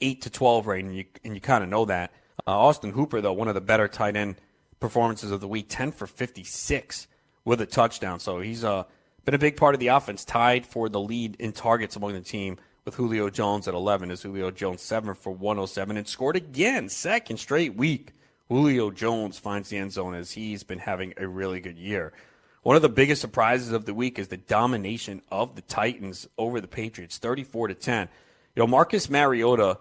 8 0.00 0.22
to 0.22 0.30
12 0.30 0.66
range, 0.68 0.86
and 0.86 0.96
you, 0.96 1.04
and 1.24 1.34
you 1.34 1.40
kind 1.40 1.64
of 1.64 1.68
know 1.68 1.84
that. 1.86 2.12
Uh, 2.46 2.56
Austin 2.56 2.92
Hooper, 2.92 3.20
though, 3.20 3.32
one 3.32 3.48
of 3.48 3.56
the 3.56 3.60
better 3.60 3.88
tight 3.88 4.14
end 4.14 4.36
performances 4.78 5.32
of 5.32 5.40
the 5.40 5.48
week, 5.48 5.66
10 5.68 5.90
for 5.90 6.06
56 6.06 7.08
with 7.44 7.60
a 7.60 7.66
touchdown. 7.66 8.20
So 8.20 8.38
he's 8.38 8.62
uh, 8.62 8.84
been 9.24 9.34
a 9.34 9.38
big 9.38 9.56
part 9.56 9.74
of 9.74 9.80
the 9.80 9.88
offense, 9.88 10.24
tied 10.24 10.64
for 10.64 10.88
the 10.88 11.00
lead 11.00 11.34
in 11.40 11.50
targets 11.50 11.96
among 11.96 12.12
the 12.12 12.20
team 12.20 12.58
with 12.84 12.94
Julio 12.94 13.30
Jones 13.30 13.66
at 13.66 13.74
11. 13.74 14.12
Is 14.12 14.22
Julio 14.22 14.52
Jones 14.52 14.80
7 14.80 15.12
for 15.16 15.32
107 15.32 15.96
and 15.96 16.06
scored 16.06 16.36
again, 16.36 16.88
second 16.88 17.38
straight 17.38 17.74
week. 17.74 18.12
Julio 18.48 18.92
Jones 18.92 19.40
finds 19.40 19.70
the 19.70 19.78
end 19.78 19.90
zone 19.90 20.14
as 20.14 20.30
he's 20.30 20.62
been 20.62 20.78
having 20.78 21.14
a 21.16 21.26
really 21.26 21.58
good 21.58 21.76
year. 21.76 22.12
One 22.66 22.74
of 22.74 22.82
the 22.82 22.88
biggest 22.88 23.20
surprises 23.20 23.70
of 23.70 23.84
the 23.84 23.94
week 23.94 24.18
is 24.18 24.26
the 24.26 24.36
domination 24.36 25.22
of 25.30 25.54
the 25.54 25.62
Titans 25.62 26.26
over 26.36 26.60
the 26.60 26.66
Patriots, 26.66 27.16
34 27.16 27.68
to 27.68 27.74
10. 27.74 28.08
You 28.56 28.60
know, 28.60 28.66
Marcus 28.66 29.08
Mariota 29.08 29.78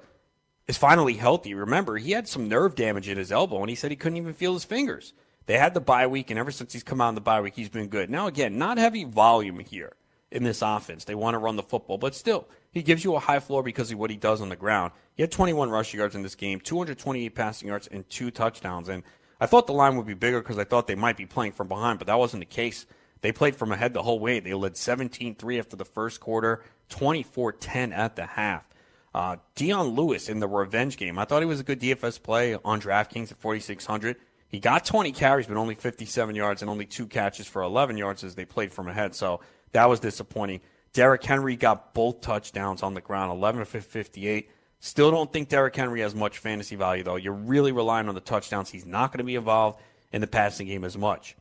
is 0.67 0.77
finally 0.77 1.15
healthy. 1.15 1.55
Remember, 1.55 1.97
he 1.97 2.11
had 2.11 2.27
some 2.27 2.47
nerve 2.47 2.75
damage 2.75 3.09
in 3.09 3.17
his 3.17 3.31
elbow, 3.31 3.61
and 3.61 3.71
he 3.71 3.75
said 3.75 3.89
he 3.89 3.97
couldn't 3.97 4.19
even 4.19 4.35
feel 4.35 4.53
his 4.53 4.65
fingers. 4.65 5.13
They 5.47 5.57
had 5.57 5.73
the 5.73 5.81
bye 5.81 6.05
week, 6.05 6.29
and 6.29 6.37
ever 6.37 6.51
since 6.51 6.73
he's 6.73 6.83
come 6.83 7.01
out 7.01 7.09
in 7.09 7.15
the 7.15 7.21
bye 7.21 7.41
week, 7.41 7.55
he's 7.55 7.69
been 7.69 7.87
good. 7.87 8.11
Now, 8.11 8.27
again, 8.27 8.59
not 8.59 8.77
heavy 8.77 9.03
volume 9.03 9.57
here 9.57 9.93
in 10.29 10.43
this 10.43 10.61
offense. 10.61 11.05
They 11.05 11.15
want 11.15 11.33
to 11.33 11.39
run 11.39 11.55
the 11.55 11.63
football, 11.63 11.97
but 11.97 12.13
still, 12.13 12.47
he 12.71 12.83
gives 12.83 13.03
you 13.03 13.15
a 13.15 13.19
high 13.19 13.39
floor 13.39 13.63
because 13.63 13.91
of 13.91 13.97
what 13.97 14.11
he 14.11 14.15
does 14.15 14.41
on 14.41 14.49
the 14.49 14.55
ground. 14.55 14.91
He 15.15 15.23
had 15.23 15.31
21 15.31 15.71
rushing 15.71 15.99
yards 15.99 16.13
in 16.13 16.21
this 16.21 16.35
game, 16.35 16.59
228 16.59 17.33
passing 17.33 17.67
yards, 17.67 17.87
and 17.87 18.07
two 18.11 18.29
touchdowns. 18.29 18.89
And 18.89 19.01
I 19.39 19.45
thought 19.45 19.67
the 19.67 19.73
line 19.73 19.97
would 19.97 20.05
be 20.05 20.13
bigger 20.13 20.41
because 20.41 20.57
I 20.57 20.63
thought 20.63 20.87
they 20.87 20.95
might 20.95 21.17
be 21.17 21.25
playing 21.25 21.51
from 21.51 21.67
behind, 21.67 21.99
but 21.99 22.07
that 22.07 22.19
wasn't 22.19 22.41
the 22.41 22.45
case. 22.45 22.85
They 23.21 23.31
played 23.31 23.55
from 23.55 23.71
ahead 23.71 23.93
the 23.93 24.03
whole 24.03 24.19
way. 24.19 24.39
They 24.39 24.53
led 24.53 24.77
17 24.77 25.35
3 25.35 25.59
after 25.59 25.75
the 25.75 25.85
first 25.85 26.19
quarter, 26.19 26.63
24 26.89 27.53
10 27.53 27.93
at 27.93 28.15
the 28.15 28.25
half. 28.25 28.67
Uh, 29.13 29.37
Dion 29.55 29.87
Lewis 29.89 30.27
in 30.27 30.39
the 30.39 30.47
revenge 30.47 30.97
game. 30.97 31.17
I 31.17 31.25
thought 31.25 31.41
he 31.41 31.45
was 31.45 31.59
a 31.59 31.63
good 31.63 31.79
DFS 31.79 32.21
play 32.21 32.55
on 32.65 32.81
DraftKings 32.81 33.31
at 33.31 33.37
4,600. 33.37 34.17
He 34.49 34.59
got 34.59 34.85
20 34.85 35.11
carries, 35.13 35.47
but 35.47 35.57
only 35.57 35.75
57 35.75 36.35
yards 36.35 36.61
and 36.61 36.69
only 36.69 36.85
two 36.85 37.07
catches 37.07 37.47
for 37.47 37.61
11 37.61 37.97
yards 37.97 38.23
as 38.23 38.35
they 38.35 38.45
played 38.45 38.73
from 38.73 38.87
ahead. 38.87 39.15
So 39.15 39.39
that 39.71 39.89
was 39.89 39.99
disappointing. 39.99 40.61
Derrick 40.93 41.23
Henry 41.23 41.55
got 41.55 41.93
both 41.93 42.21
touchdowns 42.21 42.83
on 42.83 42.93
the 42.93 43.01
ground, 43.01 43.31
11 43.31 43.65
for 43.65 43.81
58. 43.81 44.49
Still 44.85 45.09
don't 45.09 45.33
think 45.33 45.49
Derrick 45.49 45.75
Henry 45.75 46.01
has 46.01 46.13
much 46.13 46.37
fantasy 46.37 46.75
value, 46.75 47.01
though. 47.01 47.15
You're 47.15 47.33
really 47.33 47.71
relying 47.71 48.07
on 48.07 48.13
the 48.13 48.21
touchdowns. 48.21 48.69
He's 48.69 48.85
not 48.85 49.11
going 49.11 49.17
to 49.17 49.23
be 49.23 49.33
involved 49.33 49.81
in 50.13 50.21
the 50.21 50.27
passing 50.27 50.67
game 50.67 50.83
as 50.83 50.95
much. 50.95 51.35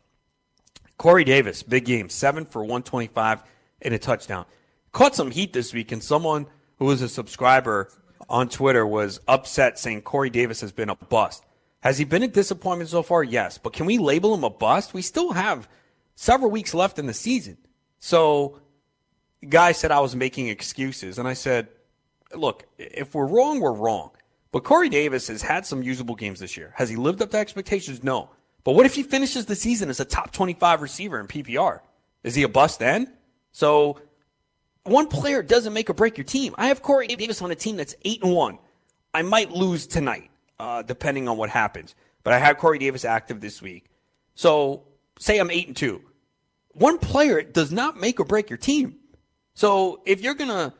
Corey 0.96 1.24
Davis, 1.24 1.62
big 1.62 1.84
game, 1.84 2.08
7 2.08 2.46
for 2.46 2.62
125 2.62 3.42
and 3.82 3.92
a 3.92 3.98
touchdown. 3.98 4.46
Caught 4.92 5.16
some 5.16 5.30
heat 5.30 5.52
this 5.52 5.74
week, 5.74 5.92
and 5.92 6.02
someone 6.02 6.46
who 6.78 6.86
was 6.86 7.02
a 7.02 7.08
subscriber 7.08 7.90
on 8.30 8.48
Twitter 8.48 8.86
was 8.86 9.20
upset 9.28 9.78
saying 9.78 10.00
Corey 10.00 10.30
Davis 10.30 10.62
has 10.62 10.72
been 10.72 10.88
a 10.88 10.94
bust. 10.94 11.44
Has 11.80 11.98
he 11.98 12.06
been 12.06 12.22
a 12.22 12.28
disappointment 12.28 12.88
so 12.88 13.02
far? 13.02 13.22
Yes. 13.22 13.58
But 13.58 13.74
can 13.74 13.84
we 13.84 13.98
label 13.98 14.32
him 14.32 14.44
a 14.44 14.48
bust? 14.48 14.94
We 14.94 15.02
still 15.02 15.32
have 15.32 15.68
several 16.14 16.50
weeks 16.50 16.72
left 16.72 16.98
in 16.98 17.04
the 17.04 17.12
season. 17.12 17.58
So, 17.98 18.62
guy 19.46 19.72
said 19.72 19.90
I 19.90 20.00
was 20.00 20.16
making 20.16 20.48
excuses. 20.48 21.18
And 21.18 21.28
I 21.28 21.34
said, 21.34 21.68
look, 22.36 22.66
if 22.78 23.14
we're 23.14 23.26
wrong, 23.26 23.60
we're 23.60 23.72
wrong. 23.72 24.10
But 24.52 24.64
Corey 24.64 24.88
Davis 24.88 25.28
has 25.28 25.42
had 25.42 25.66
some 25.66 25.82
usable 25.82 26.14
games 26.14 26.40
this 26.40 26.56
year. 26.56 26.72
Has 26.76 26.88
he 26.88 26.96
lived 26.96 27.22
up 27.22 27.30
to 27.32 27.38
expectations? 27.38 28.04
No. 28.04 28.30
But 28.62 28.72
what 28.72 28.86
if 28.86 28.94
he 28.94 29.02
finishes 29.02 29.46
the 29.46 29.56
season 29.56 29.90
as 29.90 30.00
a 30.00 30.04
top 30.04 30.32
25 30.32 30.80
receiver 30.80 31.18
in 31.18 31.26
PPR? 31.26 31.80
Is 32.22 32.34
he 32.34 32.44
a 32.44 32.48
bust 32.48 32.78
then? 32.78 33.12
So, 33.52 34.00
one 34.84 35.08
player 35.08 35.42
doesn't 35.42 35.72
make 35.72 35.90
or 35.90 35.94
break 35.94 36.16
your 36.16 36.24
team. 36.24 36.54
I 36.56 36.68
have 36.68 36.82
Corey 36.82 37.06
Davis 37.06 37.42
on 37.42 37.50
a 37.50 37.54
team 37.54 37.76
that's 37.76 37.94
8 38.04 38.22
and 38.22 38.34
1. 38.34 38.58
I 39.12 39.22
might 39.22 39.50
lose 39.50 39.86
tonight 39.86 40.30
uh, 40.58 40.82
depending 40.82 41.28
on 41.28 41.36
what 41.36 41.50
happens. 41.50 41.94
But 42.22 42.32
I 42.32 42.38
had 42.38 42.58
Corey 42.58 42.78
Davis 42.78 43.04
active 43.04 43.40
this 43.40 43.60
week. 43.60 43.86
So 44.34 44.84
say 45.18 45.38
I'm 45.38 45.50
eight 45.50 45.68
and 45.68 45.76
two. 45.76 46.02
One 46.72 46.98
player 46.98 47.42
does 47.42 47.70
not 47.70 47.96
make 47.96 48.18
or 48.18 48.24
break 48.24 48.50
your 48.50 48.56
team. 48.56 48.96
So 49.54 50.00
if 50.04 50.20
you're 50.22 50.34
gonna 50.34 50.74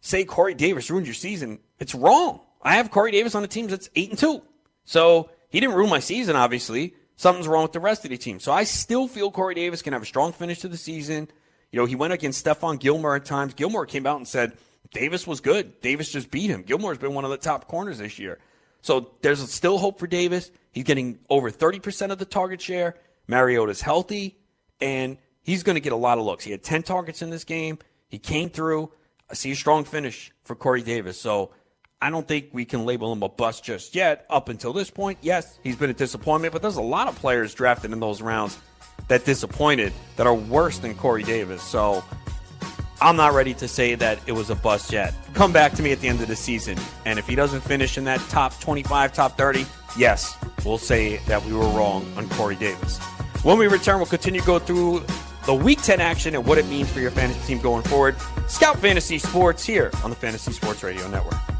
say 0.00 0.24
Corey 0.24 0.54
Davis 0.54 0.90
ruined 0.90 1.06
your 1.06 1.14
season, 1.14 1.60
it's 1.78 1.94
wrong. 1.94 2.40
I 2.62 2.74
have 2.74 2.90
Corey 2.90 3.12
Davis 3.12 3.34
on 3.34 3.42
the 3.42 3.48
team 3.48 3.68
that's 3.68 3.88
eight 3.94 4.10
and 4.10 4.18
two. 4.18 4.42
So 4.84 5.30
he 5.48 5.60
didn't 5.60 5.74
ruin 5.76 5.90
my 5.90 6.00
season, 6.00 6.36
obviously. 6.36 6.94
something's 7.16 7.48
wrong 7.48 7.62
with 7.62 7.72
the 7.72 7.80
rest 7.80 8.04
of 8.04 8.10
the 8.10 8.16
team. 8.16 8.40
So 8.40 8.52
I 8.52 8.64
still 8.64 9.06
feel 9.08 9.30
Corey 9.30 9.54
Davis 9.54 9.82
can 9.82 9.92
have 9.92 10.02
a 10.02 10.06
strong 10.06 10.32
finish 10.32 10.60
to 10.60 10.68
the 10.68 10.76
season. 10.76 11.28
You 11.70 11.78
know, 11.78 11.86
he 11.86 11.94
went 11.94 12.12
against 12.12 12.44
Stephon 12.44 12.78
Gilmore 12.78 13.16
at 13.16 13.24
times. 13.24 13.54
Gilmore 13.54 13.86
came 13.86 14.06
out 14.06 14.16
and 14.16 14.26
said 14.26 14.56
Davis 14.92 15.26
was 15.26 15.40
good. 15.40 15.80
Davis 15.80 16.10
just 16.10 16.30
beat 16.30 16.50
him. 16.50 16.62
Gilmore's 16.62 16.98
been 16.98 17.14
one 17.14 17.24
of 17.24 17.30
the 17.30 17.36
top 17.36 17.68
corners 17.68 17.98
this 17.98 18.18
year. 18.18 18.38
So 18.82 19.12
there's 19.22 19.48
still 19.52 19.78
hope 19.78 19.98
for 19.98 20.06
Davis. 20.06 20.50
He's 20.72 20.84
getting 20.84 21.18
over 21.28 21.50
30% 21.50 22.10
of 22.10 22.18
the 22.18 22.24
target 22.24 22.60
share. 22.60 22.96
Mariota's 23.28 23.80
healthy, 23.80 24.38
and 24.80 25.18
he's 25.42 25.62
going 25.62 25.74
to 25.74 25.80
get 25.80 25.92
a 25.92 25.96
lot 25.96 26.18
of 26.18 26.24
looks. 26.24 26.44
He 26.44 26.50
had 26.50 26.62
10 26.62 26.82
targets 26.82 27.22
in 27.22 27.30
this 27.30 27.44
game. 27.44 27.78
He 28.08 28.18
came 28.18 28.50
through. 28.50 28.90
I 29.30 29.34
see 29.34 29.52
a 29.52 29.56
strong 29.56 29.84
finish 29.84 30.32
for 30.44 30.56
Corey 30.56 30.82
Davis. 30.82 31.20
So 31.20 31.50
I 32.02 32.10
don't 32.10 32.26
think 32.26 32.48
we 32.52 32.64
can 32.64 32.84
label 32.84 33.12
him 33.12 33.22
a 33.22 33.28
bust 33.28 33.62
just 33.62 33.94
yet. 33.94 34.26
Up 34.28 34.48
until 34.48 34.72
this 34.72 34.90
point, 34.90 35.18
yes, 35.22 35.58
he's 35.62 35.76
been 35.76 35.90
a 35.90 35.94
disappointment, 35.94 36.52
but 36.52 36.62
there's 36.62 36.76
a 36.76 36.82
lot 36.82 37.08
of 37.08 37.16
players 37.16 37.54
drafted 37.54 37.92
in 37.92 38.00
those 38.00 38.20
rounds 38.20 38.58
that 39.08 39.24
disappointed 39.24 39.92
that 40.16 40.26
are 40.26 40.34
worse 40.34 40.78
than 40.78 40.94
Corey 40.94 41.22
Davis. 41.22 41.62
So 41.62 42.02
I'm 43.00 43.16
not 43.16 43.32
ready 43.32 43.54
to 43.54 43.68
say 43.68 43.94
that 43.94 44.18
it 44.26 44.32
was 44.32 44.50
a 44.50 44.54
bust 44.54 44.92
yet. 44.92 45.14
Come 45.34 45.52
back 45.52 45.72
to 45.74 45.82
me 45.82 45.92
at 45.92 46.00
the 46.00 46.08
end 46.08 46.20
of 46.20 46.28
the 46.28 46.36
season, 46.36 46.76
and 47.06 47.18
if 47.18 47.26
he 47.26 47.34
doesn't 47.34 47.62
finish 47.62 47.96
in 47.96 48.04
that 48.04 48.20
top 48.28 48.58
25, 48.60 49.12
top 49.12 49.38
30, 49.38 49.64
yes, 49.96 50.36
we'll 50.64 50.76
say 50.78 51.16
that 51.26 51.44
we 51.44 51.52
were 51.52 51.68
wrong 51.68 52.06
on 52.16 52.28
Corey 52.30 52.56
Davis. 52.56 52.98
When 53.42 53.58
we 53.58 53.68
return, 53.68 53.96
we'll 53.96 54.06
continue 54.06 54.40
to 54.40 54.46
go 54.46 54.58
through 54.58 55.02
the 55.46 55.54
Week 55.54 55.80
10 55.80 56.00
action 56.00 56.34
and 56.34 56.44
what 56.44 56.58
it 56.58 56.66
means 56.66 56.90
for 56.90 57.00
your 57.00 57.10
fantasy 57.10 57.40
team 57.46 57.60
going 57.60 57.82
forward. 57.82 58.16
Scout 58.48 58.78
Fantasy 58.78 59.18
Sports 59.18 59.64
here 59.64 59.90
on 60.04 60.10
the 60.10 60.16
Fantasy 60.16 60.52
Sports 60.52 60.82
Radio 60.82 61.08
Network. 61.08 61.59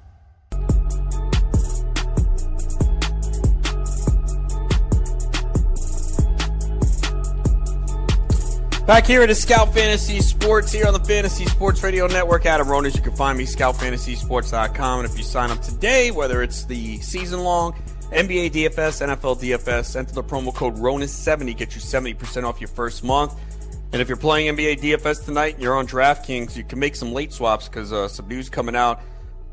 Back 8.91 9.07
here 9.07 9.21
at 9.21 9.29
the 9.29 9.35
Scout 9.35 9.73
Fantasy 9.73 10.19
Sports 10.19 10.69
here 10.69 10.85
on 10.85 10.91
the 10.91 10.99
Fantasy 10.99 11.45
Sports 11.45 11.81
Radio 11.81 12.07
Network. 12.07 12.45
Adam 12.45 12.67
Ronis, 12.67 12.93
you 12.93 13.01
can 13.01 13.15
find 13.15 13.37
me 13.37 13.45
scoutfantasysports.com. 13.45 14.99
And 14.99 15.09
if 15.09 15.17
you 15.17 15.23
sign 15.23 15.49
up 15.49 15.61
today, 15.61 16.11
whether 16.11 16.43
it's 16.43 16.65
the 16.65 16.99
season 16.99 17.39
long, 17.39 17.71
NBA 18.11 18.51
DFS, 18.51 19.01
NFL 19.07 19.39
DFS, 19.39 19.95
enter 19.95 20.13
the 20.13 20.21
promo 20.21 20.53
code 20.53 20.75
RONIS70, 20.75 21.55
get 21.55 21.73
you 21.73 21.79
70% 21.79 22.43
off 22.43 22.59
your 22.59 22.67
first 22.67 23.01
month. 23.01 23.33
And 23.93 24.01
if 24.01 24.09
you're 24.09 24.17
playing 24.17 24.57
NBA 24.57 24.81
DFS 24.81 25.23
tonight 25.23 25.53
and 25.53 25.63
you're 25.63 25.77
on 25.77 25.87
DraftKings, 25.87 26.57
you 26.57 26.65
can 26.65 26.77
make 26.77 26.97
some 26.97 27.13
late 27.13 27.31
swaps 27.31 27.69
because 27.69 27.93
uh, 27.93 28.09
some 28.09 28.27
news 28.27 28.49
coming 28.49 28.75
out. 28.75 28.99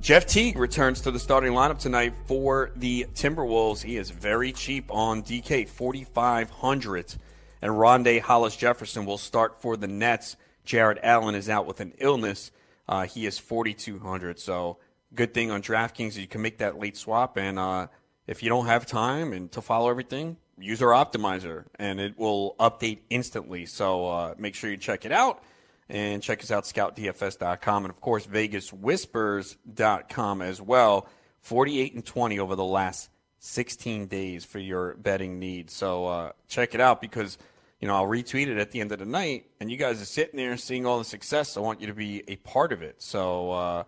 Jeff 0.00 0.26
Teague 0.26 0.58
returns 0.58 1.00
to 1.02 1.12
the 1.12 1.18
starting 1.20 1.52
lineup 1.52 1.78
tonight 1.78 2.12
for 2.26 2.72
the 2.74 3.06
Timberwolves. 3.14 3.84
He 3.84 3.98
is 3.98 4.10
very 4.10 4.50
cheap 4.50 4.92
on 4.92 5.22
DK, 5.22 5.68
4,500 5.68 7.14
and 7.60 7.72
Rondae 7.72 8.20
Hollis 8.20 8.56
Jefferson 8.56 9.04
will 9.04 9.18
start 9.18 9.60
for 9.60 9.76
the 9.76 9.88
Nets. 9.88 10.36
Jarrett 10.64 10.98
Allen 11.02 11.34
is 11.34 11.48
out 11.48 11.66
with 11.66 11.80
an 11.80 11.94
illness. 11.98 12.50
Uh, 12.88 13.04
he 13.04 13.26
is 13.26 13.38
4,200. 13.38 14.38
So 14.38 14.78
good 15.14 15.34
thing 15.34 15.50
on 15.50 15.62
DraftKings 15.62 16.16
you 16.16 16.26
can 16.26 16.42
make 16.42 16.58
that 16.58 16.78
late 16.78 16.96
swap. 16.96 17.36
And 17.36 17.58
uh, 17.58 17.88
if 18.26 18.42
you 18.42 18.48
don't 18.48 18.66
have 18.66 18.86
time 18.86 19.32
and 19.32 19.50
to 19.52 19.62
follow 19.62 19.90
everything, 19.90 20.36
use 20.58 20.82
our 20.82 20.90
optimizer, 20.90 21.64
and 21.78 22.00
it 22.00 22.18
will 22.18 22.56
update 22.58 22.98
instantly. 23.10 23.66
So 23.66 24.08
uh, 24.08 24.34
make 24.38 24.54
sure 24.54 24.70
you 24.70 24.76
check 24.76 25.04
it 25.04 25.12
out. 25.12 25.42
And 25.90 26.22
check 26.22 26.42
us 26.42 26.50
out, 26.50 26.64
scoutdfs.com. 26.64 27.84
And 27.84 27.90
of 27.90 27.98
course, 28.02 28.26
vegaswhispers.com 28.26 30.42
as 30.42 30.60
well. 30.60 31.08
48 31.40 31.94
and 31.94 32.04
20 32.04 32.38
over 32.38 32.54
the 32.56 32.64
last 32.64 33.08
16 33.38 34.06
days 34.06 34.44
for 34.44 34.58
your 34.58 34.94
betting 34.94 35.38
needs. 35.38 35.72
So 35.72 36.06
uh, 36.06 36.32
check 36.48 36.74
it 36.74 36.80
out 36.80 37.00
because 37.00 37.38
you 37.80 37.88
know 37.88 37.94
I'll 37.94 38.06
retweet 38.06 38.48
it 38.48 38.58
at 38.58 38.70
the 38.70 38.80
end 38.80 38.92
of 38.92 38.98
the 38.98 39.06
night, 39.06 39.46
and 39.60 39.70
you 39.70 39.76
guys 39.76 40.02
are 40.02 40.06
sitting 40.06 40.36
there 40.36 40.56
seeing 40.56 40.86
all 40.86 40.98
the 40.98 41.04
success. 41.04 41.56
I 41.56 41.60
want 41.60 41.80
you 41.80 41.86
to 41.86 41.94
be 41.94 42.22
a 42.28 42.36
part 42.36 42.72
of 42.72 42.82
it. 42.82 43.00
So 43.02 43.50
uh, 43.52 43.84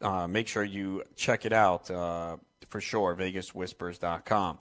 uh, 0.00 0.26
make 0.26 0.48
sure 0.48 0.64
you 0.64 1.02
check 1.14 1.46
it 1.46 1.52
out 1.52 1.90
uh, 1.90 2.36
for 2.68 2.80
sure. 2.80 3.16
VegasWhispers.com. 3.16 4.58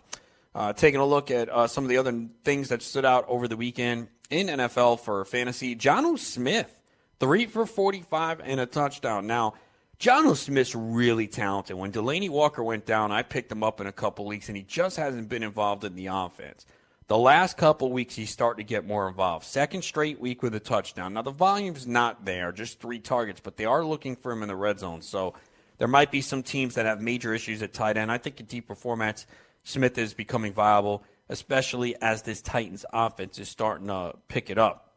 Uh, 0.53 0.71
taking 0.71 1.01
a 1.01 1.05
look 1.05 1.31
at 1.31 1.49
uh, 1.49 1.67
some 1.67 1.83
of 1.83 1.89
the 1.89 1.97
other 1.97 2.27
things 2.45 2.69
that 2.69 2.81
stood 2.81 3.03
out 3.03 3.25
over 3.27 3.47
the 3.47 3.57
weekend 3.57 4.07
in 4.29 4.47
NFL 4.47 5.01
for 5.01 5.25
fantasy. 5.25 5.75
Jonnu 5.75 6.17
Smith, 6.17 6.81
three 7.19 7.45
for 7.45 7.65
45 7.65 8.39
and 8.41 8.61
a 8.61 8.65
touchdown. 8.65 9.27
Now 9.27 9.55
Jonnu 9.99 10.35
Smith's 10.35 10.75
really 10.75 11.27
talented. 11.27 11.77
When 11.77 11.91
Delanie 11.91 12.29
Walker 12.29 12.63
went 12.63 12.85
down, 12.85 13.11
I 13.11 13.23
picked 13.23 13.51
him 13.51 13.63
up 13.63 13.79
in 13.79 13.87
a 13.87 13.91
couple 13.91 14.25
weeks, 14.25 14.49
and 14.49 14.57
he 14.57 14.63
just 14.63 14.97
hasn't 14.97 15.29
been 15.29 15.43
involved 15.43 15.83
in 15.83 15.95
the 15.95 16.07
offense. 16.07 16.65
The 17.07 17.17
last 17.17 17.55
couple 17.55 17.91
weeks, 17.91 18.15
he's 18.15 18.31
starting 18.31 18.65
to 18.65 18.67
get 18.67 18.85
more 18.85 19.07
involved. 19.07 19.45
Second 19.45 19.83
straight 19.83 20.19
week 20.19 20.41
with 20.41 20.55
a 20.55 20.59
touchdown. 20.59 21.13
Now, 21.13 21.21
the 21.21 21.31
volume's 21.31 21.85
not 21.85 22.25
there, 22.25 22.51
just 22.51 22.79
three 22.79 22.99
targets, 22.99 23.39
but 23.39 23.57
they 23.57 23.65
are 23.65 23.85
looking 23.85 24.15
for 24.15 24.31
him 24.31 24.41
in 24.41 24.47
the 24.47 24.55
red 24.55 24.79
zone. 24.79 25.01
So 25.01 25.35
there 25.77 25.87
might 25.87 26.11
be 26.11 26.21
some 26.21 26.41
teams 26.41 26.75
that 26.75 26.85
have 26.85 27.01
major 27.01 27.33
issues 27.33 27.61
at 27.61 27.73
tight 27.73 27.95
end. 27.95 28.11
I 28.11 28.17
think 28.17 28.39
in 28.39 28.47
deeper 28.47 28.75
formats, 28.75 29.25
Smith 29.63 29.97
is 29.97 30.13
becoming 30.13 30.51
viable, 30.51 31.03
especially 31.29 31.95
as 32.01 32.23
this 32.23 32.41
Titans 32.41 32.85
offense 32.91 33.37
is 33.39 33.49
starting 33.49 33.87
to 33.87 34.13
pick 34.27 34.49
it 34.49 34.57
up. 34.57 34.95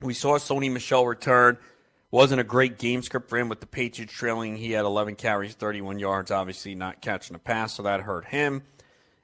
We 0.00 0.14
saw 0.14 0.38
Sony 0.38 0.72
Michel 0.72 1.06
return. 1.06 1.58
Wasn't 2.12 2.42
a 2.42 2.44
great 2.44 2.78
game 2.78 3.02
script 3.02 3.30
for 3.30 3.38
him 3.38 3.48
with 3.48 3.60
the 3.60 3.66
Patriots 3.66 4.12
trailing. 4.12 4.54
He 4.58 4.72
had 4.72 4.84
11 4.84 5.14
carries, 5.14 5.54
31 5.54 5.98
yards, 5.98 6.30
obviously 6.30 6.74
not 6.74 7.00
catching 7.00 7.34
a 7.34 7.38
pass, 7.38 7.72
so 7.72 7.84
that 7.84 8.02
hurt 8.02 8.26
him. 8.26 8.62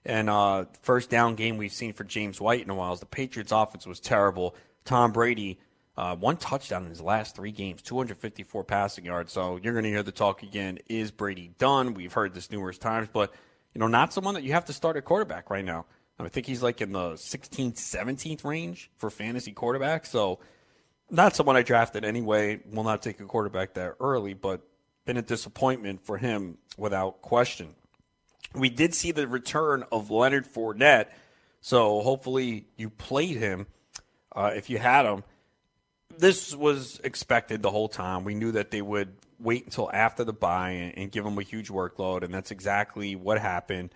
And 0.07 0.30
uh, 0.30 0.64
first 0.80 1.11
down 1.11 1.34
game 1.34 1.59
we've 1.59 1.70
seen 1.70 1.93
for 1.93 2.05
James 2.05 2.41
White 2.41 2.62
in 2.62 2.70
a 2.70 2.74
while 2.74 2.95
is 2.95 3.01
the 3.01 3.05
Patriots 3.05 3.53
offense 3.53 3.86
was 3.86 4.01
terrible. 4.01 4.57
Tom 4.86 5.12
Brady, 5.12 5.61
uh, 5.99 6.16
one 6.16 6.39
touchdown 6.39 6.84
in 6.84 6.89
his 6.89 7.03
last 7.03 7.36
three 7.36 7.53
games, 7.53 7.82
254 7.82 8.64
passing 8.64 9.05
yards. 9.05 9.34
So 9.34 9.61
you're 9.62 9.74
going 9.74 9.84
to 9.84 9.91
hear 9.91 10.03
the 10.03 10.11
talk 10.11 10.43
again. 10.43 10.78
Is 10.89 11.11
Brady 11.11 11.51
done? 11.59 11.93
We've 11.93 12.14
heard 12.14 12.32
this 12.32 12.51
numerous 12.51 12.78
times, 12.78 13.11
but 13.12 13.34
you 13.74 13.80
know, 13.80 13.89
not 13.89 14.14
someone 14.14 14.32
that 14.32 14.45
you 14.45 14.53
have 14.53 14.64
to 14.64 14.72
start 14.72 14.97
at 14.97 15.05
quarterback 15.05 15.51
right 15.51 15.64
now. 15.64 15.84
I 16.18 16.28
think 16.28 16.47
he's 16.47 16.62
like 16.62 16.80
in 16.80 16.93
the 16.93 17.11
16th, 17.11 17.74
17th 17.74 18.45
range 18.45 18.91
for 18.97 19.11
fantasy 19.11 19.53
quarterback. 19.53 20.07
So 20.07 20.39
not 21.11 21.34
someone 21.34 21.56
I 21.56 21.62
drafted 21.62 22.04
anyway. 22.04 22.61
Will 22.70 22.84
not 22.84 23.02
take 23.02 23.20
a 23.20 23.24
quarterback 23.24 23.74
that 23.74 23.94
early, 24.00 24.34
but 24.34 24.62
been 25.06 25.16
a 25.16 25.22
disappointment 25.22 26.04
for 26.04 26.18
him 26.18 26.59
without 26.76 27.22
question. 27.22 27.74
We 28.54 28.68
did 28.68 28.94
see 28.94 29.12
the 29.12 29.26
return 29.26 29.84
of 29.90 30.11
Leonard 30.11 30.46
Fournette, 30.46 31.06
so 31.61 32.00
hopefully 32.00 32.66
you 32.76 32.90
played 32.90 33.36
him 33.36 33.66
uh, 34.34 34.52
if 34.54 34.70
you 34.70 34.78
had 34.78 35.06
him. 35.06 35.24
This 36.16 36.54
was 36.54 37.00
expected 37.04 37.62
the 37.62 37.70
whole 37.70 37.88
time. 37.88 38.24
We 38.24 38.34
knew 38.34 38.52
that 38.52 38.70
they 38.70 38.82
would 38.82 39.14
wait 39.38 39.64
until 39.64 39.90
after 39.92 40.24
the 40.24 40.32
bye 40.32 40.70
and, 40.70 40.98
and 40.98 41.12
give 41.12 41.24
him 41.24 41.38
a 41.38 41.42
huge 41.42 41.68
workload, 41.68 42.22
and 42.22 42.32
that's 42.32 42.50
exactly 42.50 43.16
what 43.16 43.38
happened. 43.38 43.94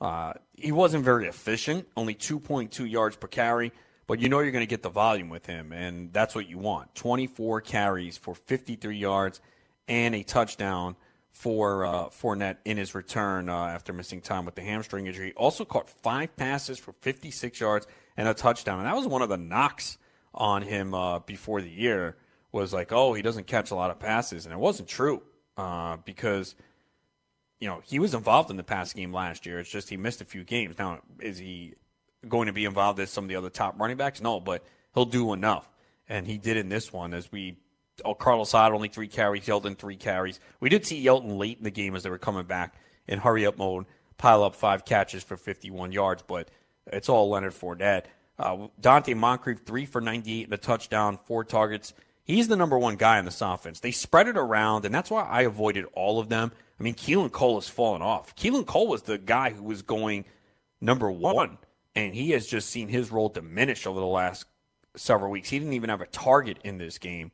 Uh, 0.00 0.34
he 0.54 0.72
wasn't 0.72 1.04
very 1.04 1.26
efficient, 1.26 1.88
only 1.96 2.14
2.2 2.14 2.90
yards 2.90 3.16
per 3.16 3.26
carry 3.26 3.72
but 4.06 4.20
you 4.20 4.28
know 4.28 4.40
you're 4.40 4.52
going 4.52 4.62
to 4.62 4.70
get 4.70 4.82
the 4.82 4.90
volume 4.90 5.28
with 5.28 5.46
him, 5.46 5.72
and 5.72 6.12
that's 6.12 6.34
what 6.34 6.48
you 6.48 6.58
want. 6.58 6.94
24 6.94 7.60
carries 7.62 8.16
for 8.16 8.34
53 8.34 8.96
yards 8.96 9.40
and 9.88 10.14
a 10.14 10.22
touchdown 10.22 10.96
for 11.30 11.84
uh, 11.84 12.04
Fournette 12.10 12.58
in 12.64 12.76
his 12.76 12.94
return 12.94 13.48
uh, 13.48 13.66
after 13.66 13.92
missing 13.92 14.20
time 14.20 14.44
with 14.44 14.54
the 14.54 14.62
hamstring 14.62 15.06
injury. 15.06 15.32
Also 15.36 15.64
caught 15.64 15.90
five 15.90 16.34
passes 16.36 16.78
for 16.78 16.92
56 17.00 17.58
yards 17.60 17.86
and 18.16 18.28
a 18.28 18.34
touchdown, 18.34 18.78
and 18.78 18.86
that 18.86 18.96
was 18.96 19.06
one 19.06 19.22
of 19.22 19.28
the 19.28 19.36
knocks 19.36 19.98
on 20.32 20.62
him 20.62 20.94
uh, 20.94 21.18
before 21.20 21.60
the 21.60 21.70
year. 21.70 22.16
Was 22.52 22.72
like, 22.72 22.92
oh, 22.92 23.14
he 23.14 23.22
doesn't 23.22 23.48
catch 23.48 23.72
a 23.72 23.74
lot 23.74 23.90
of 23.90 23.98
passes, 23.98 24.46
and 24.46 24.52
it 24.52 24.58
wasn't 24.58 24.88
true 24.88 25.22
uh, 25.56 25.96
because 26.04 26.54
you 27.58 27.66
know 27.66 27.80
he 27.84 27.98
was 27.98 28.14
involved 28.14 28.48
in 28.48 28.56
the 28.56 28.62
pass 28.62 28.92
game 28.92 29.12
last 29.12 29.44
year. 29.44 29.58
It's 29.58 29.68
just 29.68 29.88
he 29.88 29.96
missed 29.96 30.20
a 30.20 30.24
few 30.24 30.44
games. 30.44 30.78
Now, 30.78 31.00
is 31.18 31.38
he 31.38 31.74
going 32.28 32.46
to 32.46 32.52
be 32.52 32.64
involved 32.64 33.00
as 33.00 33.10
some 33.10 33.24
of 33.24 33.28
the 33.28 33.36
other 33.36 33.50
top 33.50 33.78
running 33.78 33.96
backs? 33.96 34.20
No, 34.20 34.40
but 34.40 34.64
he'll 34.94 35.04
do 35.04 35.32
enough. 35.32 35.68
And 36.08 36.26
he 36.26 36.38
did 36.38 36.56
in 36.56 36.68
this 36.68 36.92
one 36.92 37.14
as 37.14 37.30
we 37.32 37.56
oh, 38.04 38.14
Carlos 38.14 38.52
Hyde 38.52 38.72
only 38.72 38.88
three 38.88 39.08
carries, 39.08 39.46
Yeldon 39.46 39.76
three 39.76 39.96
carries. 39.96 40.40
We 40.60 40.68
did 40.68 40.86
see 40.86 41.04
Yeldon 41.04 41.38
late 41.38 41.58
in 41.58 41.64
the 41.64 41.70
game 41.70 41.94
as 41.94 42.02
they 42.02 42.10
were 42.10 42.18
coming 42.18 42.44
back 42.44 42.74
in 43.06 43.18
hurry 43.20 43.46
up 43.46 43.58
mode. 43.58 43.86
pile 44.16 44.42
up 44.42 44.54
five 44.54 44.84
catches 44.84 45.22
for 45.22 45.36
51 45.36 45.92
yards, 45.92 46.22
but 46.26 46.48
it's 46.86 47.08
all 47.08 47.30
Leonard 47.30 47.52
Fournette. 47.52 48.04
Uh, 48.38 48.68
Donte 48.80 49.16
Moncrief, 49.16 49.60
three 49.64 49.86
for 49.86 50.00
98 50.00 50.44
and 50.44 50.52
a 50.52 50.56
touchdown, 50.56 51.18
four 51.24 51.44
targets. 51.44 51.92
He's 52.24 52.48
the 52.48 52.56
number 52.56 52.78
one 52.78 52.96
guy 52.96 53.18
in 53.18 53.24
this 53.24 53.40
offense. 53.40 53.80
They 53.80 53.90
spread 53.90 54.28
it 54.28 54.36
around, 54.36 54.84
and 54.84 54.94
that's 54.94 55.10
why 55.10 55.22
I 55.22 55.42
avoided 55.42 55.84
all 55.92 56.18
of 56.18 56.28
them. 56.28 56.52
I 56.80 56.82
mean, 56.82 56.94
Keelan 56.94 57.30
Cole 57.30 57.56
has 57.56 57.68
fallen 57.68 58.02
off. 58.02 58.34
Keelan 58.34 58.66
Cole 58.66 58.88
was 58.88 59.02
the 59.02 59.18
guy 59.18 59.50
who 59.50 59.62
was 59.62 59.82
going 59.82 60.24
number 60.80 61.10
one, 61.10 61.58
and 61.94 62.14
he 62.14 62.30
has 62.30 62.46
just 62.46 62.70
seen 62.70 62.88
his 62.88 63.10
role 63.10 63.28
diminish 63.28 63.86
over 63.86 64.00
the 64.00 64.06
last 64.06 64.46
several 64.96 65.30
weeks. 65.30 65.48
He 65.48 65.58
didn't 65.58 65.74
even 65.74 65.90
have 65.90 66.00
a 66.00 66.06
target 66.06 66.58
in 66.64 66.78
this 66.78 66.98
game. 66.98 67.30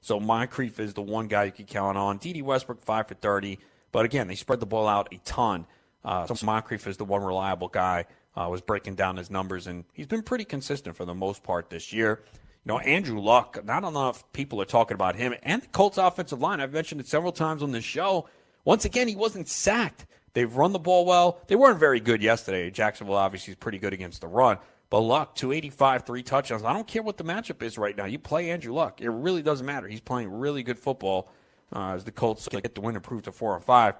So 0.00 0.20
Moncrief 0.20 0.80
is 0.80 0.94
the 0.94 1.02
one 1.02 1.28
guy 1.28 1.44
you 1.44 1.52
can 1.52 1.66
count 1.66 1.96
on. 1.96 2.18
Dede 2.18 2.42
Westbrook, 2.42 2.82
5 2.82 3.08
for 3.08 3.14
30. 3.14 3.58
But 3.90 4.04
again, 4.04 4.26
they 4.26 4.34
spread 4.34 4.60
the 4.60 4.66
ball 4.66 4.86
out 4.86 5.08
a 5.12 5.18
ton. 5.18 5.66
Uh, 6.04 6.26
so 6.26 6.44
Moncrief 6.44 6.86
is 6.86 6.96
the 6.96 7.04
one 7.04 7.22
reliable 7.22 7.68
guy. 7.68 8.04
Uh, 8.36 8.48
was 8.50 8.60
breaking 8.60 8.96
down 8.96 9.16
his 9.16 9.30
numbers, 9.30 9.68
and 9.68 9.84
he's 9.92 10.08
been 10.08 10.22
pretty 10.22 10.44
consistent 10.44 10.96
for 10.96 11.04
the 11.04 11.14
most 11.14 11.44
part 11.44 11.70
this 11.70 11.92
year. 11.92 12.20
You 12.64 12.72
know, 12.72 12.80
Andrew 12.80 13.20
Luck, 13.20 13.64
not 13.64 13.84
enough 13.84 14.30
people 14.32 14.60
are 14.60 14.66
talking 14.66 14.96
about 14.96 15.14
him 15.14 15.34
and 15.44 15.62
the 15.62 15.68
Colts 15.68 15.98
offensive 15.98 16.40
line. 16.40 16.60
I've 16.60 16.72
mentioned 16.72 17.00
it 17.00 17.06
several 17.06 17.30
times 17.30 17.62
on 17.62 17.70
this 17.70 17.84
show. 17.84 18.28
Once 18.64 18.84
again, 18.84 19.06
he 19.06 19.14
wasn't 19.14 19.48
sacked. 19.48 20.06
They've 20.34 20.54
run 20.54 20.72
the 20.72 20.78
ball 20.78 21.06
well. 21.06 21.40
They 21.46 21.56
weren't 21.56 21.78
very 21.78 22.00
good 22.00 22.22
yesterday. 22.22 22.70
Jacksonville 22.70 23.14
obviously 23.14 23.52
is 23.52 23.56
pretty 23.56 23.78
good 23.78 23.92
against 23.92 24.20
the 24.20 24.28
run. 24.28 24.58
But 24.90 25.00
Luck, 25.00 25.34
285, 25.34 26.04
three 26.04 26.22
touchdowns. 26.22 26.62
I 26.62 26.72
don't 26.72 26.86
care 26.86 27.02
what 27.02 27.16
the 27.16 27.24
matchup 27.24 27.62
is 27.62 27.78
right 27.78 27.96
now. 27.96 28.04
You 28.04 28.18
play 28.18 28.50
Andrew 28.50 28.74
Luck. 28.74 29.00
It 29.00 29.08
really 29.10 29.42
doesn't 29.42 29.64
matter. 29.64 29.88
He's 29.88 30.00
playing 30.00 30.30
really 30.30 30.62
good 30.62 30.78
football 30.78 31.30
uh, 31.74 31.94
as 31.94 32.04
the 32.04 32.12
Colts 32.12 32.46
get 32.48 32.74
the 32.74 32.80
win 32.80 32.94
and 32.94 33.02
prove 33.02 33.22
to 33.22 33.32
4 33.32 33.56
and 33.56 33.64
5. 33.64 33.94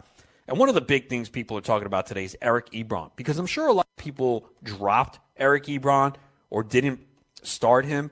And 0.47 0.59
one 0.59 0.69
of 0.69 0.75
the 0.75 0.81
big 0.81 1.09
things 1.09 1.29
people 1.29 1.57
are 1.57 1.63
talking 1.63 1.87
about 1.87 2.07
today 2.07 2.25
is 2.25 2.37
Eric 2.43 2.71
Ebron. 2.71 3.11
Because 3.17 3.39
I'm 3.39 3.47
sure 3.47 3.67
a 3.67 3.73
lot 3.73 3.87
of 3.97 4.03
people 4.03 4.49
dropped 4.63 5.21
Eric 5.37 5.65
Ebron 5.65 6.17
or 6.51 6.63
didn't 6.63 7.01
start 7.43 7.87
him. 7.87 8.11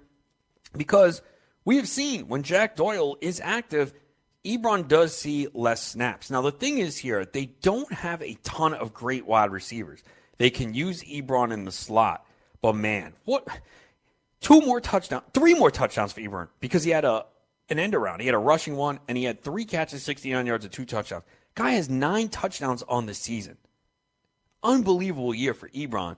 Because 0.76 1.22
we 1.64 1.76
have 1.76 1.88
seen 1.88 2.28
when 2.28 2.42
Jack 2.42 2.76
Doyle 2.76 3.16
is 3.20 3.40
active, 3.44 3.92
Ebron 4.45 4.88
does 4.88 5.16
see 5.16 5.47
less 5.55 5.82
snaps. 5.82 6.30
Now, 6.30 6.43
the 6.43 6.51
thing 6.51 6.78
is 6.78 6.99
here, 6.99 7.24
they 7.24 7.47
don't 7.47 7.93
have 7.93 8.22
a 8.22 8.34
ton 8.43 8.74
of 8.74 8.93
great 8.93 9.24
wide 9.24 9.51
receivers. 9.51 10.03
They 10.38 10.51
can 10.51 10.74
use 10.74 11.03
Ebron 11.05 11.53
in 11.53 11.64
the 11.64 11.72
slot. 11.72 12.26
But 12.61 12.74
man, 12.74 13.14
what 13.24 13.47
two 14.40 14.61
more 14.61 14.80
touchdowns, 14.80 15.24
three 15.32 15.55
more 15.55 15.70
touchdowns 15.70 16.12
for 16.12 16.20
Ebron 16.20 16.49
because 16.61 16.84
he 16.84 16.90
had 16.90 17.05
a 17.05 17.26
an 17.68 17.78
end 17.78 17.95
around. 17.95 18.20
He 18.20 18.26
had 18.26 18.34
a 18.34 18.38
rushing 18.38 18.76
one 18.76 19.01
and 19.09 19.16
he 19.16 19.24
had 19.24 19.43
three 19.43 19.64
catches, 19.64 20.03
69 20.03 20.47
yards, 20.47 20.64
and 20.64 20.72
two 20.72 20.84
touchdowns. 20.84 21.24
Guy 21.55 21.72
has 21.72 21.88
nine 21.88 22.28
touchdowns 22.28 22.82
on 22.82 23.07
the 23.07 23.14
season. 23.14 23.57
Unbelievable 24.62 25.34
year 25.34 25.55
for 25.55 25.68
Ebron. 25.70 26.16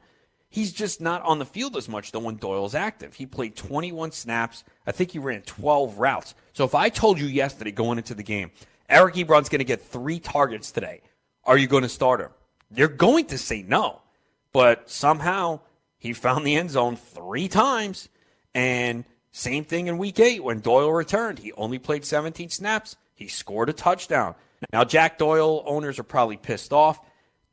He's 0.55 0.72
just 0.72 1.00
not 1.00 1.20
on 1.22 1.40
the 1.40 1.44
field 1.44 1.76
as 1.76 1.88
much 1.88 2.12
though 2.12 2.20
when 2.20 2.36
Doyle's 2.36 2.76
active. 2.76 3.12
He 3.12 3.26
played 3.26 3.57
21 3.57 4.12
snaps. 4.12 4.62
I 4.86 4.92
think 4.92 5.11
he 5.11 5.18
ran 5.18 5.42
12 5.42 5.98
routes. 5.98 6.36
So 6.52 6.64
if 6.64 6.76
I 6.76 6.90
told 6.90 7.18
you 7.18 7.26
yesterday 7.26 7.72
going 7.72 7.98
into 7.98 8.14
the 8.14 8.22
game, 8.22 8.52
Eric 8.88 9.16
Ebron's 9.16 9.48
going 9.48 9.59
to 9.59 9.64
get 9.64 9.82
three 9.82 10.20
targets 10.20 10.70
today, 10.70 11.00
are 11.42 11.59
you 11.59 11.66
going 11.66 11.82
to 11.82 11.88
start 11.88 12.20
him? 12.20 12.28
You're 12.72 12.86
going 12.86 13.24
to 13.26 13.36
say 13.36 13.62
no. 13.62 14.00
But 14.52 14.88
somehow 14.88 15.59
he 15.98 16.12
found 16.12 16.46
the 16.46 16.55
end 16.55 16.70
zone 16.70 16.94
three 16.94 17.48
times. 17.48 18.09
And 18.55 19.05
same 19.32 19.64
thing 19.64 19.88
in 19.88 19.98
week 19.98 20.20
eight 20.20 20.44
when 20.44 20.61
Doyle 20.61 20.92
returned. 20.92 21.40
He 21.40 21.50
only 21.55 21.80
played 21.80 22.05
17 22.05 22.50
snaps. 22.50 22.94
He 23.16 23.26
scored 23.26 23.70
a 23.70 23.72
touchdown. 23.72 24.36
Now, 24.72 24.84
Jack 24.84 25.18
Doyle 25.18 25.64
owners 25.66 25.98
are 25.98 26.05
probably 26.05 26.36
pissed 26.36 26.72
off. 26.72 27.00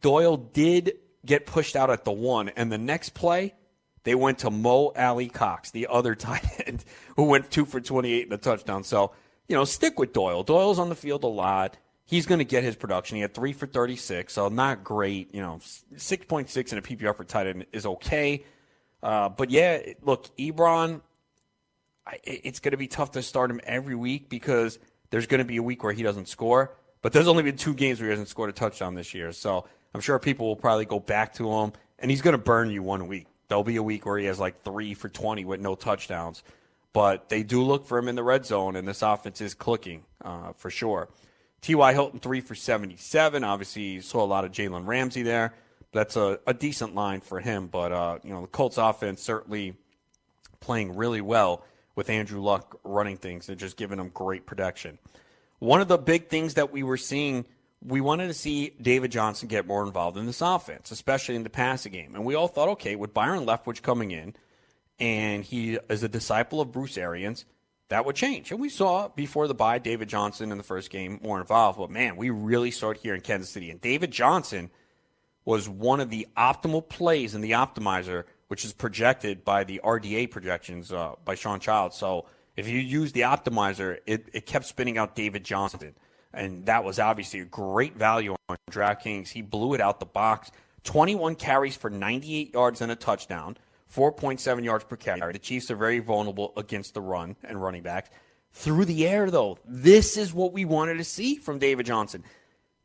Doyle 0.01 0.37
did 0.37 0.99
get 1.25 1.45
pushed 1.45 1.75
out 1.75 1.89
at 1.89 2.03
the 2.03 2.11
one, 2.11 2.49
and 2.49 2.71
the 2.71 2.77
next 2.77 3.13
play, 3.13 3.53
they 4.03 4.15
went 4.15 4.39
to 4.39 4.49
Mo 4.49 4.91
Alie-Cox, 4.95 5.71
the 5.71 5.87
other 5.89 6.15
tight 6.15 6.45
end, 6.65 6.83
who 7.15 7.23
went 7.23 7.51
two 7.51 7.65
for 7.65 7.79
28 7.79 8.27
in 8.27 8.33
a 8.33 8.37
touchdown. 8.37 8.83
So, 8.83 9.11
you 9.47 9.55
know, 9.55 9.65
stick 9.65 9.99
with 9.99 10.13
Doyle. 10.13 10.43
Doyle's 10.43 10.79
on 10.79 10.89
the 10.89 10.95
field 10.95 11.23
a 11.23 11.27
lot. 11.27 11.77
He's 12.05 12.25
going 12.25 12.39
to 12.39 12.45
get 12.45 12.63
his 12.63 12.75
production. 12.75 13.15
He 13.15 13.21
had 13.21 13.33
three 13.33 13.53
for 13.53 13.67
36, 13.67 14.33
so 14.33 14.49
not 14.49 14.83
great. 14.83 15.33
You 15.33 15.41
know, 15.41 15.59
6.6 15.95 16.71
in 16.71 16.77
a 16.77 16.81
PPR 16.81 17.15
for 17.15 17.23
tight 17.23 17.47
end 17.47 17.65
is 17.71 17.85
okay. 17.85 18.43
Uh, 19.01 19.29
but 19.29 19.49
yeah, 19.49 19.79
look, 20.01 20.35
Ebron, 20.37 21.01
it's 22.23 22.59
going 22.59 22.71
to 22.71 22.77
be 22.77 22.87
tough 22.87 23.11
to 23.11 23.21
start 23.21 23.49
him 23.49 23.61
every 23.63 23.95
week 23.95 24.29
because 24.29 24.77
there's 25.09 25.27
going 25.27 25.39
to 25.39 25.45
be 25.45 25.57
a 25.57 25.63
week 25.63 25.83
where 25.83 25.93
he 25.93 26.03
doesn't 26.03 26.27
score. 26.27 26.75
But 27.01 27.13
there's 27.13 27.27
only 27.27 27.43
been 27.43 27.57
two 27.57 27.73
games 27.73 27.99
where 27.99 28.07
he 28.07 28.11
hasn't 28.11 28.27
scored 28.27 28.49
a 28.49 28.53
touchdown 28.53 28.95
this 28.95 29.13
year. 29.13 29.31
So 29.31 29.65
I'm 29.93 30.01
sure 30.01 30.17
people 30.19 30.47
will 30.47 30.55
probably 30.55 30.85
go 30.85 30.99
back 30.99 31.33
to 31.35 31.51
him, 31.51 31.73
and 31.99 32.11
he's 32.11 32.21
going 32.21 32.33
to 32.33 32.43
burn 32.43 32.69
you 32.69 32.83
one 32.83 33.07
week. 33.07 33.27
There'll 33.47 33.63
be 33.63 33.75
a 33.75 33.83
week 33.83 34.05
where 34.05 34.17
he 34.17 34.25
has 34.25 34.39
like 34.39 34.63
three 34.63 34.93
for 34.93 35.09
20 35.09 35.45
with 35.45 35.59
no 35.59 35.75
touchdowns. 35.75 36.43
But 36.93 37.29
they 37.29 37.43
do 37.43 37.63
look 37.63 37.85
for 37.85 37.97
him 37.97 38.07
in 38.07 38.15
the 38.15 38.23
red 38.23 38.45
zone, 38.45 38.75
and 38.75 38.87
this 38.87 39.01
offense 39.01 39.41
is 39.41 39.53
clicking 39.53 40.03
uh, 40.23 40.53
for 40.53 40.69
sure. 40.69 41.09
T.Y. 41.61 41.93
Hilton, 41.93 42.19
three 42.19 42.41
for 42.41 42.55
77. 42.55 43.43
Obviously, 43.43 43.83
you 43.83 44.01
saw 44.01 44.23
a 44.23 44.25
lot 44.25 44.45
of 44.45 44.51
Jalen 44.51 44.87
Ramsey 44.87 45.21
there. 45.21 45.53
That's 45.93 46.15
a, 46.15 46.39
a 46.47 46.53
decent 46.53 46.95
line 46.95 47.21
for 47.21 47.39
him. 47.39 47.67
But, 47.67 47.91
uh, 47.91 48.19
you 48.23 48.31
know, 48.31 48.41
the 48.41 48.47
Colts 48.47 48.77
offense 48.77 49.21
certainly 49.21 49.75
playing 50.59 50.95
really 50.95 51.21
well 51.21 51.63
with 51.95 52.09
Andrew 52.09 52.41
Luck 52.41 52.79
running 52.83 53.17
things 53.17 53.49
and 53.49 53.59
just 53.59 53.77
giving 53.77 53.97
them 53.97 54.09
great 54.09 54.45
protection. 54.45 54.97
One 55.61 55.79
of 55.79 55.87
the 55.87 55.99
big 55.99 56.27
things 56.27 56.55
that 56.55 56.71
we 56.71 56.81
were 56.81 56.97
seeing, 56.97 57.45
we 57.85 58.01
wanted 58.01 58.29
to 58.29 58.33
see 58.33 58.73
David 58.81 59.11
Johnson 59.11 59.47
get 59.47 59.67
more 59.67 59.85
involved 59.85 60.17
in 60.17 60.25
this 60.25 60.41
offense, 60.41 60.89
especially 60.89 61.35
in 61.35 61.43
the 61.43 61.51
passing 61.51 61.91
game. 61.91 62.15
And 62.15 62.25
we 62.25 62.33
all 62.33 62.47
thought, 62.47 62.69
okay, 62.69 62.95
with 62.95 63.13
Byron 63.13 63.45
Leftwich 63.45 63.83
coming 63.83 64.09
in, 64.09 64.33
and 64.99 65.43
he 65.43 65.77
is 65.87 66.01
a 66.01 66.09
disciple 66.09 66.61
of 66.61 66.71
Bruce 66.71 66.97
Arians, 66.97 67.45
that 67.89 68.07
would 68.07 68.15
change. 68.15 68.49
And 68.49 68.59
we 68.59 68.69
saw 68.69 69.09
before 69.09 69.47
the 69.47 69.53
bye 69.53 69.77
David 69.77 70.09
Johnson 70.09 70.51
in 70.51 70.57
the 70.57 70.63
first 70.63 70.89
game 70.89 71.19
more 71.21 71.39
involved. 71.39 71.77
But 71.77 71.91
man, 71.91 72.15
we 72.15 72.31
really 72.31 72.71
saw 72.71 72.89
it 72.89 72.97
here 72.97 73.13
in 73.13 73.21
Kansas 73.21 73.51
City. 73.51 73.69
And 73.69 73.79
David 73.79 74.09
Johnson 74.09 74.71
was 75.45 75.69
one 75.69 75.99
of 75.99 76.09
the 76.09 76.27
optimal 76.35 76.89
plays 76.89 77.35
in 77.35 77.41
the 77.41 77.51
optimizer, 77.51 78.23
which 78.47 78.65
is 78.65 78.73
projected 78.73 79.45
by 79.45 79.63
the 79.63 79.79
RDA 79.83 80.31
projections 80.31 80.91
uh, 80.91 81.13
by 81.23 81.35
Sean 81.35 81.59
Child. 81.59 81.93
So 81.93 82.25
if 82.55 82.67
you 82.67 82.79
use 82.79 83.11
the 83.11 83.21
optimizer, 83.21 83.99
it, 84.05 84.27
it 84.33 84.45
kept 84.45 84.65
spinning 84.65 84.97
out 84.97 85.15
David 85.15 85.43
Johnson. 85.43 85.95
And 86.33 86.65
that 86.65 86.83
was 86.83 86.99
obviously 86.99 87.41
a 87.41 87.45
great 87.45 87.95
value 87.95 88.35
on 88.49 88.57
DraftKings. 88.69 89.29
He 89.29 89.41
blew 89.41 89.73
it 89.73 89.81
out 89.81 89.99
the 89.99 90.05
box. 90.05 90.51
21 90.83 91.35
carries 91.35 91.75
for 91.75 91.89
98 91.89 92.53
yards 92.53 92.81
and 92.81 92.91
a 92.91 92.95
touchdown, 92.95 93.57
4.7 93.93 94.63
yards 94.63 94.83
per 94.83 94.95
carry. 94.95 95.31
The 95.31 95.39
Chiefs 95.39 95.69
are 95.69 95.75
very 95.75 95.99
vulnerable 95.99 96.53
against 96.57 96.93
the 96.93 97.01
run 97.01 97.35
and 97.43 97.61
running 97.61 97.83
backs. 97.83 98.09
Through 98.53 98.85
the 98.85 99.07
air, 99.07 99.29
though, 99.29 99.57
this 99.65 100.17
is 100.17 100.33
what 100.33 100.53
we 100.53 100.65
wanted 100.65 100.97
to 100.97 101.03
see 101.03 101.35
from 101.35 101.59
David 101.59 101.85
Johnson. 101.85 102.23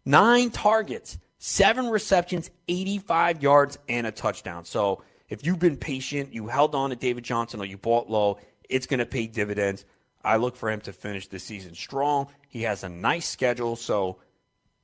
Nine 0.04 0.50
targets, 0.50 1.18
seven 1.38 1.88
receptions, 1.88 2.50
85 2.68 3.42
yards, 3.42 3.78
and 3.88 4.06
a 4.06 4.12
touchdown. 4.12 4.64
So 4.64 5.02
if 5.28 5.44
you've 5.44 5.58
been 5.58 5.76
patient, 5.76 6.32
you 6.32 6.46
held 6.46 6.74
on 6.74 6.90
to 6.90 6.96
David 6.96 7.24
Johnson, 7.24 7.60
or 7.60 7.64
you 7.64 7.78
bought 7.78 8.08
low, 8.08 8.38
it's 8.68 8.86
going 8.86 8.98
to 8.98 9.06
pay 9.06 9.26
dividends. 9.26 9.84
I 10.24 10.36
look 10.36 10.56
for 10.56 10.70
him 10.70 10.80
to 10.82 10.92
finish 10.92 11.28
the 11.28 11.38
season 11.38 11.74
strong. 11.74 12.28
He 12.48 12.62
has 12.62 12.82
a 12.84 12.88
nice 12.88 13.28
schedule, 13.28 13.76
so 13.76 14.18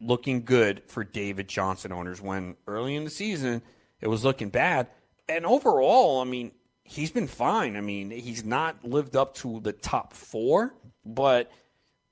looking 0.00 0.44
good 0.44 0.82
for 0.86 1.04
David 1.04 1.48
Johnson 1.48 1.92
owners 1.92 2.20
when 2.20 2.56
early 2.66 2.96
in 2.96 3.04
the 3.04 3.10
season 3.10 3.62
it 4.00 4.08
was 4.08 4.24
looking 4.24 4.50
bad. 4.50 4.88
And 5.28 5.46
overall, 5.46 6.20
I 6.20 6.24
mean, 6.24 6.52
he's 6.84 7.10
been 7.10 7.28
fine. 7.28 7.76
I 7.76 7.80
mean, 7.80 8.10
he's 8.10 8.44
not 8.44 8.84
lived 8.84 9.16
up 9.16 9.34
to 9.36 9.60
the 9.60 9.72
top 9.72 10.12
four, 10.12 10.74
but 11.04 11.50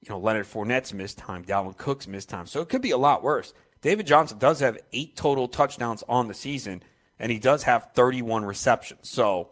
you 0.01 0.09
know, 0.09 0.19
Leonard 0.19 0.47
Fournette's 0.47 0.95
missed 0.95 1.19
time, 1.19 1.45
Dalvin 1.45 1.77
Cook's 1.77 2.07
missed 2.07 2.31
time, 2.31 2.47
so 2.47 2.61
it 2.61 2.69
could 2.69 2.83
be 2.83 2.93
a 2.93 2.99
lot 2.99 3.23
worse. 3.23 3.53
David 3.83 4.07
Johnson 4.07 4.39
does 4.39 4.61
have 4.61 4.79
eight 4.93 5.17
total 5.17 5.49
touchdowns 5.49 6.03
on 6.09 6.29
the 6.29 6.35
season, 6.35 6.83
and 7.19 7.31
he 7.31 7.39
does 7.39 7.63
have 7.65 7.91
31 7.95 8.45
receptions. 8.45 9.11
So 9.11 9.51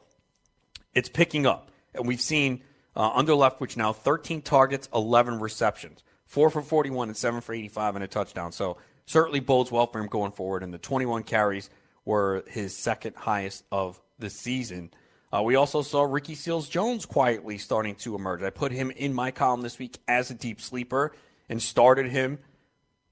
it's 0.94 1.08
picking 1.08 1.46
up. 1.46 1.70
And 1.98 2.08
we've 2.08 2.20
seen 2.20 2.62
uh, 2.96 3.10
under 3.14 3.32
Leftwich 3.32 3.76
now 3.76 3.92
13 3.92 4.42
targets, 4.42 4.88
11 4.94 5.40
receptions, 5.40 6.02
4 6.26 6.50
for 6.50 6.62
41 6.62 7.08
and 7.08 7.16
7 7.16 7.40
for 7.40 7.52
85 7.52 7.96
and 7.96 8.04
a 8.04 8.08
touchdown. 8.08 8.52
So 8.52 8.78
certainly 9.06 9.40
bodes 9.40 9.70
well 9.70 9.86
for 9.86 10.00
him 10.00 10.06
going 10.06 10.32
forward. 10.32 10.62
And 10.62 10.72
the 10.72 10.78
21 10.78 11.22
carries 11.24 11.70
were 12.04 12.44
his 12.48 12.76
second 12.76 13.16
highest 13.16 13.64
of 13.70 14.00
the 14.18 14.30
season. 14.30 14.90
Uh, 15.32 15.42
we 15.42 15.56
also 15.56 15.82
saw 15.82 16.02
Ricky 16.02 16.34
Seals 16.34 16.68
Jones 16.68 17.04
quietly 17.04 17.58
starting 17.58 17.94
to 17.96 18.14
emerge. 18.14 18.42
I 18.42 18.50
put 18.50 18.72
him 18.72 18.90
in 18.90 19.12
my 19.12 19.30
column 19.30 19.60
this 19.60 19.78
week 19.78 19.98
as 20.08 20.30
a 20.30 20.34
deep 20.34 20.60
sleeper 20.60 21.12
and 21.48 21.62
started 21.62 22.10
him. 22.10 22.38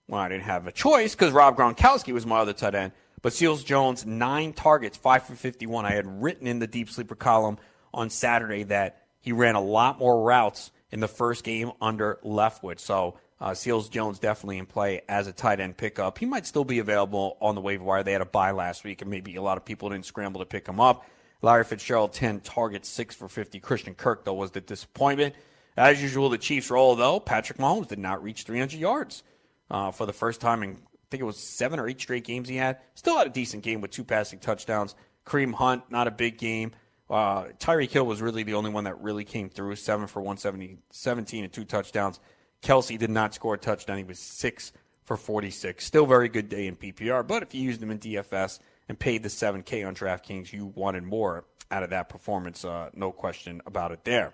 Well, 0.08 0.20
I 0.20 0.28
didn't 0.28 0.44
have 0.44 0.66
a 0.66 0.72
choice 0.72 1.14
because 1.14 1.32
Rob 1.32 1.56
Gronkowski 1.56 2.12
was 2.12 2.24
my 2.24 2.38
other 2.38 2.52
tight 2.52 2.74
end. 2.74 2.92
But 3.22 3.32
Seals 3.32 3.64
Jones, 3.64 4.06
nine 4.06 4.52
targets, 4.52 4.96
five 4.96 5.24
for 5.24 5.34
51. 5.34 5.84
I 5.84 5.92
had 5.92 6.22
written 6.22 6.46
in 6.46 6.58
the 6.58 6.66
deep 6.66 6.88
sleeper 6.90 7.16
column 7.16 7.58
on 7.96 8.10
Saturday 8.10 8.62
that 8.64 9.02
he 9.20 9.32
ran 9.32 9.56
a 9.56 9.60
lot 9.60 9.98
more 9.98 10.22
routes 10.22 10.70
in 10.92 11.00
the 11.00 11.08
first 11.08 11.42
game 11.42 11.72
under 11.80 12.18
Leftwich. 12.24 12.80
So 12.80 13.18
Uh, 13.38 13.52
Seals 13.52 13.90
Jones 13.90 14.18
definitely 14.18 14.56
in 14.56 14.64
play 14.64 15.02
as 15.10 15.26
a 15.26 15.32
tight 15.32 15.60
end 15.60 15.76
pickup. 15.76 16.16
He 16.16 16.24
might 16.24 16.46
still 16.46 16.64
be 16.64 16.78
available 16.78 17.36
on 17.40 17.54
the 17.54 17.60
waiver 17.60 17.84
wire. 17.84 18.02
They 18.02 18.12
had 18.12 18.22
a 18.22 18.24
bye 18.24 18.52
last 18.52 18.82
week, 18.82 19.02
and 19.02 19.10
maybe 19.10 19.36
a 19.36 19.42
lot 19.42 19.58
of 19.58 19.64
people 19.66 19.90
didn't 19.90 20.06
scramble 20.06 20.40
to 20.40 20.46
pick 20.46 20.66
him 20.66 20.80
up. 20.80 21.04
Larry 21.42 21.64
Fitzgerald, 21.64 22.14
10 22.14 22.40
targets, 22.40 22.88
6 22.88 23.14
for 23.14 23.28
50. 23.28 23.60
Christian 23.60 23.94
Kirk, 23.94 24.24
though, 24.24 24.32
was 24.32 24.52
the 24.52 24.62
disappointment. 24.62 25.34
As 25.76 26.00
usual, 26.00 26.30
the 26.30 26.38
Chiefs 26.38 26.70
roll, 26.70 26.96
though. 26.96 27.20
Patrick 27.20 27.58
Mahomes 27.58 27.88
did 27.88 27.98
not 27.98 28.22
reach 28.22 28.44
300 28.44 28.80
yards 28.80 29.22
uh, 29.70 29.90
for 29.90 30.06
the 30.06 30.14
first 30.14 30.40
time 30.40 30.62
in, 30.62 30.70
I 30.70 31.06
think 31.10 31.20
it 31.20 31.24
was 31.26 31.36
seven 31.36 31.78
or 31.78 31.86
eight 31.88 32.00
straight 32.00 32.24
games 32.24 32.48
he 32.48 32.56
had. 32.56 32.78
Still 32.94 33.18
had 33.18 33.26
a 33.26 33.30
decent 33.30 33.62
game 33.62 33.82
with 33.82 33.90
two 33.90 34.04
passing 34.04 34.38
touchdowns. 34.38 34.94
Kareem 35.26 35.52
Hunt, 35.52 35.82
not 35.90 36.08
a 36.08 36.10
big 36.10 36.38
game. 36.38 36.72
Uh, 37.08 37.44
Tyreek 37.58 37.90
Hill 37.90 38.06
was 38.06 38.20
really 38.20 38.42
the 38.42 38.54
only 38.54 38.70
one 38.70 38.84
that 38.84 39.00
really 39.00 39.24
came 39.24 39.48
through, 39.48 39.76
seven 39.76 40.06
for 40.06 40.20
170, 40.20 40.78
17 40.90 41.44
and 41.44 41.52
two 41.52 41.64
touchdowns. 41.64 42.20
Kelce 42.62 42.98
did 42.98 43.10
not 43.10 43.34
score 43.34 43.54
a 43.54 43.58
touchdown. 43.58 43.98
He 43.98 44.04
was 44.04 44.18
six 44.18 44.72
for 45.04 45.16
46. 45.16 45.84
Still 45.84 46.06
very 46.06 46.28
good 46.28 46.48
day 46.48 46.66
in 46.66 46.74
PPR, 46.74 47.26
but 47.26 47.42
if 47.42 47.54
you 47.54 47.62
used 47.62 47.80
him 47.80 47.90
in 47.90 47.98
DFS 47.98 48.58
and 48.88 48.98
paid 48.98 49.22
the 49.22 49.28
7K 49.28 49.86
on 49.86 49.94
DraftKings, 49.94 50.52
you 50.52 50.66
wanted 50.74 51.04
more 51.04 51.44
out 51.70 51.82
of 51.82 51.90
that 51.90 52.08
performance. 52.08 52.64
Uh, 52.64 52.90
no 52.92 53.12
question 53.12 53.60
about 53.66 53.92
it 53.92 54.04
there. 54.04 54.32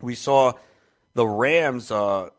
We 0.00 0.14
saw 0.14 0.54
the 1.14 1.26
Rams 1.26 1.90
uh, 1.90 2.30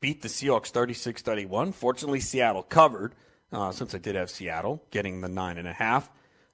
beat 0.00 0.22
the 0.22 0.28
Seahawks 0.28 0.68
36 0.68 1.22
31. 1.22 1.72
Fortunately, 1.72 2.20
Seattle 2.20 2.62
covered, 2.62 3.14
uh, 3.52 3.70
since 3.70 3.94
I 3.94 3.98
did 3.98 4.14
have 4.16 4.30
Seattle 4.30 4.82
getting 4.90 5.20
the 5.20 5.28
9.5. 5.28 6.08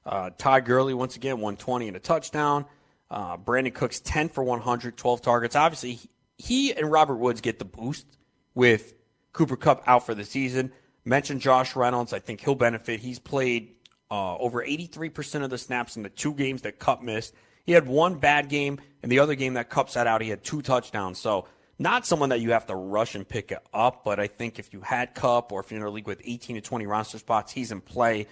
Uh, 0.04 0.30
Todd 0.36 0.64
Gurley, 0.64 0.94
once 0.94 1.16
again, 1.16 1.34
120 1.34 1.88
and 1.88 1.96
a 1.96 2.00
touchdown. 2.00 2.64
Uh, 3.10 3.36
Brandin 3.36 3.74
Cooks, 3.74 4.00
10 4.00 4.28
for 4.28 4.44
100, 4.44 4.96
12 4.96 5.22
targets. 5.22 5.56
Obviously, 5.56 5.94
he, 5.94 6.10
he 6.38 6.72
and 6.74 6.90
Robert 6.90 7.16
Woods 7.16 7.40
get 7.40 7.58
the 7.58 7.64
boost 7.64 8.06
with 8.54 8.94
Cooper 9.32 9.56
Kupp 9.56 9.82
out 9.86 10.06
for 10.06 10.14
the 10.14 10.24
season. 10.24 10.72
Mentioned 11.04 11.40
Josh 11.40 11.74
Reynolds. 11.76 12.12
I 12.12 12.18
think 12.18 12.40
he'll 12.40 12.54
benefit. 12.54 13.00
He's 13.00 13.18
played 13.18 13.74
uh, 14.10 14.36
over 14.36 14.64
83% 14.64 15.44
of 15.44 15.50
the 15.50 15.58
snaps 15.58 15.96
in 15.96 16.02
the 16.02 16.08
two 16.08 16.34
games 16.34 16.62
that 16.62 16.78
Kupp 16.78 17.02
missed. 17.02 17.34
He 17.64 17.72
had 17.72 17.86
one 17.86 18.16
bad 18.16 18.48
game, 18.48 18.80
and 19.02 19.10
the 19.10 19.20
other 19.20 19.34
game 19.34 19.54
that 19.54 19.70
Kupp 19.70 19.90
sat 19.90 20.06
out, 20.06 20.22
he 20.22 20.28
had 20.28 20.42
two 20.42 20.62
touchdowns. 20.62 21.18
So, 21.18 21.46
not 21.78 22.04
someone 22.04 22.28
that 22.28 22.40
you 22.40 22.52
have 22.52 22.66
to 22.66 22.74
rush 22.74 23.14
and 23.14 23.26
pick 23.26 23.54
up, 23.72 24.04
but 24.04 24.20
I 24.20 24.26
think 24.26 24.58
if 24.58 24.74
you 24.74 24.82
had 24.82 25.14
Kupp 25.14 25.50
or 25.50 25.60
if 25.60 25.70
you're 25.70 25.80
in 25.80 25.86
a 25.86 25.90
league 25.90 26.06
with 26.06 26.20
18 26.22 26.56
to 26.56 26.60
20 26.60 26.86
roster 26.86 27.18
spots, 27.18 27.52
he's 27.52 27.72
in 27.72 27.80
play. 27.80 28.26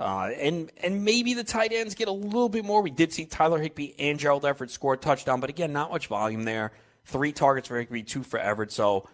Uh, 0.00 0.30
and 0.38 0.72
and 0.82 1.04
maybe 1.04 1.34
the 1.34 1.44
tight 1.44 1.72
ends 1.72 1.94
get 1.94 2.08
a 2.08 2.12
little 2.12 2.48
bit 2.48 2.64
more. 2.64 2.80
We 2.80 2.90
did 2.90 3.12
see 3.12 3.26
Tyler 3.26 3.60
Higbee 3.60 3.92
and 3.98 4.18
Gerald 4.18 4.46
Everett 4.46 4.70
score 4.70 4.94
a 4.94 4.96
touchdown, 4.96 5.40
but 5.40 5.50
again, 5.50 5.72
not 5.72 5.90
much 5.90 6.06
volume 6.06 6.44
there. 6.44 6.72
Three 7.04 7.32
targets 7.32 7.68
for 7.68 7.78
Higbee, 7.78 8.02
two 8.02 8.22
for 8.22 8.38
Everett. 8.38 8.72
So 8.72 9.08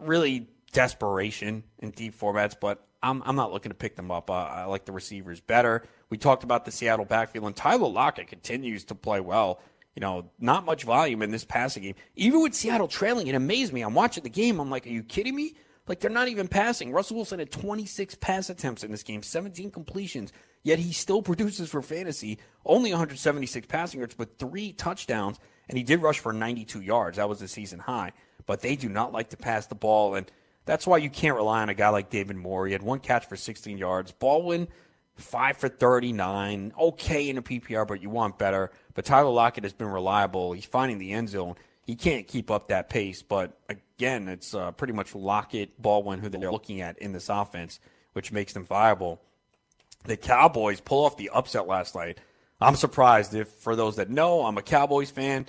really 0.00 0.48
desperation 0.72 1.62
in 1.78 1.90
deep 1.90 2.18
formats, 2.18 2.56
but 2.58 2.84
I'm, 3.02 3.22
I'm 3.24 3.36
not 3.36 3.52
looking 3.52 3.70
to 3.70 3.74
pick 3.76 3.96
them 3.96 4.10
up. 4.10 4.30
Uh, 4.30 4.34
I 4.34 4.64
like 4.64 4.84
the 4.84 4.92
receivers 4.92 5.40
better. 5.40 5.84
We 6.10 6.18
talked 6.18 6.44
about 6.44 6.64
the 6.64 6.70
Seattle 6.70 7.04
backfield, 7.04 7.46
and 7.46 7.56
Tyler 7.56 7.88
Lockett 7.88 8.28
continues 8.28 8.84
to 8.84 8.94
play 8.94 9.20
well. 9.20 9.60
You 9.94 10.00
know, 10.00 10.30
not 10.38 10.64
much 10.64 10.84
volume 10.84 11.20
in 11.22 11.30
this 11.30 11.44
passing 11.44 11.82
game. 11.82 11.94
Even 12.16 12.42
with 12.42 12.54
Seattle 12.54 12.88
trailing, 12.88 13.26
it 13.26 13.34
amazed 13.34 13.72
me. 13.72 13.82
I'm 13.82 13.94
watching 13.94 14.22
the 14.22 14.30
game. 14.30 14.58
I'm 14.58 14.70
like, 14.70 14.86
are 14.86 14.90
you 14.90 15.02
kidding 15.02 15.36
me? 15.36 15.54
Like, 15.88 16.00
they're 16.00 16.10
not 16.10 16.28
even 16.28 16.48
passing. 16.48 16.92
Russell 16.92 17.16
Wilson 17.16 17.40
had 17.40 17.50
26 17.50 18.14
pass 18.16 18.50
attempts 18.50 18.84
in 18.84 18.90
this 18.90 19.02
game, 19.02 19.22
17 19.22 19.70
completions, 19.70 20.32
yet 20.62 20.78
he 20.78 20.92
still 20.92 21.22
produces 21.22 21.70
for 21.70 21.82
fantasy 21.82 22.38
only 22.64 22.90
176 22.90 23.66
passing 23.66 24.00
yards, 24.00 24.14
but 24.14 24.38
three 24.38 24.72
touchdowns, 24.72 25.38
and 25.68 25.76
he 25.76 25.84
did 25.84 26.00
rush 26.00 26.20
for 26.20 26.32
92 26.32 26.80
yards. 26.80 27.16
That 27.16 27.28
was 27.28 27.40
the 27.40 27.48
season 27.48 27.80
high. 27.80 28.12
But 28.46 28.60
they 28.60 28.76
do 28.76 28.88
not 28.88 29.12
like 29.12 29.30
to 29.30 29.36
pass 29.36 29.66
the 29.66 29.74
ball, 29.74 30.14
and 30.14 30.30
that's 30.64 30.86
why 30.86 30.98
you 30.98 31.10
can't 31.10 31.36
rely 31.36 31.62
on 31.62 31.68
a 31.68 31.74
guy 31.74 31.88
like 31.88 32.10
David 32.10 32.36
Moore. 32.36 32.66
He 32.66 32.72
had 32.72 32.82
one 32.82 33.00
catch 33.00 33.26
for 33.26 33.36
16 33.36 33.78
yards. 33.78 34.12
Baldwin, 34.12 34.68
five 35.16 35.56
for 35.56 35.68
39. 35.68 36.72
Okay 36.78 37.28
in 37.28 37.38
a 37.38 37.42
PPR, 37.42 37.86
but 37.86 38.02
you 38.02 38.10
want 38.10 38.38
better. 38.38 38.70
But 38.94 39.04
Tyler 39.04 39.30
Lockett 39.30 39.64
has 39.64 39.72
been 39.72 39.88
reliable. 39.88 40.52
He's 40.52 40.64
finding 40.64 40.98
the 40.98 41.12
end 41.12 41.28
zone. 41.28 41.56
He 41.84 41.96
can't 41.96 42.28
keep 42.28 42.50
up 42.50 42.68
that 42.68 42.90
pace. 42.90 43.22
But 43.22 43.58
uh, 43.68 43.74
again, 44.02 44.26
it's 44.26 44.52
uh, 44.52 44.72
pretty 44.72 44.92
much 44.92 45.14
Lockett, 45.14 45.80
Baldwin, 45.80 46.18
who 46.18 46.28
they're 46.28 46.50
looking 46.50 46.80
at 46.80 46.98
in 46.98 47.12
this 47.12 47.28
offense, 47.28 47.78
which 48.14 48.32
makes 48.32 48.52
them 48.52 48.64
viable. 48.64 49.20
The 50.06 50.16
Cowboys 50.16 50.80
pull 50.80 51.04
off 51.04 51.16
the 51.16 51.30
upset 51.32 51.68
last 51.68 51.94
night. 51.94 52.18
I'm 52.60 52.74
surprised 52.74 53.32
if, 53.32 53.46
for 53.46 53.76
those 53.76 53.96
that 53.96 54.10
know, 54.10 54.44
I'm 54.44 54.58
a 54.58 54.62
Cowboys 54.62 55.12
fan. 55.12 55.46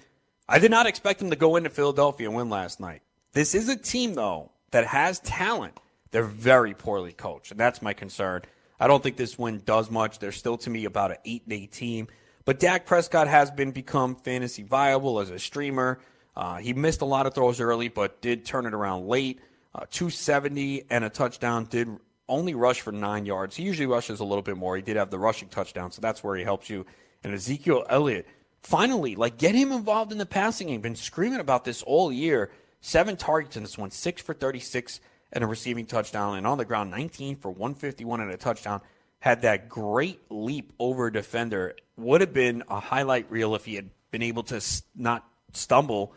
I 0.48 0.60
did 0.60 0.70
not 0.70 0.86
expect 0.86 1.18
them 1.18 1.32
to 1.32 1.36
go 1.36 1.56
into 1.56 1.72
Philadelphia 1.72 2.28
and 2.28 2.38
win 2.38 2.52
last 2.52 2.80
night. 2.80 3.02
This 3.32 3.56
is 3.56 3.70
a 3.70 3.76
team, 3.76 4.14
though, 4.14 4.52
that 4.70 4.86
has 4.86 5.20
talent, 5.22 5.80
they're 6.12 6.22
very 6.24 6.76
poorly 6.76 7.12
coached, 7.12 7.50
and 7.50 7.60
that's 7.60 7.82
my 7.82 7.94
concern. 7.94 8.44
I 8.80 8.86
don't 8.86 9.02
think 9.02 9.18
this 9.18 9.40
win 9.40 9.64
does 9.66 9.90
much. 9.90 10.20
They're 10.20 10.32
still 10.32 10.58
to 10.60 10.70
me 10.70 10.86
about 10.86 11.10
an 11.10 11.18
eight 11.26 11.42
and 11.46 11.54
eight 11.54 11.72
team, 11.72 12.08
but 12.46 12.60
Dak 12.60 12.86
Prescott 12.86 13.28
has 13.28 13.50
been 13.50 13.72
become 13.72 14.16
fantasy 14.16 14.62
viable 14.62 15.20
as 15.20 15.32
a 15.32 15.40
streamer. 15.40 16.00
Uh, 16.36 16.58
he 16.58 16.74
missed 16.74 17.02
a 17.02 17.06
lot 17.06 17.26
of 17.26 17.34
throws 17.34 17.60
early, 17.60 17.90
but 17.90 18.22
did 18.22 18.46
turn 18.46 18.66
it 18.66 18.74
around 18.74 19.08
late. 19.08 19.40
Uh, 19.76 19.86
270 19.92 20.86
and 20.90 21.04
a 21.04 21.10
touchdown. 21.10 21.66
Did 21.66 21.90
only 22.28 22.56
rush 22.56 22.82
for 22.82 22.92
nine 22.92 23.26
yards. 23.26 23.56
He 23.56 23.64
usually 23.64 23.88
rushes 23.88 24.20
a 24.20 24.24
little 24.24 24.42
bit 24.42 24.58
more. 24.58 24.76
He 24.76 24.82
did 24.82 24.96
have 24.96 25.10
the 25.10 25.20
rushing 25.20 25.50
touchdown, 25.50 25.92
so 25.92 26.02
that's 26.02 26.24
where 26.24 26.36
he 26.36 26.44
helps 26.44 26.70
you. 26.70 26.86
And 27.24 27.34
Ezekiel 27.34 27.86
Elliott, 27.90 28.28
finally, 28.62 29.16
like 29.16 29.38
get 29.38 29.56
him 29.56 29.72
involved 29.72 30.12
in 30.12 30.18
the 30.18 30.26
passing 30.26 30.68
game. 30.68 30.82
Been 30.82 30.96
screaming 30.96 31.40
about 31.40 31.66
this 31.66 31.84
all 31.84 32.12
year. 32.12 32.52
Seven 32.82 33.16
targets 33.16 33.56
in 33.56 33.64
this 33.64 33.78
one, 33.78 33.92
six 33.92 34.22
for 34.22 34.34
36 34.34 35.00
and 35.32 35.44
a 35.44 35.48
receiving 35.48 35.86
touchdown. 35.86 36.38
And 36.38 36.46
on 36.46 36.58
the 36.58 36.66
ground, 36.66 36.92
19 36.92 37.38
for 37.38 37.50
151 37.50 38.22
and 38.22 38.32
a 38.32 38.38
touchdown. 38.38 38.82
Had 39.20 39.44
that 39.44 39.70
great 39.70 40.20
leap 40.30 40.74
over 40.80 41.10
defender. 41.10 41.76
Would 41.98 42.22
have 42.22 42.34
been 42.34 42.64
a 42.70 42.80
highlight 42.80 43.32
reel 43.32 43.56
if 43.56 43.64
he 43.66 43.76
had 43.76 43.90
been 44.12 44.22
able 44.22 44.44
to 44.44 44.62
not 44.96 45.26
stumble 45.54 46.14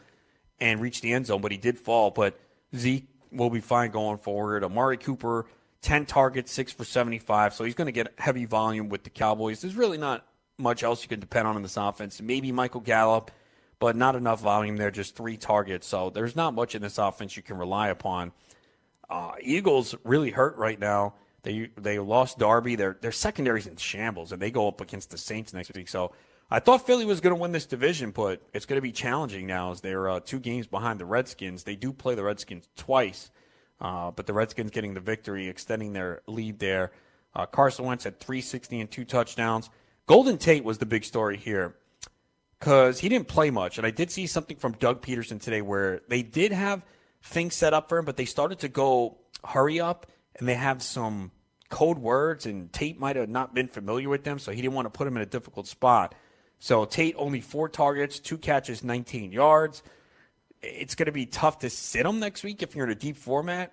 and 0.61 0.81
reach 0.81 1.01
the 1.01 1.13
end 1.13 1.27
zone, 1.27 1.41
but 1.41 1.53
he 1.53 1.59
did 1.59 1.79
fall. 1.79 2.11
But 2.11 2.39
Zeke 2.75 3.09
will 3.31 3.51
be 3.51 3.61
fine 3.61 3.91
going 3.91 4.19
forward. 4.19 4.65
Amari 4.65 4.97
Cooper, 4.97 5.47
10 5.83 6.07
targets, 6.07 6.53
6 6.53 6.73
for 6.73 6.85
75. 6.85 7.55
So 7.55 7.65
he's 7.65 7.75
going 7.75 7.87
to 7.87 7.93
get 7.93 8.13
heavy 8.19 8.45
volume 8.45 8.89
with 8.89 9.05
the 9.05 9.11
Cowboys. 9.11 9.61
There's 9.61 9.77
really 9.77 9.99
not 9.99 10.27
much 10.59 10.83
else 10.83 11.03
you 11.03 11.09
can 11.09 11.21
depend 11.21 11.47
on 11.47 11.57
in 11.57 11.63
this 11.63 11.77
offense. 11.77 12.21
Maybe 12.21 12.53
Michael 12.53 12.81
Gallup 12.81 13.31
but 13.79 13.97
not 13.97 14.17
enough 14.17 14.41
volume 14.41 14.77
there, 14.77 14.91
just 14.91 15.17
three 15.17 15.37
targets. 15.37 15.87
So 15.87 16.11
there's 16.11 16.37
not 16.37 16.55
much 16.55 16.75
in 16.75 16.83
this 16.83 16.99
offense 16.99 17.37
you 17.37 17.43
can 17.43 17.59
rely 17.59 17.89
upon. 17.89 18.33
Uh, 19.09 19.33
Eagles 19.41 19.95
really 20.05 20.31
hurt 20.31 20.57
right 20.57 20.79
now. 20.79 21.15
They 21.43 21.71
they 21.77 21.99
lost 21.99 22.39
Darby. 22.39 22.75
Their 22.75 22.97
their 23.01 23.13
secondary's 23.13 23.67
in 23.67 23.77
shambles, 23.77 24.33
and 24.33 24.43
they 24.43 24.51
go 24.51 24.67
up 24.67 24.81
against 24.81 25.11
the 25.11 25.19
Saints 25.19 25.53
next 25.53 25.73
week. 25.75 25.89
So 25.89 26.13
I 26.49 26.61
thought 26.61 26.87
Philly 26.87 27.05
was 27.05 27.21
going 27.21 27.35
to 27.35 27.41
win 27.41 27.51
this 27.51 27.67
division, 27.67 28.13
but 28.13 28.41
it's 28.55 28.67
going 28.67 28.77
to 28.77 28.83
be 28.83 28.93
challenging 28.93 29.49
now 29.49 29.73
as 29.73 29.81
they're 29.81 30.09
uh, 30.09 30.21
two 30.21 30.39
games 30.39 30.69
behind 30.69 31.01
the 31.01 31.05
Redskins. 31.05 31.65
They 31.65 31.75
do 31.75 31.93
play 31.93 32.15
the 32.15 32.23
Redskins 32.23 32.69
twice, 32.77 33.33
uh, 33.81 34.13
but 34.13 34.27
the 34.27 34.33
Redskins 34.33 34.71
getting 34.71 34.95
the 34.95 35.01
victory, 35.01 35.49
extending 35.49 35.93
their 35.93 36.23
lead 36.29 36.61
there. 36.61 36.93
Uh, 37.35 37.47
Carson 37.47 37.85
Wentz 37.85 38.05
had 38.05 38.21
360 38.21 38.81
and 38.81 38.91
two 38.91 39.05
touchdowns. 39.05 39.71
Golden 40.07 40.39
Tate 40.39 40.63
was 40.63 40.79
the 40.79 40.87
big 40.87 41.05
story 41.05 41.37
here 41.37 41.75
because 42.61 43.01
he 43.01 43.09
didn't 43.09 43.27
play 43.27 43.51
much. 43.51 43.79
And 43.79 43.87
I 43.87 43.91
did 43.91 44.13
see 44.13 44.29
something 44.29 44.57
from 44.57 44.73
Doug 44.73 45.03
Pederson 45.03 45.41
today 45.41 45.63
where 45.63 46.03
they 46.07 46.23
did 46.23 46.53
have 46.53 46.85
things 47.23 47.57
set 47.57 47.75
up 47.75 47.89
for 47.89 47.99
him, 47.99 48.05
but 48.05 48.17
they 48.17 48.25
started 48.25 48.61
to 48.61 48.69
go 48.69 49.19
hurry 49.45 49.81
up 49.81 50.07
and 50.39 50.47
they 50.47 50.55
have 50.55 50.81
some 50.81 51.33
code 51.71 51.99
words, 51.99 52.47
and 52.47 52.73
Tate 52.73 53.01
might 53.01 53.17
have 53.17 53.29
not 53.29 53.53
been 53.53 53.67
familiar 53.67 54.09
with 54.09 54.23
them, 54.23 54.39
so 54.39 54.53
he 54.53 54.63
didn't 54.63 54.75
want 54.75 54.87
to 54.87 54.91
put 54.91 55.09
him 55.09 55.17
in 55.17 55.23
a 55.23 55.27
difficult 55.27 55.67
spot. 55.67 56.15
So 56.59 56.85
Tate 56.85 57.15
only 57.19 57.41
four 57.41 57.69
targets, 57.69 58.19
two 58.19 58.39
catches, 58.39 58.83
19 58.83 59.33
yards. 59.33 59.83
It's 60.63 60.95
going 60.95 61.07
to 61.07 61.13
be 61.13 61.27
tough 61.27 61.61
to 61.61 61.71
sit 61.71 62.07
him 62.07 62.19
next 62.19 62.43
week 62.43 62.63
if 62.63 62.75
you're 62.75 62.87
in 62.87 62.93
a 62.93 62.97
deep 62.97 63.17
format 63.17 63.73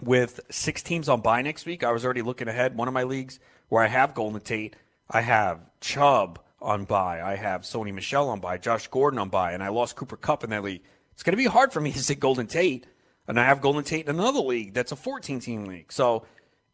with 0.00 0.40
six 0.50 0.82
teams 0.82 1.08
on 1.08 1.20
bye 1.20 1.42
next 1.42 1.66
week. 1.66 1.82
I 1.82 1.92
was 1.92 2.04
already 2.04 2.22
looking 2.22 2.48
ahead. 2.48 2.76
One 2.76 2.88
of 2.88 2.94
my 2.94 3.02
leagues 3.02 3.40
where 3.68 3.82
I 3.82 3.88
have 3.88 4.14
Golden 4.14 4.40
Tate, 4.40 4.76
I 5.10 5.20
have 5.20 5.60
Chubb, 5.80 6.38
on 6.60 6.84
bye. 6.84 7.22
I 7.22 7.36
have 7.36 7.62
Sony 7.62 7.92
Michel 7.92 8.28
on 8.28 8.40
bye, 8.40 8.58
Josh 8.58 8.88
Gordon 8.88 9.18
on 9.18 9.28
bye, 9.28 9.52
and 9.52 9.62
I 9.62 9.68
lost 9.68 9.96
Cooper 9.96 10.16
Kupp 10.16 10.44
in 10.44 10.50
that 10.50 10.64
league. 10.64 10.82
It's 11.12 11.22
going 11.22 11.32
to 11.32 11.36
be 11.36 11.46
hard 11.46 11.72
for 11.72 11.80
me 11.80 11.92
to 11.92 11.98
sit 11.98 12.20
Golden 12.20 12.46
Tate, 12.46 12.86
and 13.26 13.38
I 13.38 13.44
have 13.44 13.60
Golden 13.60 13.84
Tate 13.84 14.06
in 14.06 14.14
another 14.14 14.40
league 14.40 14.74
that's 14.74 14.92
a 14.92 14.96
14 14.96 15.40
team 15.40 15.64
league. 15.66 15.92
So, 15.92 16.24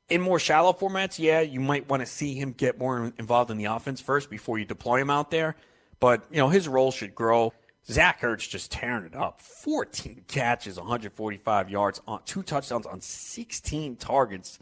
in 0.08 0.20
more 0.20 0.38
shallow 0.38 0.72
formats, 0.72 1.18
yeah, 1.18 1.40
you 1.40 1.60
might 1.60 1.88
want 1.88 2.00
to 2.00 2.06
see 2.06 2.34
him 2.34 2.52
get 2.52 2.78
more 2.78 3.12
involved 3.18 3.50
in 3.50 3.56
the 3.56 3.64
offense 3.64 4.00
first 4.00 4.30
before 4.30 4.58
you 4.58 4.64
deploy 4.64 5.00
him 5.00 5.10
out 5.10 5.30
there. 5.30 5.56
But, 6.00 6.24
you 6.30 6.38
know, 6.38 6.48
his 6.48 6.68
role 6.68 6.90
should 6.90 7.14
grow. 7.14 7.52
Zach 7.86 8.20
Ertz 8.22 8.48
just 8.48 8.72
tearing 8.72 9.04
it 9.04 9.14
up. 9.14 9.40
14 9.40 10.24
catches, 10.26 10.78
145 10.78 11.70
yards, 11.70 12.00
on 12.06 12.20
two 12.24 12.42
touchdowns 12.42 12.86
on 12.86 13.00
16 13.00 13.96
targets. 13.96 14.58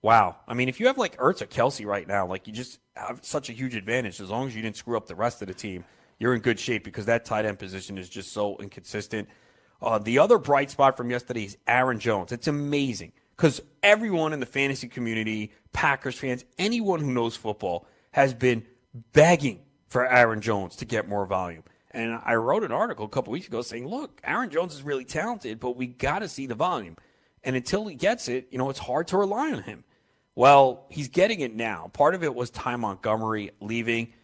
Wow. 0.00 0.36
I 0.48 0.54
mean, 0.54 0.68
if 0.68 0.80
you 0.80 0.86
have 0.86 0.98
like 0.98 1.16
Ertz 1.18 1.42
or 1.42 1.46
Kelce 1.46 1.86
right 1.86 2.06
now, 2.06 2.26
like 2.26 2.46
you 2.46 2.52
just 2.52 2.78
have 2.94 3.20
such 3.22 3.48
a 3.48 3.52
huge 3.52 3.74
advantage. 3.74 4.20
As 4.20 4.30
long 4.30 4.48
as 4.48 4.56
you 4.56 4.62
didn't 4.62 4.76
screw 4.76 4.96
up 4.96 5.06
the 5.06 5.14
rest 5.14 5.40
of 5.42 5.48
the 5.48 5.54
team, 5.54 5.84
you're 6.18 6.34
in 6.34 6.40
good 6.40 6.58
shape 6.58 6.84
because 6.84 7.06
that 7.06 7.24
tight 7.24 7.44
end 7.44 7.58
position 7.58 7.96
is 7.98 8.08
just 8.08 8.32
so 8.32 8.56
inconsistent. 8.58 9.28
Uh, 9.80 9.98
the 9.98 10.18
other 10.18 10.38
bright 10.38 10.70
spot 10.70 10.96
from 10.96 11.10
yesterday 11.10 11.44
is 11.44 11.56
Aaron 11.66 11.98
Jones. 11.98 12.32
It's 12.32 12.46
amazing 12.46 13.12
because 13.36 13.60
everyone 13.82 14.32
in 14.32 14.40
the 14.40 14.46
fantasy 14.46 14.88
community, 14.88 15.52
Packers 15.72 16.18
fans, 16.18 16.44
anyone 16.58 17.00
who 17.00 17.12
knows 17.12 17.36
football, 17.36 17.86
has 18.12 18.34
been 18.34 18.64
begging 19.12 19.60
for 19.88 20.06
Aaron 20.06 20.40
Jones 20.40 20.76
to 20.76 20.84
get 20.84 21.08
more 21.08 21.26
volume. 21.26 21.64
And 21.90 22.18
I 22.24 22.34
wrote 22.34 22.64
an 22.64 22.72
article 22.72 23.04
a 23.04 23.08
couple 23.08 23.32
weeks 23.32 23.46
ago 23.46 23.62
saying, 23.62 23.86
look, 23.86 24.20
Aaron 24.24 24.50
Jones 24.50 24.74
is 24.74 24.82
really 24.82 25.04
talented, 25.04 25.60
but 25.60 25.76
we 25.76 25.86
got 25.86 26.20
to 26.20 26.28
see 26.28 26.46
the 26.46 26.54
volume. 26.54 26.96
And 27.44 27.56
until 27.56 27.86
he 27.86 27.94
gets 27.94 28.28
it, 28.28 28.48
you 28.50 28.58
know, 28.58 28.70
it's 28.70 28.78
hard 28.78 29.08
to 29.08 29.18
rely 29.18 29.52
on 29.52 29.62
him. 29.62 29.84
Well, 30.34 30.86
he's 30.88 31.08
getting 31.08 31.40
it 31.40 31.54
now. 31.54 31.90
Part 31.92 32.14
of 32.14 32.24
it 32.24 32.34
was 32.34 32.50
Ty 32.50 32.76
Montgomery 32.76 33.50
leaving. 33.60 34.14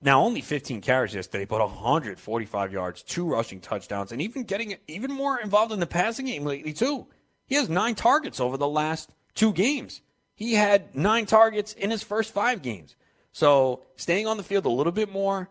Now 0.00 0.22
only 0.22 0.40
15 0.40 0.80
carries 0.80 1.14
yesterday, 1.14 1.44
but 1.44 1.60
145 1.60 2.72
yards, 2.72 3.02
two 3.02 3.26
rushing 3.26 3.60
touchdowns, 3.60 4.12
and 4.12 4.22
even 4.22 4.44
getting 4.44 4.76
even 4.88 5.12
more 5.12 5.38
involved 5.38 5.72
in 5.72 5.80
the 5.80 5.86
passing 5.86 6.26
game 6.26 6.44
lately 6.44 6.72
too. 6.72 7.06
He 7.46 7.56
has 7.56 7.68
nine 7.68 7.94
targets 7.94 8.40
over 8.40 8.56
the 8.56 8.68
last 8.68 9.10
two 9.34 9.52
games. 9.52 10.00
He 10.34 10.54
had 10.54 10.94
nine 10.94 11.26
targets 11.26 11.72
in 11.72 11.90
his 11.90 12.02
first 12.02 12.32
five 12.32 12.62
games. 12.62 12.96
So 13.32 13.82
staying 13.96 14.26
on 14.26 14.36
the 14.36 14.42
field 14.42 14.66
a 14.66 14.70
little 14.70 14.92
bit 14.92 15.10
more 15.10 15.48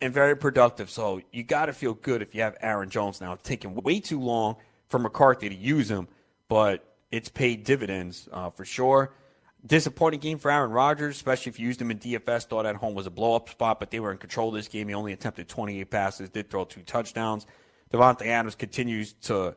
and 0.00 0.12
very 0.12 0.36
productive. 0.36 0.90
So 0.90 1.20
you 1.32 1.42
got 1.42 1.66
to 1.66 1.72
feel 1.72 1.94
good 1.94 2.22
if 2.22 2.34
you 2.34 2.42
have 2.42 2.56
Aaron 2.60 2.90
Jones 2.90 3.20
now. 3.20 3.32
It's 3.34 3.42
taken 3.42 3.74
way 3.74 4.00
too 4.00 4.20
long 4.20 4.56
for 4.88 4.98
McCarthy 4.98 5.48
to 5.48 5.54
use 5.54 5.90
him, 5.90 6.08
but 6.48 6.84
it's 7.10 7.28
paid 7.28 7.64
dividends 7.64 8.28
uh, 8.32 8.50
for 8.50 8.64
sure. 8.64 9.12
Disappointing 9.64 10.20
game 10.20 10.38
for 10.38 10.50
Aaron 10.50 10.70
Rodgers, 10.70 11.16
especially 11.16 11.50
if 11.50 11.60
you 11.60 11.66
used 11.66 11.82
him 11.82 11.90
in 11.90 11.98
DFS. 11.98 12.46
Thought 12.46 12.64
at 12.64 12.76
home 12.76 12.94
was 12.94 13.06
a 13.06 13.10
blow 13.10 13.36
up 13.36 13.50
spot, 13.50 13.78
but 13.78 13.90
they 13.90 14.00
were 14.00 14.10
in 14.10 14.16
control 14.16 14.50
this 14.50 14.68
game. 14.68 14.88
He 14.88 14.94
only 14.94 15.12
attempted 15.12 15.48
28 15.48 15.90
passes, 15.90 16.30
did 16.30 16.50
throw 16.50 16.64
two 16.64 16.82
touchdowns. 16.82 17.46
Davante 17.92 18.26
Adams 18.26 18.54
continues 18.54 19.12
to 19.24 19.54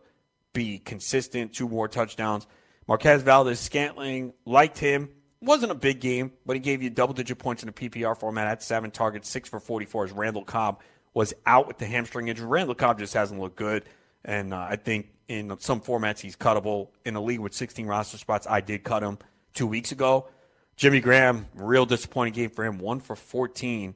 be 0.53 0.79
consistent, 0.79 1.53
two 1.53 1.67
more 1.67 1.87
touchdowns. 1.87 2.47
Marquez 2.87 3.21
Valdes 3.21 3.59
Scantling 3.59 4.33
liked 4.45 4.77
him. 4.77 5.09
Wasn't 5.41 5.71
a 5.71 5.75
big 5.75 5.99
game, 5.99 6.31
but 6.45 6.55
he 6.55 6.59
gave 6.59 6.81
you 6.81 6.89
double 6.89 7.13
digit 7.13 7.37
points 7.37 7.63
in 7.63 7.67
the 7.67 7.73
PPR 7.73 8.17
format 8.17 8.47
at 8.47 8.63
seven 8.63 8.91
targets, 8.91 9.29
six 9.29 9.49
for 9.49 9.59
44 9.59 10.05
as 10.05 10.11
Randall 10.11 10.45
Cobb 10.45 10.81
was 11.13 11.33
out 11.45 11.67
with 11.67 11.77
the 11.77 11.85
hamstring 11.85 12.27
injury. 12.27 12.47
Randall 12.47 12.75
Cobb 12.75 12.99
just 12.99 13.13
hasn't 13.13 13.39
looked 13.39 13.55
good. 13.57 13.83
And 14.25 14.53
uh, 14.53 14.67
I 14.69 14.77
think 14.77 15.09
in 15.27 15.55
some 15.59 15.81
formats 15.81 16.19
he's 16.19 16.35
cuttable. 16.35 16.89
In 17.05 17.15
a 17.15 17.21
league 17.21 17.39
with 17.39 17.53
16 17.53 17.85
roster 17.85 18.17
spots, 18.17 18.47
I 18.49 18.61
did 18.61 18.83
cut 18.83 19.03
him 19.03 19.17
two 19.53 19.67
weeks 19.67 19.91
ago. 19.91 20.27
Jimmy 20.75 21.01
Graham, 21.01 21.45
real 21.53 21.85
disappointing 21.85 22.33
game 22.33 22.49
for 22.49 22.65
him. 22.65 22.79
One 22.79 22.99
for 22.99 23.15
14 23.15 23.95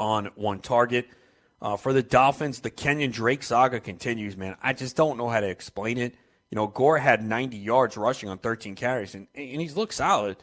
on 0.00 0.26
one 0.34 0.60
target. 0.60 1.08
Uh, 1.60 1.76
for 1.76 1.92
the 1.92 2.02
Dolphins, 2.02 2.60
the 2.60 2.70
Kenyon 2.70 3.10
Drake 3.10 3.42
saga 3.42 3.80
continues, 3.80 4.36
man. 4.36 4.56
I 4.62 4.72
just 4.72 4.94
don't 4.96 5.16
know 5.16 5.28
how 5.28 5.40
to 5.40 5.48
explain 5.48 5.98
it. 5.98 6.14
You 6.50 6.56
know, 6.56 6.66
Gore 6.66 6.98
had 6.98 7.24
90 7.24 7.56
yards 7.56 7.96
rushing 7.96 8.28
on 8.28 8.38
13 8.38 8.74
carries, 8.74 9.14
and, 9.14 9.26
and 9.34 9.60
he's 9.60 9.76
looked 9.76 9.94
solid. 9.94 10.36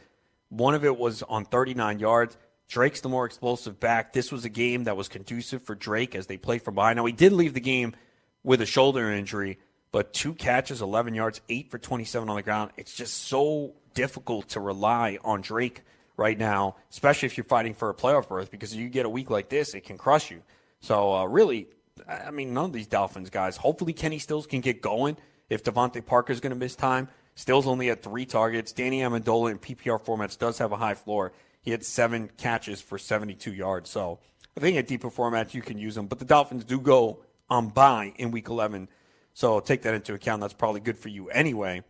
One 0.48 0.74
of 0.74 0.84
it 0.84 0.98
was 0.98 1.22
on 1.22 1.44
39 1.44 1.98
yards. 1.98 2.36
Drake's 2.68 3.00
the 3.00 3.08
more 3.08 3.26
explosive 3.26 3.78
back. 3.78 4.12
This 4.12 4.32
was 4.32 4.44
a 4.44 4.48
game 4.48 4.84
that 4.84 4.96
was 4.96 5.08
conducive 5.08 5.62
for 5.62 5.74
Drake 5.74 6.14
as 6.14 6.26
they 6.26 6.36
played 6.36 6.62
from 6.62 6.74
behind. 6.74 6.96
Now, 6.96 7.04
he 7.06 7.12
did 7.12 7.32
leave 7.32 7.54
the 7.54 7.60
game 7.60 7.94
with 8.42 8.60
a 8.60 8.66
shoulder 8.66 9.10
injury, 9.10 9.58
but 9.92 10.12
two 10.12 10.34
catches, 10.34 10.82
11 10.82 11.14
yards, 11.14 11.40
eight 11.48 11.70
for 11.70 11.78
27 11.78 12.28
on 12.28 12.36
the 12.36 12.42
ground. 12.42 12.72
It's 12.76 12.94
just 12.94 13.14
so 13.14 13.74
difficult 13.94 14.48
to 14.50 14.60
rely 14.60 15.18
on 15.24 15.40
Drake 15.40 15.82
right 16.16 16.38
now, 16.38 16.76
especially 16.90 17.26
if 17.26 17.36
you're 17.36 17.44
fighting 17.44 17.74
for 17.74 17.88
a 17.90 17.94
playoff 17.94 18.28
berth, 18.28 18.50
because 18.50 18.74
you 18.74 18.88
get 18.88 19.06
a 19.06 19.10
week 19.10 19.30
like 19.30 19.48
this, 19.48 19.74
it 19.74 19.84
can 19.84 19.96
crush 19.96 20.30
you. 20.30 20.42
So, 20.84 21.14
uh, 21.14 21.24
really, 21.24 21.68
I 22.06 22.30
mean, 22.30 22.52
none 22.52 22.66
of 22.66 22.72
these 22.74 22.86
Dolphins 22.86 23.30
guys. 23.30 23.56
Hopefully, 23.56 23.94
Kenny 23.94 24.18
Stills 24.18 24.46
can 24.46 24.60
get 24.60 24.82
going 24.82 25.16
if 25.48 25.64
DeVante 25.64 26.04
Parker 26.04 26.30
is 26.30 26.40
going 26.40 26.50
to 26.50 26.58
miss 26.58 26.76
time. 26.76 27.08
Stills 27.36 27.66
only 27.66 27.86
had 27.86 28.02
three 28.02 28.26
targets. 28.26 28.70
Danny 28.72 29.00
Amendola 29.00 29.50
in 29.50 29.58
PPR 29.58 29.98
formats 29.98 30.38
does 30.38 30.58
have 30.58 30.72
a 30.72 30.76
high 30.76 30.92
floor. 30.92 31.32
He 31.62 31.70
had 31.70 31.86
seven 31.86 32.28
catches 32.36 32.82
for 32.82 32.98
72 32.98 33.54
yards. 33.54 33.88
So 33.88 34.18
I 34.58 34.60
think 34.60 34.76
at 34.76 34.86
deeper 34.86 35.10
formats 35.10 35.54
you 35.54 35.62
can 35.62 35.78
use 35.78 35.96
him. 35.96 36.06
But 36.06 36.18
the 36.18 36.26
Dolphins 36.26 36.64
do 36.64 36.78
go 36.78 37.20
on 37.48 37.68
bye 37.68 38.12
in 38.16 38.30
week 38.30 38.48
11. 38.48 38.88
So 39.32 39.60
take 39.60 39.82
that 39.82 39.94
into 39.94 40.12
account. 40.12 40.42
That's 40.42 40.52
probably 40.52 40.80
good 40.80 40.98
for 40.98 41.08
you 41.08 41.30
anyway. 41.30 41.82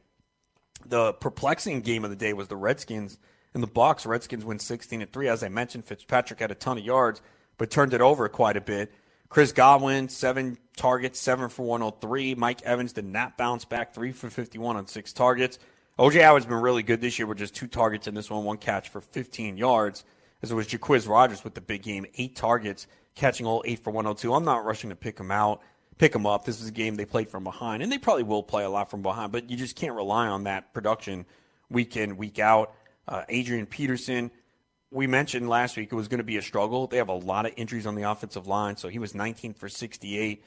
The 0.86 1.14
perplexing 1.14 1.80
game 1.80 2.04
of 2.04 2.10
the 2.10 2.16
day 2.16 2.32
was 2.32 2.46
the 2.46 2.56
Redskins 2.56 3.18
and 3.54 3.62
the 3.62 3.66
Bucks. 3.66 4.06
Redskins 4.06 4.44
win 4.44 4.60
16 4.60 5.02
and 5.02 5.12
3. 5.12 5.28
As 5.28 5.42
I 5.42 5.48
mentioned, 5.48 5.84
Fitzpatrick 5.84 6.38
had 6.38 6.52
a 6.52 6.54
ton 6.54 6.78
of 6.78 6.84
yards, 6.84 7.20
but 7.58 7.70
turned 7.70 7.94
it 7.94 8.00
over 8.00 8.28
quite 8.28 8.56
a 8.56 8.60
bit. 8.60 8.92
Chris 9.28 9.52
Godwin, 9.52 10.08
seven 10.08 10.58
targets, 10.76 11.18
seven 11.18 11.48
for 11.48 11.64
103. 11.64 12.34
Mike 12.34 12.62
Evans 12.62 12.92
did 12.92 13.04
not 13.04 13.36
bounce 13.36 13.64
back, 13.64 13.94
three 13.94 14.12
for 14.12 14.30
51 14.30 14.76
on 14.76 14.86
six 14.86 15.12
targets. 15.12 15.58
OJ 15.98 16.22
Howard's 16.22 16.46
been 16.46 16.60
really 16.60 16.82
good 16.82 17.00
this 17.00 17.18
year 17.18 17.26
with 17.26 17.38
just 17.38 17.54
two 17.54 17.66
targets 17.66 18.06
in 18.06 18.14
this 18.14 18.30
one, 18.30 18.44
one 18.44 18.58
catch 18.58 18.88
for 18.88 19.00
15 19.00 19.56
yards. 19.56 20.04
As 20.42 20.50
it 20.50 20.54
was 20.54 20.66
Jacquizz 20.66 21.08
Rodgers 21.08 21.42
with 21.42 21.54
the 21.54 21.60
big 21.60 21.82
game, 21.82 22.04
eight 22.16 22.36
targets, 22.36 22.86
catching 23.14 23.46
all 23.46 23.62
eight 23.66 23.82
for 23.82 23.90
102. 23.90 24.34
I'm 24.34 24.44
not 24.44 24.64
rushing 24.64 24.90
to 24.90 24.96
pick 24.96 25.18
him 25.18 25.30
out 25.30 25.62
pick 25.98 26.12
them 26.12 26.26
up. 26.26 26.44
This 26.44 26.60
is 26.60 26.68
a 26.68 26.72
game 26.72 26.96
they 26.96 27.04
played 27.04 27.28
from 27.28 27.44
behind, 27.44 27.82
and 27.82 27.90
they 27.90 27.98
probably 27.98 28.24
will 28.24 28.42
play 28.42 28.64
a 28.64 28.70
lot 28.70 28.90
from 28.90 29.02
behind, 29.02 29.32
but 29.32 29.50
you 29.50 29.56
just 29.56 29.76
can't 29.76 29.94
rely 29.94 30.26
on 30.26 30.44
that 30.44 30.72
production 30.74 31.26
week 31.70 31.96
in, 31.96 32.16
week 32.16 32.38
out. 32.38 32.74
Uh, 33.06 33.22
Adrian 33.28 33.66
Peterson, 33.66 34.30
we 34.94 35.06
mentioned 35.06 35.48
last 35.48 35.76
week 35.76 35.92
it 35.92 35.94
was 35.96 36.08
going 36.08 36.18
to 36.18 36.24
be 36.24 36.36
a 36.36 36.42
struggle. 36.42 36.86
They 36.86 36.98
have 36.98 37.08
a 37.08 37.14
lot 37.14 37.46
of 37.46 37.52
injuries 37.56 37.86
on 37.86 37.94
the 37.94 38.02
offensive 38.02 38.46
line, 38.46 38.76
so 38.76 38.88
he 38.88 38.98
was 38.98 39.14
19 39.14 39.54
for 39.54 39.68
68, 39.68 40.42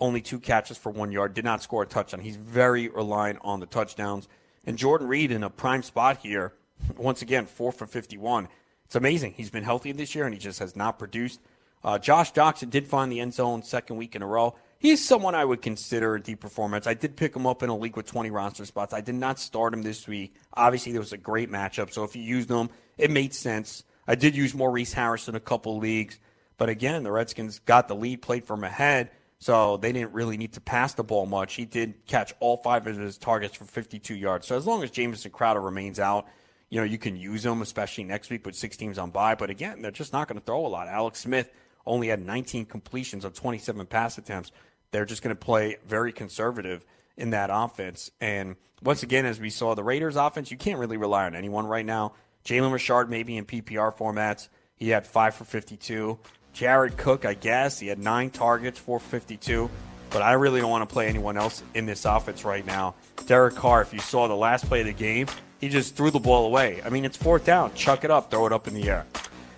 only 0.00 0.20
two 0.20 0.38
catches 0.38 0.78
for 0.78 0.90
one 0.90 1.12
yard, 1.12 1.34
did 1.34 1.44
not 1.44 1.62
score 1.62 1.82
a 1.82 1.86
touchdown. 1.86 2.20
He's 2.20 2.36
very 2.36 2.88
reliant 2.88 3.40
on 3.42 3.60
the 3.60 3.66
touchdowns. 3.66 4.28
And 4.64 4.78
Jordan 4.78 5.08
Reed 5.08 5.32
in 5.32 5.42
a 5.42 5.50
prime 5.50 5.82
spot 5.82 6.18
here, 6.18 6.52
once 6.96 7.22
again, 7.22 7.46
four 7.46 7.72
for 7.72 7.86
51. 7.86 8.48
It's 8.84 8.94
amazing. 8.94 9.34
He's 9.36 9.50
been 9.50 9.64
healthy 9.64 9.92
this 9.92 10.14
year, 10.14 10.24
and 10.24 10.34
he 10.34 10.40
just 10.40 10.60
has 10.60 10.76
not 10.76 10.98
produced. 10.98 11.40
Uh, 11.82 11.98
Josh 11.98 12.32
Doctson 12.32 12.70
did 12.70 12.86
find 12.86 13.10
the 13.10 13.20
end 13.20 13.34
zone 13.34 13.62
second 13.62 13.96
week 13.96 14.14
in 14.14 14.22
a 14.22 14.26
row 14.26 14.54
he's 14.78 15.04
someone 15.04 15.34
I 15.34 15.44
would 15.44 15.62
consider 15.62 16.14
a 16.14 16.20
deep 16.20 16.40
performance. 16.40 16.86
I 16.86 16.94
did 16.94 17.16
pick 17.16 17.34
him 17.34 17.46
up 17.46 17.62
in 17.62 17.68
a 17.68 17.76
league 17.76 17.96
with 17.96 18.06
20 18.06 18.30
roster 18.30 18.64
spots. 18.64 18.94
I 18.94 19.00
did 19.00 19.14
not 19.14 19.38
start 19.38 19.74
him 19.74 19.82
this 19.82 20.06
week. 20.08 20.34
Obviously, 20.54 20.92
there 20.92 21.00
was 21.00 21.12
a 21.12 21.18
great 21.18 21.50
matchup, 21.50 21.92
so 21.92 22.04
if 22.04 22.16
you 22.16 22.22
used 22.22 22.50
him, 22.50 22.70
it 22.96 23.10
made 23.10 23.34
sense. 23.34 23.84
I 24.08 24.14
did 24.14 24.34
use 24.34 24.54
Maurice 24.54 24.94
Harris 24.94 25.28
in 25.28 25.34
a 25.34 25.40
couple 25.40 25.76
leagues, 25.78 26.18
but 26.56 26.70
again, 26.70 27.02
the 27.02 27.12
Redskins 27.12 27.60
got 27.60 27.88
the 27.88 27.94
lead, 27.94 28.22
played 28.22 28.46
from 28.46 28.64
ahead, 28.64 29.10
so 29.38 29.76
they 29.76 29.92
didn't 29.92 30.14
really 30.14 30.38
need 30.38 30.54
to 30.54 30.60
pass 30.60 30.94
the 30.94 31.04
ball 31.04 31.26
much. 31.26 31.54
He 31.54 31.66
did 31.66 32.06
catch 32.06 32.34
all 32.40 32.56
five 32.56 32.86
of 32.86 32.96
his 32.96 33.18
targets 33.18 33.54
for 33.54 33.64
52 33.64 34.14
yards. 34.16 34.46
So 34.46 34.56
as 34.56 34.66
long 34.66 34.82
as 34.82 34.90
Jamison 34.90 35.30
Crowder 35.30 35.60
remains 35.60 36.00
out, 36.00 36.26
you 36.70 36.80
know, 36.80 36.84
you 36.84 36.98
can 36.98 37.16
use 37.16 37.44
him, 37.44 37.62
especially 37.62 38.04
next 38.04 38.30
week 38.30 38.44
with 38.44 38.54
six 38.54 38.76
teams 38.76 38.98
on 38.98 39.10
bye. 39.10 39.34
But 39.34 39.50
again, 39.50 39.82
they're 39.82 39.90
just 39.90 40.12
not 40.12 40.26
going 40.26 40.40
to 40.40 40.44
throw 40.44 40.66
a 40.66 40.68
lot. 40.68 40.88
Alex 40.88 41.20
Smith 41.20 41.50
only 41.86 42.08
had 42.08 42.24
19 42.24 42.66
completions 42.66 43.24
on 43.24 43.32
27 43.32 43.86
pass 43.86 44.18
attempts. 44.18 44.52
They're 44.90 45.06
just 45.06 45.22
going 45.22 45.36
to 45.36 45.40
play 45.40 45.76
very 45.86 46.12
conservative 46.12 46.84
in 47.16 47.30
that 47.30 47.50
offense. 47.52 48.10
And 48.20 48.56
once 48.82 49.02
again, 49.02 49.26
as 49.26 49.38
we 49.38 49.50
saw 49.50 49.74
the 49.74 49.84
Raiders 49.84 50.16
offense, 50.16 50.50
you 50.50 50.56
can't 50.56 50.78
really 50.78 50.96
rely 50.96 51.26
on 51.26 51.34
anyone 51.34 51.66
right 51.66 51.84
now. 51.84 52.14
Jalen 52.48 52.72
Richard, 52.72 53.10
maybe 53.10 53.36
in 53.36 53.44
PPR 53.44 53.94
formats, 53.94 54.48
he 54.74 54.88
had 54.88 55.06
five 55.06 55.34
for 55.34 55.44
52. 55.44 56.18
Jared 56.54 56.96
Cook, 56.96 57.26
I 57.26 57.34
guess, 57.34 57.78
he 57.78 57.88
had 57.88 57.98
nine 57.98 58.30
targets, 58.30 58.78
for 58.78 58.98
fifty-two. 58.98 59.68
But 60.08 60.22
I 60.22 60.32
really 60.32 60.62
don't 60.62 60.70
want 60.70 60.88
to 60.88 60.92
play 60.92 61.08
anyone 61.08 61.36
else 61.36 61.62
in 61.74 61.84
this 61.84 62.06
offense 62.06 62.46
right 62.46 62.64
now. 62.64 62.94
Derek 63.26 63.54
Carr, 63.54 63.82
if 63.82 63.92
you 63.92 63.98
saw 63.98 64.26
the 64.26 64.34
last 64.34 64.66
play 64.66 64.80
of 64.80 64.86
the 64.86 64.94
game, 64.94 65.26
he 65.60 65.68
just 65.68 65.94
threw 65.94 66.10
the 66.10 66.18
ball 66.18 66.46
away. 66.46 66.80
I 66.82 66.88
mean, 66.88 67.04
it's 67.04 67.18
fourth 67.18 67.44
down. 67.44 67.74
Chuck 67.74 68.02
it 68.02 68.10
up, 68.10 68.30
throw 68.30 68.46
it 68.46 68.52
up 68.54 68.66
in 68.66 68.72
the 68.72 68.88
air. 68.88 69.04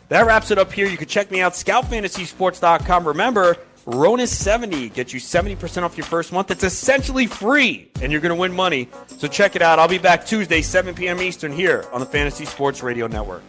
That 0.08 0.26
wraps 0.26 0.50
it 0.50 0.58
up 0.58 0.72
here. 0.72 0.88
You 0.88 0.96
can 0.96 1.06
check 1.06 1.30
me 1.30 1.40
out, 1.40 1.52
scoutfantasysports.com. 1.52 3.06
Remember, 3.06 3.56
Ronis70 3.86 4.92
gets 4.92 5.12
you 5.12 5.20
70% 5.20 5.82
off 5.82 5.96
your 5.96 6.06
first 6.06 6.32
month. 6.32 6.50
It's 6.50 6.64
essentially 6.64 7.26
free, 7.26 7.90
and 8.02 8.12
you're 8.12 8.20
going 8.20 8.34
to 8.34 8.40
win 8.40 8.52
money. 8.52 8.88
So 9.06 9.26
check 9.26 9.56
it 9.56 9.62
out. 9.62 9.78
I'll 9.78 9.88
be 9.88 9.98
back 9.98 10.26
Tuesday, 10.26 10.62
7 10.62 10.94
p.m. 10.94 11.20
Eastern, 11.20 11.52
here 11.52 11.86
on 11.92 12.00
the 12.00 12.06
Fantasy 12.06 12.44
Sports 12.44 12.82
Radio 12.82 13.06
Network. 13.06 13.42